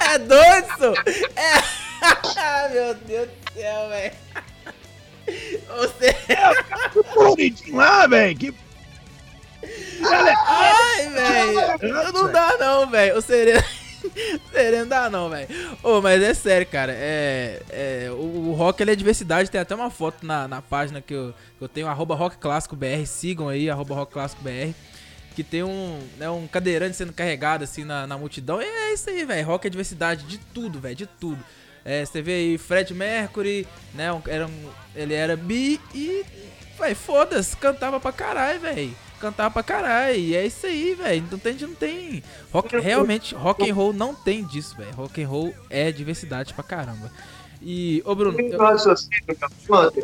[0.00, 0.94] é doido,
[1.36, 1.84] É...
[2.72, 4.12] Meu Deus do céu, velho.
[5.78, 6.16] Você.
[6.28, 8.36] É, o coloridinho lá, velho.
[8.36, 8.54] Que.
[10.46, 12.12] Ai, velho.
[12.12, 13.16] Não dá, não, velho.
[13.16, 13.64] O sereno.
[14.52, 15.48] Sereno dá não, velho.
[15.82, 16.92] Ô, mas é sério, cara.
[16.94, 19.50] É, é, o, o rock ele é diversidade.
[19.50, 22.76] Tem até uma foto na, na página que eu, que eu tenho, arroba Rock Clássico
[22.76, 23.06] BR.
[23.06, 24.74] Sigam aí, arroba Rock Clássico BR.
[25.34, 28.62] Que tem um, né, um cadeirante sendo carregado assim na, na multidão.
[28.62, 29.46] E é isso aí, velho.
[29.46, 30.94] Rock é diversidade de tudo, velho.
[30.94, 31.42] De tudo.
[31.84, 34.12] É, você vê aí Fred Mercury, né?
[34.12, 36.24] Um, era um, ele era bi e.
[36.78, 38.96] Véi, foda-se, cantava pra caralho, velho.
[39.24, 40.18] Cantava pra caralho.
[40.18, 41.26] E é isso aí, velho.
[41.30, 42.22] Não tem, não tem.
[42.52, 44.92] Rock, realmente, rock and roll não tem disso, velho.
[44.92, 47.10] Rock and roll é diversidade pra caramba.
[47.62, 48.38] E, ô Bruno.
[48.38, 48.58] Eu...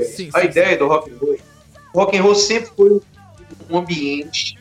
[0.05, 0.79] sim, a sim, ideia sim.
[0.79, 1.37] do rock and roll.
[1.95, 2.99] Rock and roll sempre foi
[3.69, 4.59] um ambiente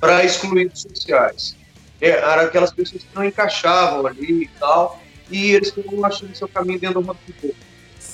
[0.00, 1.54] para excluídos sociais.
[2.00, 4.98] É, eram aquelas pessoas que não encaixavam ali e tal
[5.30, 7.50] e eles estão achando seu caminho dentro do rock and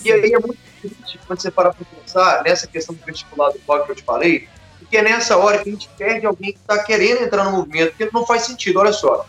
[0.05, 3.60] E aí é muito triste quando você para para pensar nessa questão do vestibular do
[3.66, 4.48] rock que eu te falei,
[4.89, 7.90] porque é nessa hora que a gente perde alguém que está querendo entrar no movimento,
[7.90, 9.27] porque não faz sentido, olha só.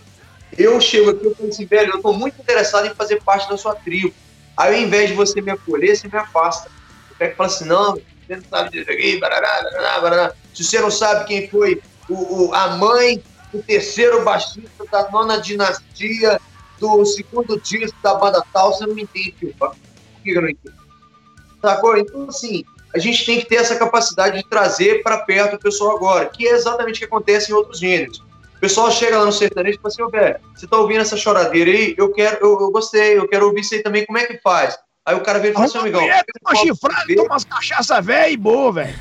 [0.57, 3.57] Eu chego aqui e falo assim, velho, eu estou muito interessado em fazer parte da
[3.57, 4.13] sua tribo.
[4.55, 6.69] Aí ao invés de você me acolher, você me afasta.
[7.09, 10.33] Você pega fala assim, não, você não sabe disso aqui, barará, barará, barará.
[10.53, 13.21] Se você não sabe quem foi o, o, a mãe
[13.51, 16.39] do terceiro baixista da nona dinastia
[16.79, 19.75] do segundo disco da banda tal, você não entende, Por
[20.23, 20.75] que eu não entendo?
[21.61, 21.97] Sacou?
[21.97, 22.63] Então, assim,
[22.93, 26.47] a gente tem que ter essa capacidade de trazer para perto o pessoal agora, que
[26.47, 28.19] é exatamente o que acontece em outros gêneros.
[28.19, 31.15] O pessoal chega lá no sertanejo e fala assim, ô, velho, você tá ouvindo essa
[31.15, 31.95] choradeira aí?
[31.97, 34.77] Eu quero, eu, eu, gostei, eu quero ouvir isso aí também, como é que faz?
[35.05, 36.03] Aí o cara vem e fala assim, amigão...
[36.03, 38.99] Uma chifrada, toma umas cachaça velha e boa, velho.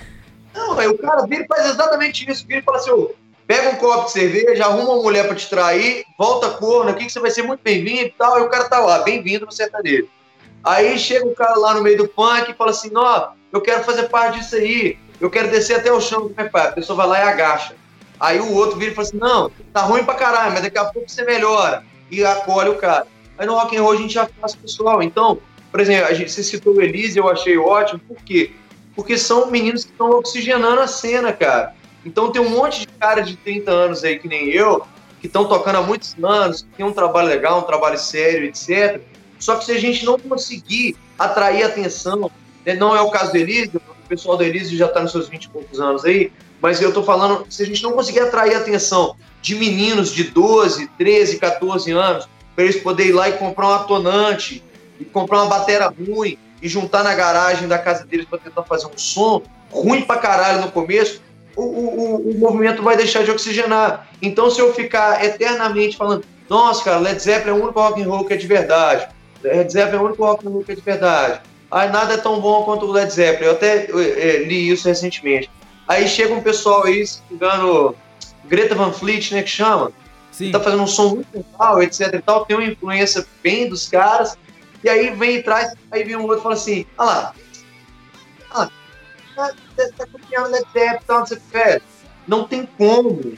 [0.54, 3.10] Não, aí o cara vira e faz exatamente isso, vira e fala assim, ô,
[3.46, 7.12] pega um copo de cerveja, arruma uma mulher para te trair, volta corno aqui que
[7.12, 10.08] você vai ser muito bem-vindo e tal, e o cara tá lá, bem-vindo no sertanejo.
[10.62, 13.84] Aí chega um cara lá no meio do funk e fala assim, ó, eu quero
[13.84, 16.68] fazer parte disso aí, eu quero descer até o chão do meu pai.
[16.68, 17.74] A pessoa vai lá e agacha.
[18.20, 20.84] Aí o outro vira e fala assim, não, tá ruim pra caralho, mas daqui a
[20.84, 21.84] pouco você melhora.
[22.10, 23.06] E acolhe o cara.
[23.38, 25.02] Aí no rock and roll a gente já faz pessoal.
[25.02, 25.38] Então,
[25.70, 28.00] por exemplo, a gente, você citou o Elise, eu achei ótimo.
[28.00, 28.52] Por quê?
[28.96, 31.74] Porque são meninos que estão oxigenando a cena, cara.
[32.04, 34.84] Então tem um monte de cara de 30 anos aí, que nem eu,
[35.20, 39.00] que estão tocando há muitos anos, que tem um trabalho legal, um trabalho sério, etc.
[39.38, 42.30] Só que se a gente não conseguir atrair atenção,
[42.64, 45.28] né, não é o caso do Elísio, o pessoal do Elísio já está nos seus
[45.28, 48.54] 20 e poucos anos aí, mas eu estou falando, se a gente não conseguir atrair
[48.54, 53.68] atenção de meninos de 12, 13, 14 anos, para eles poderem ir lá e comprar
[53.68, 54.62] um atonante,
[54.98, 58.86] e comprar uma bateria ruim, e juntar na garagem da casa deles para tentar fazer
[58.86, 61.22] um som ruim pra caralho no começo,
[61.54, 64.08] o, o, o movimento vai deixar de oxigenar.
[64.20, 68.08] Então, se eu ficar eternamente falando, nossa, cara, Led Zeppelin é o único rock and
[68.08, 69.08] roll que é de verdade.
[69.42, 71.40] Led Zeppelin é o único rock and roll que é de verdade.
[71.70, 73.46] Aí nada é tão bom quanto o Led Zeppelin.
[73.46, 75.50] Eu até é, li isso recentemente.
[75.86, 77.94] Aí chega um pessoal aí, se engano,
[78.44, 79.92] Greta Van Fleet, né, que chama.
[80.38, 80.52] Sim.
[80.52, 84.38] tá fazendo um som muito legal, etc e tal, tem uma influência bem dos caras,
[84.84, 87.34] e aí vem e traz, aí vem um outro e fala assim, ah lá,
[88.52, 88.70] ah,
[89.34, 89.52] tá,
[89.96, 91.82] tá, copiando Led Zeppelin, não sei o
[92.28, 93.36] Não tem como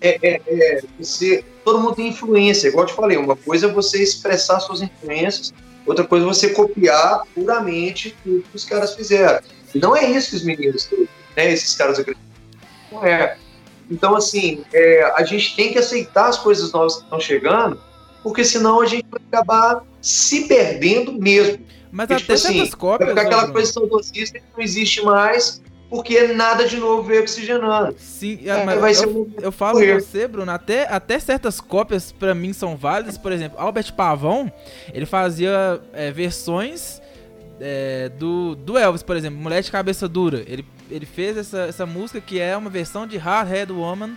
[0.00, 3.72] é, é, é, você, todo mundo tem influência, igual eu te falei, uma coisa é
[3.72, 5.52] você expressar suas influências,
[5.84, 9.40] outra coisa é você copiar puramente tudo que os caras fizeram.
[9.74, 10.88] E não é isso que os meninos,
[11.36, 12.28] né, esses caras acreditam.
[12.92, 13.36] Não é.
[13.90, 17.80] Então, assim, é, a gente tem que aceitar as coisas novas que estão chegando,
[18.22, 21.64] porque senão a gente vai acabar se perdendo mesmo.
[21.90, 23.54] Mas porque, até tipo assim, cópias, vai ficar aquela Bruno.
[23.54, 27.94] coisa saudosista que não existe mais, porque nada de novo veio oxigenando.
[27.98, 31.60] Sim, é, mas vai eu, ser um eu falo com você, Bruno, até, até certas
[31.60, 33.16] cópias para mim são válidas.
[33.16, 34.52] Por exemplo, Albert Pavão,
[34.92, 37.00] ele fazia é, versões
[37.60, 40.44] é, do, do Elvis, por exemplo, Mulher de Cabeça Dura.
[40.46, 44.16] Ele, ele fez essa, essa música que é uma versão de Hard Head Woman,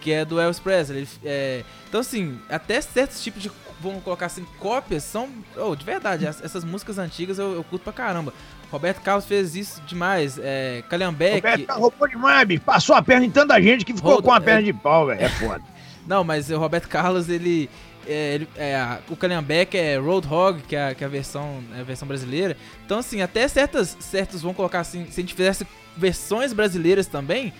[0.00, 1.00] que é do Elvis Presley.
[1.00, 5.28] Ele, é, então, assim, até certos tipos de, vamos colocar assim, cópias são.
[5.56, 8.32] Oh, de verdade, essas músicas antigas eu, eu curto pra caramba.
[8.70, 10.38] Roberto Carlos fez isso demais.
[10.40, 11.36] É, Calhambeck.
[11.36, 12.62] Roberto Carlos roubou demais, bicho.
[12.62, 14.64] Passou a perna em tanta gente que ficou com a perna é...
[14.64, 15.20] de pau, velho.
[15.20, 15.62] É foda.
[16.06, 17.68] Não, mas o Roberto Carlos, ele.
[18.06, 21.84] É, ele, é, o Calhambeck é Roadhog, que é, que é a, versão, é a
[21.84, 22.56] versão brasileira.
[22.84, 25.66] Então, assim, até certas, certos, vão colocar assim, se a gente fizesse
[25.96, 27.52] versões brasileiras também,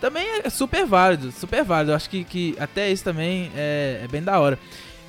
[0.00, 1.90] também é super válido, super válido.
[1.90, 4.58] Eu acho que, que até isso também é, é bem da hora.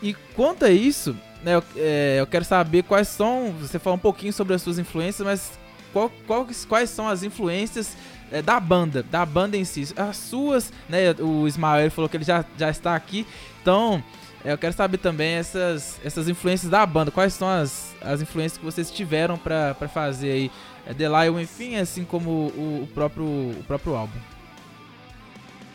[0.02, 3.54] E quanto a isso, né, eu, é, eu, quero saber quais são.
[3.62, 5.60] Você falou um pouquinho sobre as suas influências, mas
[5.94, 7.96] qual, qual, quais são as influências
[8.32, 9.88] é, da banda, da banda em si?
[9.96, 11.16] As suas, né?
[11.20, 13.26] O Ismael falou que ele já, já está aqui,
[13.62, 14.04] então
[14.44, 17.12] é, eu quero saber também essas, essas influências da banda.
[17.12, 20.52] Quais são as, as influências que vocês tiveram para fazer aí
[20.86, 24.20] é, Lion, enfim, assim como o, o, próprio, o próprio álbum?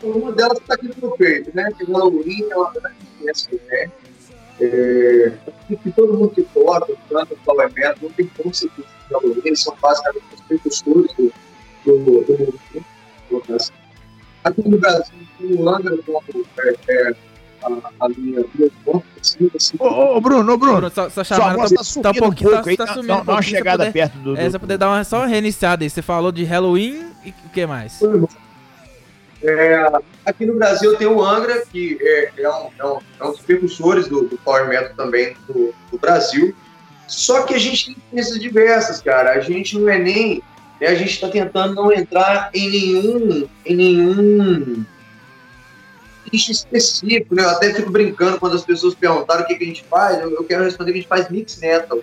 [0.03, 1.69] Uma delas está aqui no peito, né?
[1.77, 2.71] Tem uma Lourinha, é uma
[3.17, 3.91] influência que tem
[4.59, 5.31] é,
[5.67, 8.51] que todo mundo que toca, canta power metal, não tem como
[9.09, 11.33] violino, eles são basicamente os precursores do,
[11.85, 12.55] do, do
[13.31, 13.73] movimento.
[14.43, 16.21] Aqui no Brasil, o Angra como
[16.59, 17.15] é, é,
[17.63, 18.45] a, a linha
[19.19, 19.77] assim, assim.
[19.79, 22.77] Ô, ô, Bruno, ô, Bruno, só, só chamando, tá, tá, tá um pouquinho, um pouco,
[22.77, 24.39] tá, tá sumindo dá, um uma chegada poder, perto do, do...
[24.39, 27.49] É, você poder dar uma, só uma reiniciada aí, você falou de Halloween e o
[27.51, 27.99] que mais?
[29.47, 33.31] É, aqui no Brasil tem o Angra, que é, é, um, é, um, é um,
[33.31, 36.55] dos precursores do, do Power Metal também do, do, Brasil.
[37.07, 39.33] Só que a gente tem influências diversas, cara.
[39.33, 40.41] A gente não é nem.
[40.81, 43.47] Né, a gente está tentando não entrar em nenhum.
[43.63, 44.85] em nenhum
[46.31, 47.43] nicho específico, né?
[47.43, 50.19] Eu até fico brincando quando as pessoas perguntaram o que, que a gente faz.
[50.19, 52.01] Eu, eu quero responder que a gente faz mix metal.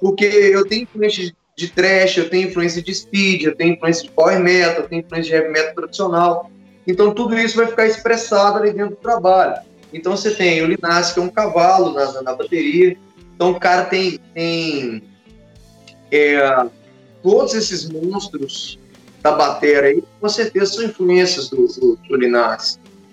[0.00, 4.10] Porque eu tenho influência de, trash, eu tenho influência de speed, eu tenho influência de
[4.12, 6.50] power metal, eu tenho influência de heavy metal tradicional.
[6.88, 9.60] Então, tudo isso vai ficar expressado ali dentro do trabalho.
[9.92, 12.96] Então, você tem o Linassi, que é um cavalo na, na bateria.
[13.34, 15.02] Então, o cara tem, tem
[16.10, 16.66] é,
[17.22, 18.78] todos esses monstros
[19.22, 22.26] da bateria aí, com certeza são influências do, do, do.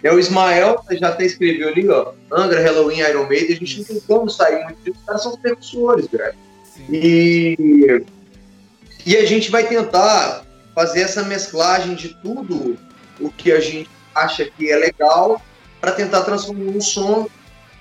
[0.03, 3.85] É o Ismael, já até escreveu ali, ó, Angra, Halloween, Iron Maiden, a gente não
[3.85, 6.35] tem como sair muito disso, os caras são os percussores, velho.
[6.89, 8.03] E,
[9.05, 10.45] e a gente vai tentar
[10.75, 12.77] fazer essa mesclagem de tudo
[13.19, 15.41] o que a gente acha que é legal
[15.81, 17.27] para tentar transformar um som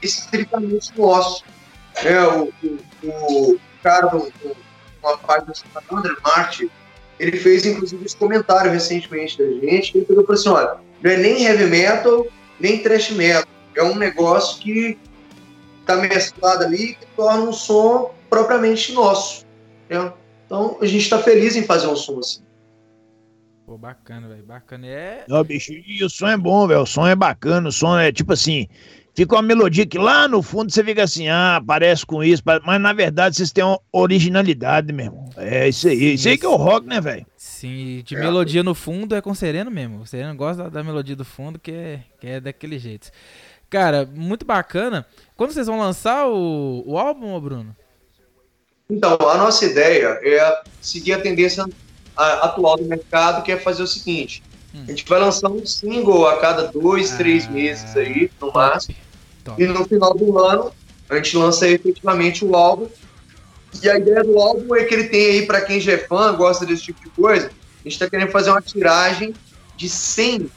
[0.02, 1.44] estritamente nosso.
[2.04, 2.52] É, o,
[3.02, 4.56] o, o cara do, do,
[5.02, 6.70] uma página chamada André Martin,
[7.18, 11.44] ele fez inclusive esse comentário recentemente da gente, ele falou assim, olha, não é nem
[11.44, 12.26] heavy metal,
[12.58, 13.44] nem thrash metal,
[13.74, 14.98] é um negócio que
[15.80, 19.44] está mesclado ali que torna um som propriamente nosso.
[20.46, 22.43] Então a gente está feliz em fazer um som assim.
[23.66, 24.42] Pô, bacana, velho.
[24.42, 24.86] Bacana.
[24.86, 25.24] É.
[25.26, 26.82] Não, bicho, e o som é bom, velho.
[26.82, 27.68] O som é bacana.
[27.68, 28.68] O som é tipo assim.
[29.16, 32.80] Fica uma melodia que lá no fundo você fica assim, ah, parece com isso, mas
[32.80, 35.30] na verdade vocês têm uma originalidade, meu irmão.
[35.36, 35.96] É isso aí.
[35.96, 37.24] Sim, isso aí que é o rock, né, velho?
[37.36, 38.18] Sim, de é.
[38.18, 40.00] melodia no fundo é com Sereno mesmo.
[40.00, 43.12] O Sereno gosta da, da melodia do fundo, que é, que é daquele jeito.
[43.70, 45.06] Cara, muito bacana.
[45.36, 47.76] Quando vocês vão lançar o, o álbum, Bruno?
[48.90, 51.64] Então, a nossa ideia é seguir a tendência
[52.16, 54.42] atual do mercado, que é fazer o seguinte:
[54.74, 54.84] hum.
[54.86, 58.58] a gente vai lançar um single a cada dois, ah, três meses aí, no top,
[58.58, 58.96] máximo.
[59.44, 59.62] Top.
[59.62, 60.72] E no final do ano,
[61.08, 62.88] a gente lança efetivamente o álbum.
[63.82, 66.32] E a ideia do álbum é que ele tem aí, para quem já é fã,
[66.34, 69.34] gosta desse tipo de coisa, a gente está querendo fazer uma tiragem
[69.76, 70.48] de 100,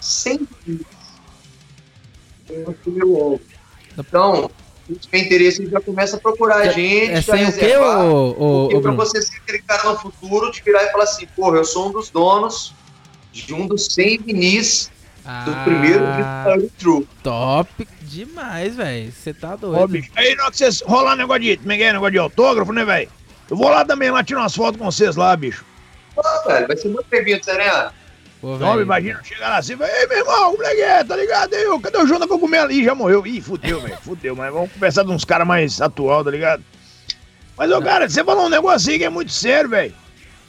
[0.00, 0.48] 100
[2.64, 3.40] no primeiro álbum.
[3.98, 4.50] Então,
[4.86, 7.12] se tiver interesse, ele já começa a procurar a gente.
[7.12, 10.84] É sem o quê, ô, ô, pra você ser aquele cara no futuro de virar
[10.84, 12.74] e falar assim, porra, eu sou um dos donos
[13.32, 14.90] de um dos 100 vinis
[15.44, 16.04] do primeiro
[16.78, 17.06] Truth.
[17.22, 19.12] Top demais, velho.
[19.12, 19.78] Você tá doido.
[19.78, 20.20] Ó.
[20.20, 22.84] Aí, na hora que vocês rolar negócio de, como é é, negócio de autógrafo, né,
[22.84, 23.08] velho?
[23.48, 25.64] Eu vou lá também, lá tirar umas fotos com vocês lá, bicho.
[26.18, 27.92] Ah, velho, vai ser muito bem-vindo, Serena.
[28.42, 28.82] Pô, Não, velho.
[28.82, 31.54] imagina, chegar lá assim, ei, meu irmão, como é que é, tá ligado?
[31.54, 32.72] Aí, eu, cadê o Jonathan Cogumelo?
[32.72, 33.24] Ih, já morreu.
[33.24, 34.34] Ih, fudeu, velho, fudeu.
[34.34, 36.60] Mas vamos conversar de uns caras mais atual, tá ligado?
[37.56, 39.94] Mas, ô, cara, você falou um negócio aí que é muito sério, velho.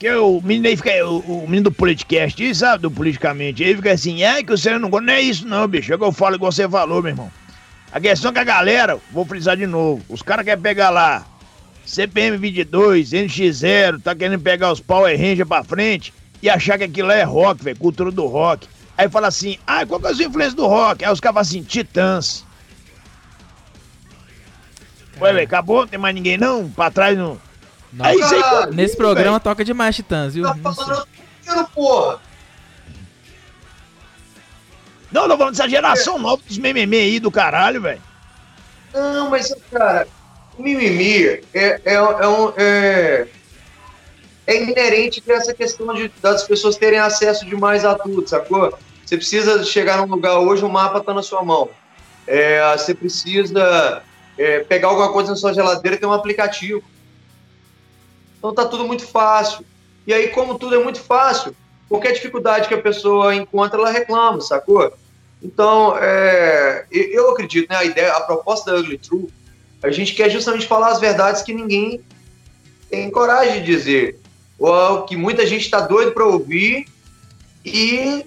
[0.00, 3.76] Que o menino aí fica, o, o menino do podcast, aí, sabe, do politicamente, aí
[3.76, 6.10] fica assim, é que você não gosta, não é isso não, bicho, é que eu
[6.10, 7.30] falo igual você falou, meu irmão.
[7.92, 11.24] A questão é que a galera, vou frisar de novo, os caras querem pegar lá
[11.86, 16.12] CPM 22, NX0, tá querendo pegar os Power Ranger pra frente
[16.44, 18.68] e achar que aquilo é rock, velho, cultura do rock.
[18.98, 21.02] Aí fala assim, ah, qual que é a sua influência do rock?
[21.02, 22.44] Aí os caras falam assim, Titãs.
[25.18, 25.80] Ué, velho, acabou?
[25.80, 26.68] Não tem mais ninguém não?
[26.68, 27.40] Pra trás não.
[27.90, 28.04] Não.
[28.04, 30.44] Aí Ah, Nesse programa toca demais Titãs, viu?
[30.44, 31.06] Tá falando
[31.74, 32.20] porra.
[35.10, 38.02] Não, tô falando dessa geração nova dos mimimi aí do caralho, velho.
[38.92, 40.06] Não, mas, cara,
[40.58, 43.26] o mimimi é, é, é, um, é,
[44.46, 48.76] é inerente a essa questão de, das pessoas terem acesso demais a tudo, sacou?
[49.04, 51.70] Você precisa chegar num lugar hoje, o mapa tá na sua mão.
[52.26, 54.02] É, você precisa
[54.36, 56.82] é, pegar alguma coisa na sua geladeira ter um aplicativo.
[58.38, 59.64] Então tá tudo muito fácil.
[60.06, 61.54] E aí, como tudo é muito fácil,
[61.88, 64.92] qualquer dificuldade que a pessoa encontra, ela reclama, sacou?
[65.42, 69.28] Então, é, eu acredito, né, a ideia, a proposta da Ugly True,
[69.82, 72.00] a gente quer justamente falar as verdades que ninguém
[72.90, 74.18] tem coragem de dizer,
[74.58, 76.86] ou que muita gente está doido para ouvir
[77.64, 78.24] e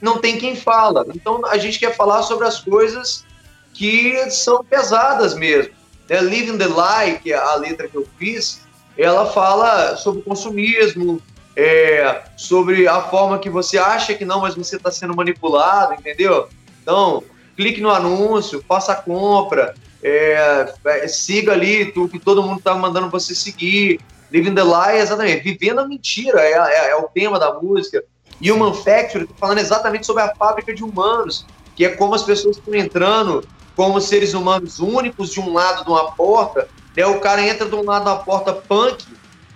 [0.00, 1.06] não tem quem fala.
[1.14, 3.24] Então, a gente quer falar sobre as coisas
[3.72, 5.72] que são pesadas mesmo.
[6.08, 6.20] Né?
[6.20, 8.60] Living the Lie, que é a letra que eu fiz,
[8.96, 11.22] ela fala sobre o consumismo,
[11.56, 16.48] é, sobre a forma que você acha que não, mas você está sendo manipulado, entendeu?
[16.82, 17.22] Então,
[17.56, 22.74] clique no anúncio, faça a compra, é, é, siga ali o que todo mundo está
[22.74, 24.00] mandando você seguir.
[24.30, 25.42] Living the Lie, exatamente.
[25.42, 28.04] Vivendo a mentira é, é- é o tema da música.
[28.42, 31.44] Human Factory, tô falando exatamente sobre a fábrica de humanos,
[31.76, 33.46] que é como as pessoas estão entrando
[33.76, 36.68] como seres humanos únicos de um lado de uma porta.
[36.96, 37.04] Né?
[37.06, 39.06] O cara entra de um lado da porta punk,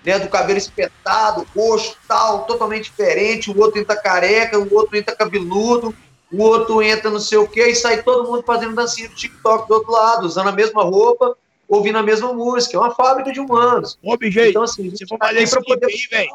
[0.04, 3.50] né, do cabelo espetado, roxo, tal, totalmente diferente.
[3.50, 5.94] O outro entra careca, o outro entra cabeludo,
[6.30, 9.66] o outro entra não sei o quê, e sai todo mundo fazendo dancinha do TikTok
[9.66, 11.36] do outro lado, usando a mesma roupa,
[11.68, 12.76] ouvindo a mesma música.
[12.76, 13.98] É uma fábrica de humanos.
[14.02, 16.30] Ô, bicho, Então, assim, gente for tá fazer esse pra clipe poder aí, velho.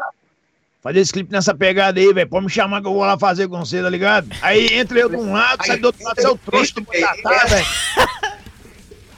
[0.82, 2.30] Fazer esse clipe nessa pegada aí, velho.
[2.30, 4.30] Pode me chamar que eu vou lá fazer com você, tá ligado?
[4.42, 7.46] Aí entra eu de um lado, sai do outro lado, sai o trouxa do Boitatá,
[7.48, 7.66] velho.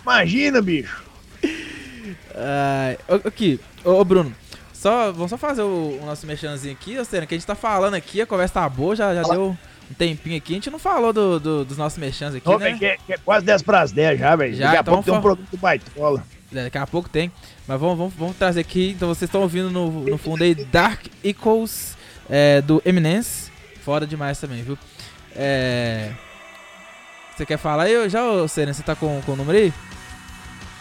[0.04, 1.04] Imagina, bicho.
[3.08, 4.36] Ô- aqui, ô, ô, Bruno,
[4.74, 7.94] só, vamos só fazer o, o nosso mexanzinho aqui, Senna, que a gente tá falando
[7.94, 9.56] aqui, a conversa tá boa, já, já deu
[9.92, 12.78] um tempinho aqui, a gente não falou do, do- dos nossos mexãs aqui, Ô, né?
[12.78, 14.56] que, é- que é quase 10 pras 10 já, velho.
[14.56, 16.24] Já, Daqui a então pouco tem um produto do Baitola.
[16.54, 17.32] É, Daqui a pouco tem.
[17.68, 18.92] Mas vamos, vamos, vamos trazer aqui.
[18.96, 21.96] Então vocês estão ouvindo no, no fundo aí Dark Echoes
[22.30, 23.50] é, do Eminence.
[23.86, 24.78] Foda demais também, viu?
[25.36, 26.12] É...
[27.36, 28.10] Você quer falar aí?
[28.10, 29.74] Já, ô, Serena, você tá com, com o número aí?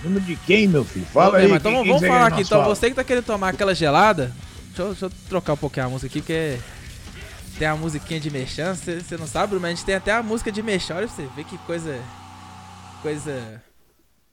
[0.03, 1.07] Número de quem, meu filho?
[1.07, 1.47] Fala aí.
[1.49, 2.43] mas então quem- quem vamos você falar aqui.
[2.43, 2.75] Então fala?
[2.75, 4.33] você que tá querendo tomar aquela gelada.
[4.67, 6.59] Deixa eu, deixa eu trocar um pouquinho a música aqui, porque
[7.61, 8.75] tem a musiquinha de mexão.
[8.75, 10.97] Você não sabe, mas a gente tem até a música de mexão.
[10.97, 12.03] Olha pra você ver que coisa.
[13.03, 13.63] Coisa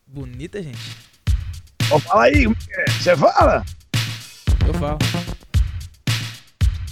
[0.08, 0.96] bonita, gente.
[1.92, 2.48] Ó, fala aí,
[3.02, 3.66] você fala?
[4.66, 4.98] Eu falo.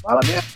[0.01, 0.49] Fala mesmo.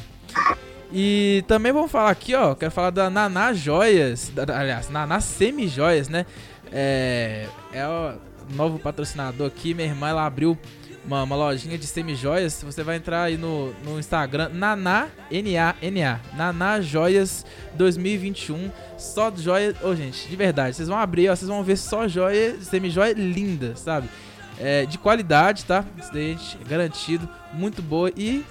[0.91, 2.53] E também vamos falar aqui, ó.
[2.55, 4.29] Quero falar da Naná Joias.
[4.33, 6.25] da- aliás, Naná Semi Joias, né?
[6.71, 8.13] É, é o
[8.55, 9.73] novo patrocinador aqui.
[9.73, 10.57] Minha irmã ela abriu
[11.05, 12.61] uma, uma lojinha de semi-joias.
[12.63, 17.45] Você vai entrar aí no, no Instagram, Naná, N-A-N-A, Naná Joias
[17.75, 18.71] 2021.
[18.97, 19.75] Só joia.
[19.81, 23.75] Ô, gente, de verdade, vocês vão abrir, ó, vocês vão ver só joia, semi-joia linda,
[23.75, 24.09] sabe?
[24.59, 25.83] É, de qualidade, tá?
[25.97, 28.45] Isso daí, gente, é garantido, muito boa e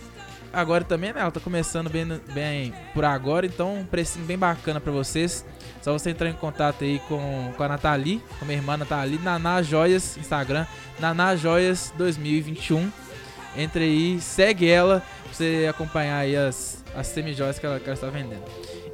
[0.52, 1.20] agora também, né?
[1.20, 5.44] Ela tá começando bem, bem por agora, então um precinho bem bacana pra vocês.
[5.82, 9.18] Só você entrar em contato aí com, com a Nathalie, com a minha irmã Nathalie,
[9.18, 10.66] Naná Joias, Instagram,
[10.98, 12.90] Naná Joias 2021.
[13.56, 17.94] Entre aí, segue ela pra você acompanhar aí as, as semi-joias que ela, que ela
[17.94, 18.44] está vendendo.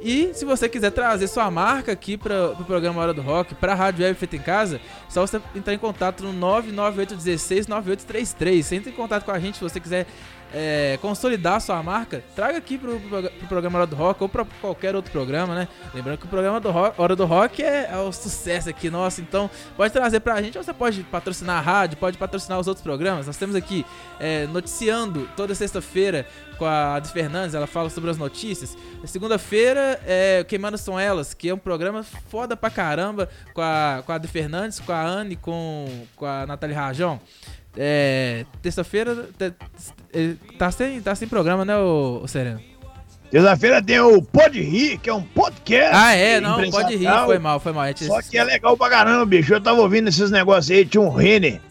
[0.01, 3.55] E se você quiser trazer sua marca aqui para o pro programa Hora do Rock,
[3.55, 8.65] para a Rádio Web Feita em Casa, só você entrar em contato no 99816 9833.
[8.65, 10.05] Você entra em contato com a gente se você quiser
[10.53, 14.45] é, consolidar sua marca, traga aqui pro, pro, pro programa Hora do Rock ou para
[14.61, 15.67] qualquer outro programa, né?
[15.93, 19.21] Lembrando que o programa do rock, Hora do Rock é, é o sucesso aqui nosso,
[19.21, 22.83] então pode trazer pra gente, ou você pode patrocinar a rádio, pode patrocinar os outros
[22.83, 23.27] programas.
[23.27, 23.85] Nós temos aqui
[24.19, 26.25] é, noticiando toda sexta-feira
[26.57, 28.75] com a Adi Fernandes, ela fala sobre as notícias.
[29.05, 34.11] Segunda-feira, é, Queimando São Elas, que é um programa foda pra caramba com a, com
[34.11, 37.19] a Adi Fernandes, com a Anne, com, com a Natália Rajão.
[37.77, 39.29] É, terça-feira
[40.57, 42.59] tá sem, tá sem programa, né, o, o Sereno?
[43.29, 45.91] Terça-feira tem o Pode Rir, que é um podcast.
[45.93, 47.85] Ah, é, não, pode rir, foi mal, foi mal.
[47.95, 49.53] Só que é legal pra caramba, bicho.
[49.53, 51.61] Eu tava ouvindo esses negócios aí, tinha um Renner.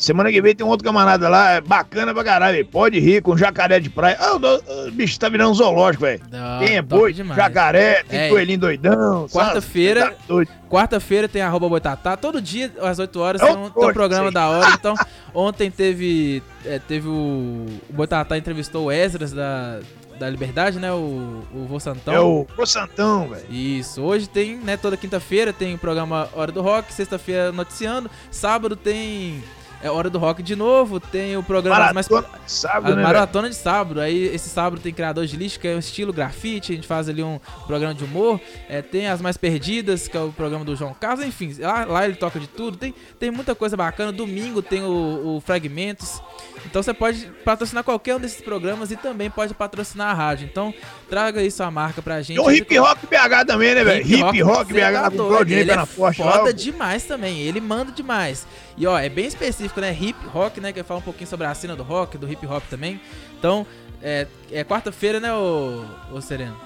[0.00, 3.36] Semana que vem tem um outro camarada lá, é bacana pra caralho, pode rir com
[3.36, 4.16] jacaré de praia.
[4.18, 6.22] Ah, o bicho tá virando um zoológico, velho.
[6.58, 8.28] Tem é boi, jacaré, tem é.
[8.30, 9.28] coelhinho doidão.
[9.28, 10.34] Quarta-feira, tá
[10.70, 12.16] quarta-feira tem arroba boitatá.
[12.16, 14.70] Todo dia, às 8 horas, tem um, tem um programa da hora.
[14.80, 14.94] Então,
[15.34, 19.80] ontem teve, é, teve o, o Boitatá entrevistou o Esdras da,
[20.18, 20.90] da Liberdade, né?
[20.90, 22.14] O, o Vô Santão.
[22.14, 23.44] É o Vô Santão, velho.
[23.50, 24.00] Isso.
[24.00, 24.78] Hoje tem, né?
[24.78, 26.94] Toda quinta-feira tem o programa Hora do Rock.
[26.94, 28.10] Sexta-feira noticiando.
[28.30, 29.42] Sábado tem
[29.82, 32.44] é Hora do Rock de novo, tem o programa Maratona mais.
[32.44, 33.54] De sábado, né, Maratona véio?
[33.54, 34.00] de sábado.
[34.00, 37.08] Aí esse sábado tem criador de lixo, que é o estilo grafite, a gente faz
[37.08, 38.40] ali um programa de humor.
[38.68, 42.04] É, tem as mais perdidas, que é o programa do João Carlos, enfim, lá, lá
[42.04, 42.76] ele toca de tudo.
[42.76, 44.12] Tem, tem muita coisa bacana.
[44.12, 46.20] Domingo tem o, o Fragmentos.
[46.66, 50.48] Então você pode patrocinar qualquer um desses programas e também pode patrocinar a rádio.
[50.50, 50.74] Então
[51.08, 52.36] traga aí sua marca pra gente.
[52.36, 54.06] E o Hip Rock BH também, né, velho?
[54.06, 57.40] Hip, Hip Rock, BH tá com o ele é foda lá, demais também.
[57.40, 58.46] Ele manda demais.
[58.80, 59.92] E ó, é bem específico, né?
[59.92, 60.72] Hip Rock, né?
[60.72, 62.98] Que fala um pouquinho sobre a cena do rock, do hip hop também.
[63.38, 63.66] Então,
[64.02, 66.56] é, é quarta-feira, né, ô, ô Sereno?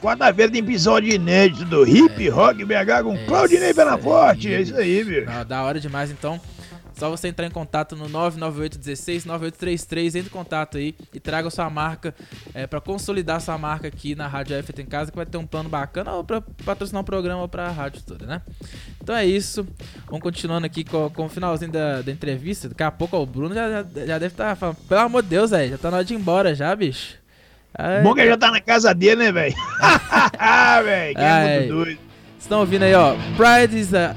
[0.00, 4.54] Quarta-feira tem episódio inédito do Hip é, Rock BH com é Claudinei Benaforte.
[4.54, 5.26] É isso aí, viu?
[5.46, 6.40] Da hora demais, então.
[6.96, 11.68] Só você entrar em contato no 99816 9833, entre em contato aí e traga sua
[11.68, 12.14] marca
[12.54, 15.46] é, para consolidar sua marca aqui na Rádio F em casa, que vai ter um
[15.46, 18.42] plano bacana ou para patrocinar um programa para a rádio toda, né?
[19.02, 19.66] Então é isso.
[20.06, 22.68] Vamos continuando aqui com, com o finalzinho da, da entrevista.
[22.68, 25.22] Daqui a pouco ó, o Bruno já, já, já deve estar tá falando, pelo amor
[25.22, 27.16] de Deus, velho, já tá na hora de ir embora já, bicho.
[27.76, 29.54] Ai, Bom que já tá na casa dele, né, velho?
[30.38, 31.98] ah, velho, que é muito doido.
[32.38, 33.16] Estão ouvindo aí, ó.
[33.36, 34.14] Pride is a,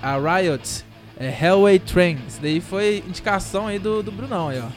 [0.00, 0.84] a Riot
[1.20, 2.18] é Hellway Train.
[2.26, 4.68] Isso daí foi indicação aí do, do Brunão aí, ó.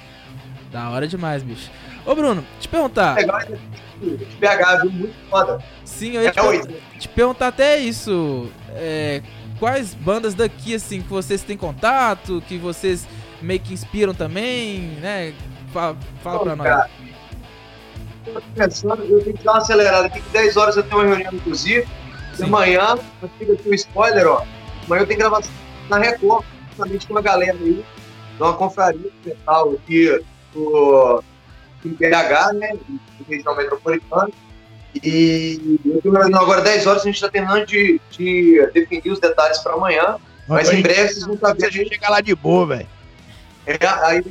[0.70, 1.72] Da hora demais, bicho.
[2.06, 3.16] Ô, Bruno, te perguntar.
[3.16, 4.92] Legal, BH, viu?
[4.92, 5.64] Muito foda.
[5.86, 8.52] Sim, eu ia te, per te perguntar até isso.
[8.76, 9.22] É,
[9.58, 13.08] quais bandas daqui, assim, que vocês têm contato, que vocês
[13.42, 15.34] meio que inspiram também, né?
[15.72, 16.68] Fala, fala Bom, pra nós.
[16.68, 16.90] Cara,
[18.26, 20.98] eu tô pensando, eu tenho que dar uma acelerada aqui, que 10 horas eu tenho
[20.98, 21.88] uma reunião, inclusive.
[22.36, 22.98] De manhã,
[23.38, 24.44] fica aqui o spoiler, ó.
[24.86, 25.52] Amanhã eu tenho gravação
[25.94, 27.86] na Record, justamente com uma galera aí,
[28.36, 30.20] de uma confraria metal aqui
[30.54, 31.24] do,
[31.84, 34.30] BH, né, do região metropolitana.
[35.04, 35.80] E
[36.36, 40.18] agora 10 horas, a gente está terminando de, de definir os detalhes para amanhã.
[40.48, 41.66] Mas, em breve vocês vão estar vendo.
[41.66, 42.88] A gente chegar lá de boa, velho.
[43.66, 44.24] É, aí,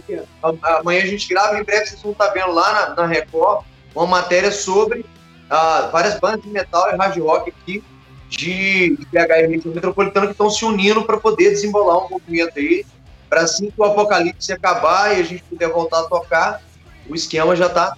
[0.62, 3.64] amanhã a gente grava, em breve vocês vão estar vendo lá na, na Record
[3.94, 5.04] uma matéria sobre
[5.50, 7.82] ah, várias bandas de metal e hard rock aqui
[8.36, 12.84] de, BH e metropolitana que estão se unindo para poder desembolar um movimento aí,
[13.28, 16.62] para assim que o apocalipse acabar e a gente puder voltar a tocar,
[17.08, 17.96] o esquema já está.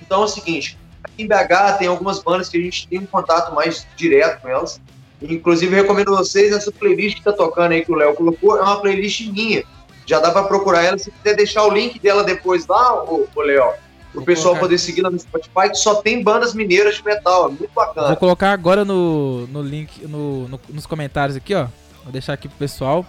[0.00, 3.06] Então é o seguinte: aqui em BH tem algumas bandas que a gente tem um
[3.06, 4.80] contato mais direto com elas.
[5.20, 8.62] Inclusive, recomendo a vocês essa playlist que está tocando aí que o Léo colocou, é
[8.62, 9.64] uma playlist minha.
[10.06, 10.96] Já dá para procurar ela.
[10.96, 13.74] Se quiser deixar o link dela depois lá, o Léo,
[14.22, 14.60] o pessoal colocar...
[14.60, 18.08] poder seguir lá no Spotify, que só tem bandas mineiras de metal, é muito bacana.
[18.08, 21.66] Vou colocar agora no, no link, no, no, nos comentários aqui, ó.
[22.02, 23.06] Vou deixar aqui pro pessoal.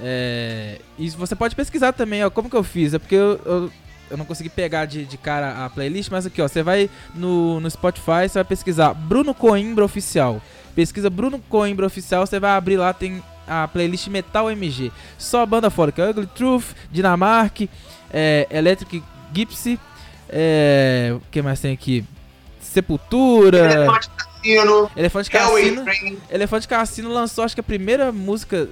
[0.00, 3.70] É, e você pode pesquisar também, ó, como que eu fiz, é porque eu, eu,
[4.10, 7.60] eu não consegui pegar de, de, cara a playlist, mas aqui, ó, você vai no,
[7.60, 10.40] no Spotify, você vai pesquisar Bruno Coimbra Oficial.
[10.74, 14.92] Pesquisa Bruno Coimbra Oficial, você vai abrir lá, tem a playlist Metal MG.
[15.16, 17.68] Só banda fora, que é Ugly Truth, Dinamark,
[18.12, 19.78] é, Electric Gypsy,
[20.28, 22.04] é, o que mais tem aqui?
[22.60, 23.58] Sepultura.
[23.58, 24.90] Elefante Cassino.
[24.96, 25.84] Elefante Cassino.
[26.30, 28.68] Elefante Cassino lançou, acho que a primeira música.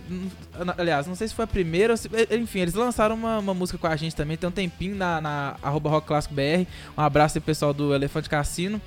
[0.76, 1.96] Aliás, não sei se foi a primeira.
[1.96, 4.36] se- eh, Enfim, eles lançaram uma, uma música com a gente também.
[4.36, 6.66] Tem um tempinho na, na arroba Rock Clássico BR.
[6.96, 8.80] Um abraço aí pro pessoal do Elefante Cassino.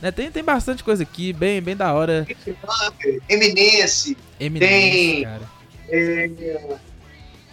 [0.00, 2.26] Né, tem, tem bastante coisa aqui, bem, bem da hora.
[3.28, 4.16] Eminence.
[4.40, 5.42] Eminence, Tem- cara.
[5.88, 6.30] é,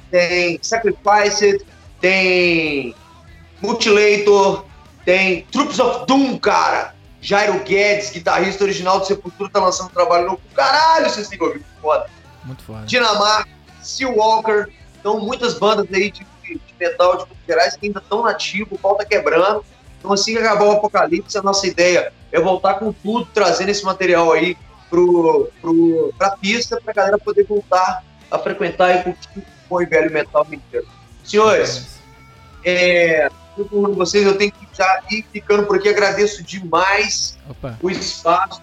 [0.09, 1.61] tem Sacrificed,
[2.01, 2.95] tem
[3.61, 4.65] Mutilator,
[5.05, 6.95] tem Troops of Doom, cara.
[7.21, 10.41] Jairo Guedes, guitarrista original do Sepultura, tá lançando um trabalho novo.
[10.55, 12.05] Caralho, vocês têm que ouvir, foda.
[12.45, 12.85] Muito foda.
[12.85, 13.49] Dinamarca,
[13.81, 14.67] Seal Walker,
[14.99, 18.77] então muitas bandas aí de, de metal de Minas Gerais que ainda estão nativos, o
[18.77, 19.65] pau tá quebrando.
[19.99, 23.83] Então assim que acabar o apocalipse, a nossa ideia é voltar com tudo, trazendo esse
[23.83, 24.57] material aí
[24.89, 29.85] pro, pro, pra pista, pra galera poder voltar a frequentar e curtir o bom e
[29.85, 30.87] velho metal mineiro.
[31.23, 31.99] Senhores,
[32.63, 35.89] é, com vocês, eu tenho que já ir ficando por aqui.
[35.89, 37.77] Agradeço demais Opa.
[37.81, 38.61] o espaço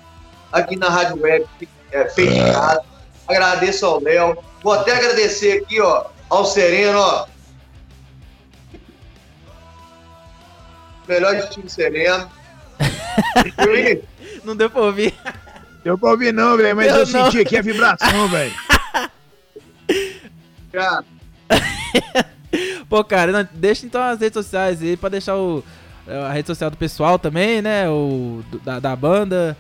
[0.52, 1.46] aqui na Rádio Web
[1.92, 2.82] é, feito em casa.
[3.28, 4.38] Agradeço ao Léo.
[4.62, 7.26] Vou até agradecer aqui, ó, ao Sereno, ó.
[11.08, 12.30] Melhor destino Sereno.
[13.76, 14.02] E,
[14.44, 15.14] Não deu pra ouvir.
[15.84, 17.24] Deu pra ouvir não, velho, mas Eu eu, não.
[17.26, 18.52] senti aqui a vibração, velho.
[20.72, 21.04] cara,
[22.88, 25.62] Pô, cara, não, deixa então as redes sociais aí pra deixar o,
[26.06, 27.88] a rede social do pessoal também, né?
[27.88, 29.56] O, do- da, da banda.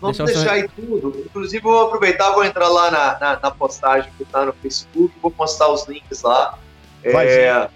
[0.00, 1.22] Vamos Deixar deixar aí tudo.
[1.26, 5.30] Inclusive, vou aproveitar, vou entrar lá na, na, na postagem que tá no Facebook, vou
[5.30, 6.58] postar os links lá.
[7.12, 7.68] Vai É, a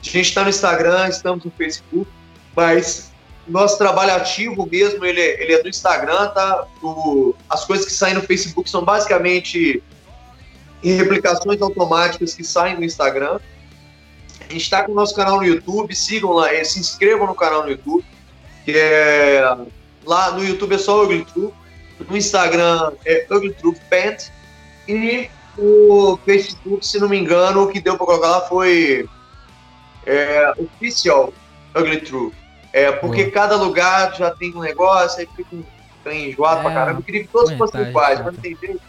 [0.00, 2.08] gente está no Instagram, estamos no Facebook,
[2.54, 3.12] mas
[3.48, 6.64] nosso trabalho ativo mesmo, ele, é- ele é do Instagram, tá?
[6.80, 9.82] O- as coisas que saem no Facebook são basicamente
[10.92, 13.38] replicações automáticas que saem do Instagram.
[14.40, 17.62] A gente está com o nosso canal no YouTube, sigam lá, se inscrevam no canal
[17.62, 18.04] no YouTube,
[18.64, 19.42] que é
[20.04, 21.54] lá no YouTube é só Ugly Truth,
[22.08, 24.16] no Instagram é Ugly Truth Band
[24.86, 29.08] e o Facebook, se não me engano, o que deu para colocar lá foi
[30.04, 31.32] é, Official
[31.74, 32.34] Ugly Truth.
[32.72, 35.64] É, porque cada lugar já tem um negócio, aí fica um
[36.10, 36.98] enjoado pra É, caramba.
[36.98, 38.80] Eu queria que todos fossem iguais, mas não tem jeito.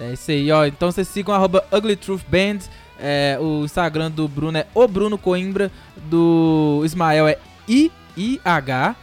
[0.00, 0.64] É isso aí, ó.
[0.64, 2.60] Então vocês sigam arroba Ugly Truth Band.
[2.98, 5.70] É, o Instagram do Bruno é o Bruno Coimbra.
[6.08, 8.96] Do Ismael é I-I-H.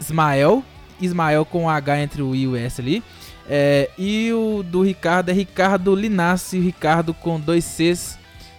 [0.00, 0.62] Ismael.
[1.00, 3.02] Ismael com H entre o I e o S ali.
[3.48, 6.60] É, e o do Ricardo é Ricardo Linassi.
[6.60, 8.16] Ricardo com dois Cs.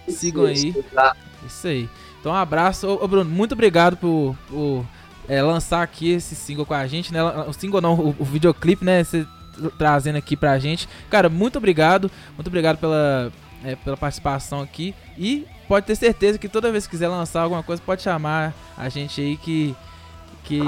[0.08, 0.74] Sigam aí.
[0.94, 1.16] Tá?
[1.46, 1.88] Isso aí.
[2.20, 2.86] Então um abraço.
[2.86, 4.84] Ô, Bruno, muito obrigado por, por,
[5.26, 7.22] é, lançar aqui esse single com a gente, né?
[7.22, 9.02] O single não, o, o videoclipe, né?
[9.02, 9.26] Você
[9.76, 10.88] trazendo aqui pra gente.
[11.10, 12.10] Cara, muito obrigado.
[12.34, 13.32] Muito obrigado pela,
[13.64, 14.94] é, pela participação aqui.
[15.16, 18.88] E pode ter certeza que toda vez que quiser lançar alguma coisa, pode chamar a
[18.88, 19.74] gente aí que.
[20.44, 20.62] Que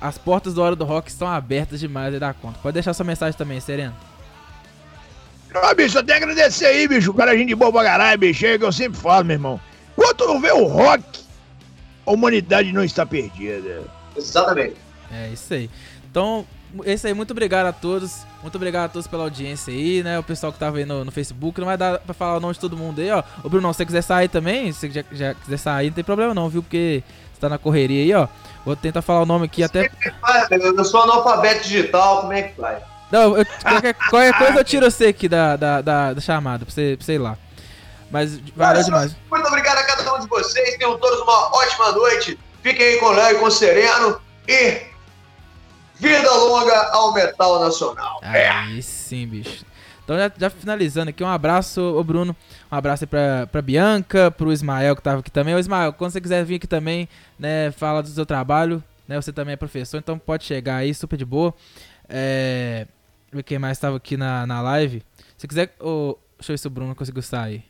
[0.00, 2.60] as portas do Hora do Rock estão abertas demais aí da conta.
[2.62, 3.92] Pode deixar sua mensagem também, Sereno.
[5.54, 7.10] Ah, bicho, até agradecer aí, bicho.
[7.10, 8.46] O cara é gente boa pra caralho, bicho.
[8.46, 9.60] É o que eu sempre falo, meu irmão.
[9.92, 11.02] Enquanto não vê o rock,
[12.06, 13.82] a humanidade não está perdida.
[14.16, 14.76] Exatamente.
[15.10, 15.70] É isso aí.
[16.10, 16.46] Então,
[16.84, 17.14] é isso aí.
[17.14, 18.22] Muito obrigado a todos.
[18.42, 20.18] Muito obrigado a todos pela audiência aí, né?
[20.18, 21.58] O pessoal que tava aí no, no Facebook.
[21.58, 23.22] Não vai dar pra falar o nome de todo mundo aí, ó.
[23.42, 26.04] Ô, Bruno, se você quiser sair também, se você já, já quiser sair, não tem
[26.04, 26.62] problema não, viu?
[26.62, 28.28] Porque você tá na correria aí, ó.
[28.64, 29.90] Vou tentar falar o nome aqui até.
[30.50, 32.82] Eu sou analfabeto digital, como é que faz?
[33.10, 36.74] Não, eu- qualquer, qualquer coisa eu tiro você aqui da, da, da, da chamada, pra
[36.74, 37.36] você, pra você ir lá.
[38.10, 39.16] Mas valeu demais.
[39.30, 40.76] Muito obrigado a cada um de vocês.
[40.76, 42.38] Tenham todos uma ótima noite.
[42.62, 44.20] Fiquem aí com o Léo e com o Sereno.
[44.46, 44.82] E
[45.98, 48.20] vida longa ao metal nacional.
[48.22, 49.64] Aí sim, bicho.
[50.04, 52.34] Então, já, já finalizando aqui, um abraço, ô Bruno.
[52.72, 55.54] Um abraço aí pra, pra Bianca, pro Ismael que tava aqui também.
[55.54, 57.06] Ô Ismael, quando você quiser vir aqui também,
[57.38, 59.20] né, fala do seu trabalho, né?
[59.20, 61.52] Você também é professor, então pode chegar aí, super de boa.
[62.08, 62.86] É.
[63.30, 65.02] Ver quem mais tava aqui na, na live.
[65.36, 65.74] Se quiser.
[65.78, 67.62] ô, deixa eu ver se o Bruno conseguiu sair.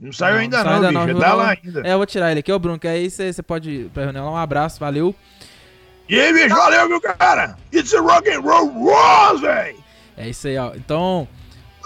[0.00, 1.12] Não saiu Não, ainda não não, bicho.
[1.14, 1.36] não, Tá viu?
[1.36, 1.88] lá ainda.
[1.88, 4.02] É, eu vou tirar ele aqui, ô Bruno, que aí você você pode ir pra
[4.02, 4.32] reunião lá.
[4.32, 5.14] Um abraço, valeu.
[6.08, 7.56] E aí, bicho, valeu, meu cara.
[7.72, 9.76] It's a rock and roll wars, velho.
[10.16, 10.72] É isso aí, ó.
[10.74, 11.26] Então.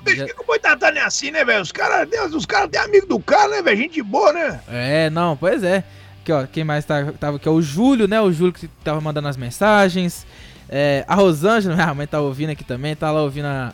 [0.03, 1.63] Bicho, já- que o Boitatá não é assim, né, velho?
[1.63, 3.77] Os caras os cara têm amigo do cara, né, velho?
[3.77, 4.61] Gente boa, né?
[4.69, 5.85] É, não, pois é.
[6.23, 8.21] Aqui, ó, quem mais tá, tava aqui é o Júlio, né?
[8.21, 10.27] O Júlio que tava mandando as mensagens.
[10.69, 13.73] É, a Rosângela, minha mãe tá ouvindo aqui também, tá lá ouvindo a,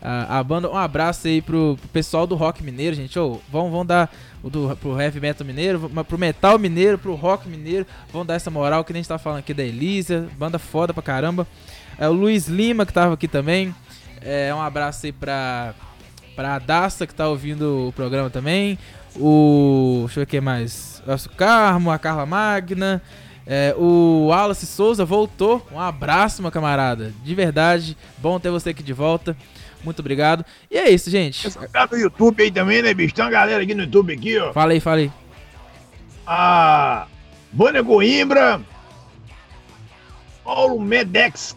[0.00, 0.70] a, a banda.
[0.70, 3.18] Um abraço aí pro, pro pessoal do rock mineiro, gente.
[3.18, 4.10] Ô, vão, vão dar
[4.42, 7.86] do, pro heavy metal mineiro, pro metal mineiro, pro rock mineiro.
[8.12, 10.92] Vão dar essa moral que nem a gente tá falando aqui da Elísia, banda foda
[10.92, 11.46] pra caramba.
[11.98, 13.74] É, o Luiz Lima que tava aqui também.
[14.20, 15.74] É, um abraço aí pra,
[16.36, 18.78] pra Daça, que tá ouvindo o programa também.
[19.16, 20.02] O.
[20.06, 21.02] Deixa eu ver quem mais.
[21.06, 23.02] Nosso Carmo, a Carla Magna.
[23.50, 25.66] É, o Wallace Souza voltou.
[25.72, 27.12] Um abraço, meu camarada.
[27.24, 29.34] De verdade, bom ter você aqui de volta.
[29.84, 30.44] Muito obrigado.
[30.70, 31.50] E é isso, gente.
[31.68, 33.14] Tá no YouTube aí também, né, bicho?
[33.14, 34.52] Tem uma galera aqui no YouTube aqui, ó.
[34.52, 35.10] Falei, falei.
[36.26, 37.06] A
[37.52, 38.60] Vânia Goimbra.
[40.44, 41.56] Paulo Medex.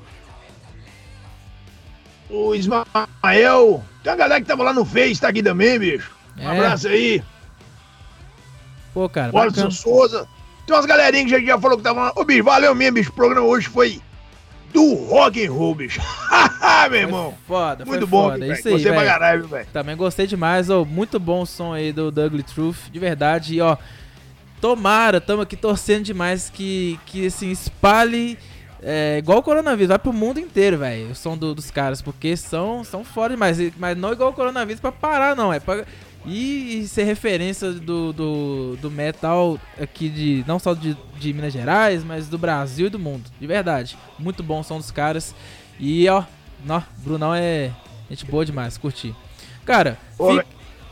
[2.29, 3.83] O Ismael.
[4.03, 6.11] Tem uma galera que tava lá no Face, tá aqui também, bicho.
[6.37, 6.47] Um É.
[6.47, 7.21] abraço aí.
[8.93, 9.71] Pô, cara, Bora.
[9.71, 10.27] Souza.
[10.65, 12.13] Tem umas galerinhas que já, já falou que tava lá.
[12.15, 13.09] Ô, bicho, valeu mesmo, bicho.
[13.09, 14.01] O programa hoje foi
[14.71, 15.99] do rock and roll, bicho.
[16.89, 17.33] Meu irmão.
[17.47, 18.45] Foda, Muito bom, foda.
[18.47, 19.11] Isso aí, Gostei pra velho.
[19.11, 19.67] caralho, velho.
[19.71, 20.83] Também gostei demais, ó.
[20.83, 23.55] Muito bom o som aí do Douglas Truth, de verdade.
[23.55, 23.77] E ó,
[24.59, 28.37] tomara, tamo aqui torcendo demais que, que assim, espalhe.
[28.83, 31.11] É, igual o coronavírus, vai pro mundo inteiro, velho.
[31.11, 33.57] O som do- dos caras, porque são, são foda demais.
[33.77, 35.53] Mas não igual o coronavírus pra parar, não.
[35.53, 35.85] É pra.
[36.25, 40.43] E, e ser referência do, do, do metal aqui de.
[40.47, 43.23] Não só de, de Minas Gerais, mas do Brasil e do mundo.
[43.39, 43.97] De verdade.
[44.19, 45.33] Muito bom o som dos caras.
[45.79, 46.23] E ó,
[46.63, 47.71] nó, Brunão é
[48.09, 49.15] gente boa demais, curti.
[49.65, 50.47] Cara, Ô, fi- velho,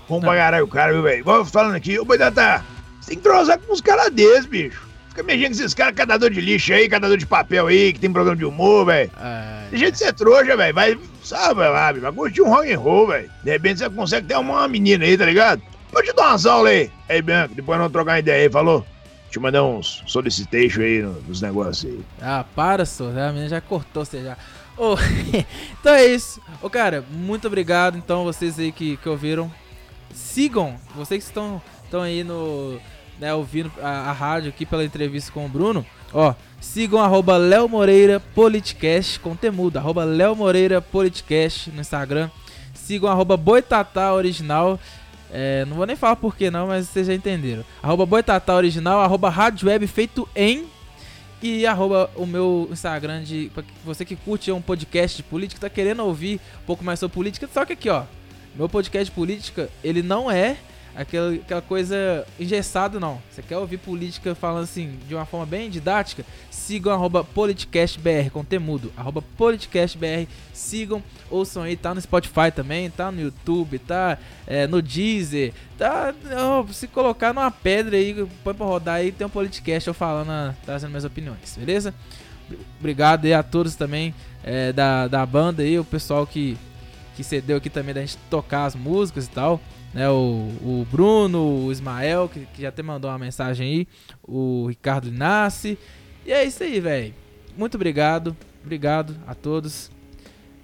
[0.08, 1.24] Vamos pra caralho o cara, viu, velho?
[1.24, 2.66] Vou falando aqui, ô Boidata,
[3.00, 4.82] você tem que trozar com uns caras desses, bicho.
[5.10, 8.12] Fica mexendo com esses caras, catador de lixo aí, catador de papel aí, que tem
[8.12, 9.12] programa de humor, velho.
[9.16, 10.74] Ai, Deixa de ser trouxa, velho.
[10.74, 10.98] Vai,
[11.30, 11.92] sabe lá.
[11.92, 13.30] Vai curtir um rock and roll, velho.
[13.44, 15.62] De repente você consegue ter uma menina aí, tá ligado?
[15.92, 16.92] Pode te dar umas aulas aí.
[17.08, 18.86] Aí, Bianco, depois nós trocar uma ideia aí, falou?
[19.26, 22.00] Deixa eu mandar uns solicitation aí no- nos negócios aí.
[22.22, 23.06] Ah, para, só.
[23.10, 24.38] A menina já cortou você já.
[24.78, 24.96] Ô,
[25.80, 26.42] então é isso.
[26.62, 27.98] Ô, cara, muito obrigado.
[27.98, 29.52] Então, vocês aí que, que ouviram.
[30.14, 32.80] Sigam, vocês que estão, estão aí no.
[33.20, 35.86] Né, ouvindo a, a rádio aqui pela entrevista com o Bruno.
[36.14, 39.78] Ó, sigam arroba Léo Moreira Politicast com temudo.
[39.78, 42.30] Arroba Léo Moreira Politicast no Instagram.
[42.74, 44.80] Sigam arroba Boitatá Original.
[45.32, 47.64] É, não vou nem falar por que não, mas vocês já entenderam.
[47.84, 50.66] Arroba Boitatá Original, arroba Rádio Web feito em
[51.42, 53.52] e arroba o meu Instagram de.
[53.86, 57.48] Você que curte um podcast de política, tá querendo ouvir um pouco mais sobre política,
[57.54, 58.04] só que aqui, ó.
[58.56, 60.58] Meu podcast de política, ele não é
[61.00, 63.22] aquela, aquela coisa engessada, não.
[63.32, 66.26] Você quer ouvir política falando assim, de uma forma bem didática?
[66.52, 68.92] Sigam arroba politicastbr com temudo.
[68.98, 70.28] Arroba politicastbr.
[70.54, 76.14] Sigam, ouçam aí, tá no Spotify também, tá no YouTube, tá é, no Deezer, tá.
[76.36, 80.56] ó, se colocar numa pedra aí, põe pra rodar aí, tem um podcast eu falando,
[80.66, 81.94] trazendo minhas opiniões, beleza?
[82.80, 84.14] Obrigado aí a todos também
[84.44, 86.58] é, da, da banda aí, o pessoal que,
[87.16, 89.62] que cedeu aqui também da gente tocar as músicas e tal.
[89.94, 93.88] Né, o, o Bruno, o Ismael, que, que já até mandou uma mensagem aí,
[94.24, 95.78] o Ricardo Linassi.
[96.26, 97.14] E é isso aí, velho.
[97.58, 98.36] Muito obrigado.
[98.64, 99.92] Obrigado a todos.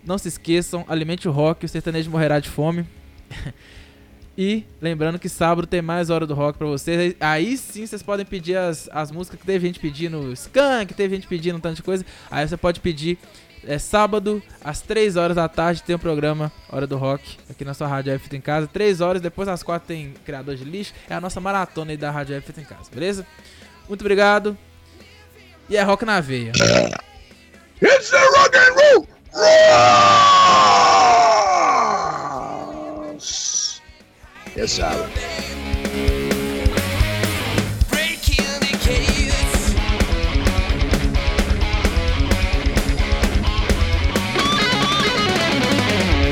[0.06, 2.85] Não se esqueçam, alimente o rock, o sertanejo morrerá de fome.
[4.38, 7.15] e lembrando que sábado tem mais hora do rock pra vocês.
[7.19, 11.27] Aí sim vocês podem pedir as, as músicas que teve gente pedindo Skank, teve gente
[11.27, 12.06] pedindo um tanto de coisa.
[12.30, 13.18] Aí você pode pedir
[13.67, 17.73] é sábado, às 3 horas da tarde, tem o programa Hora do Rock, aqui na
[17.73, 18.67] sua Rádio F em Casa.
[18.67, 20.93] 3 horas, depois às 4 tem Criador de Lixo.
[21.09, 23.25] É a nossa maratona aí da Rádio F em Casa, beleza?
[23.87, 24.57] Muito obrigado.
[25.69, 26.51] E é rock na veia.
[27.81, 29.07] It's the rock and roll!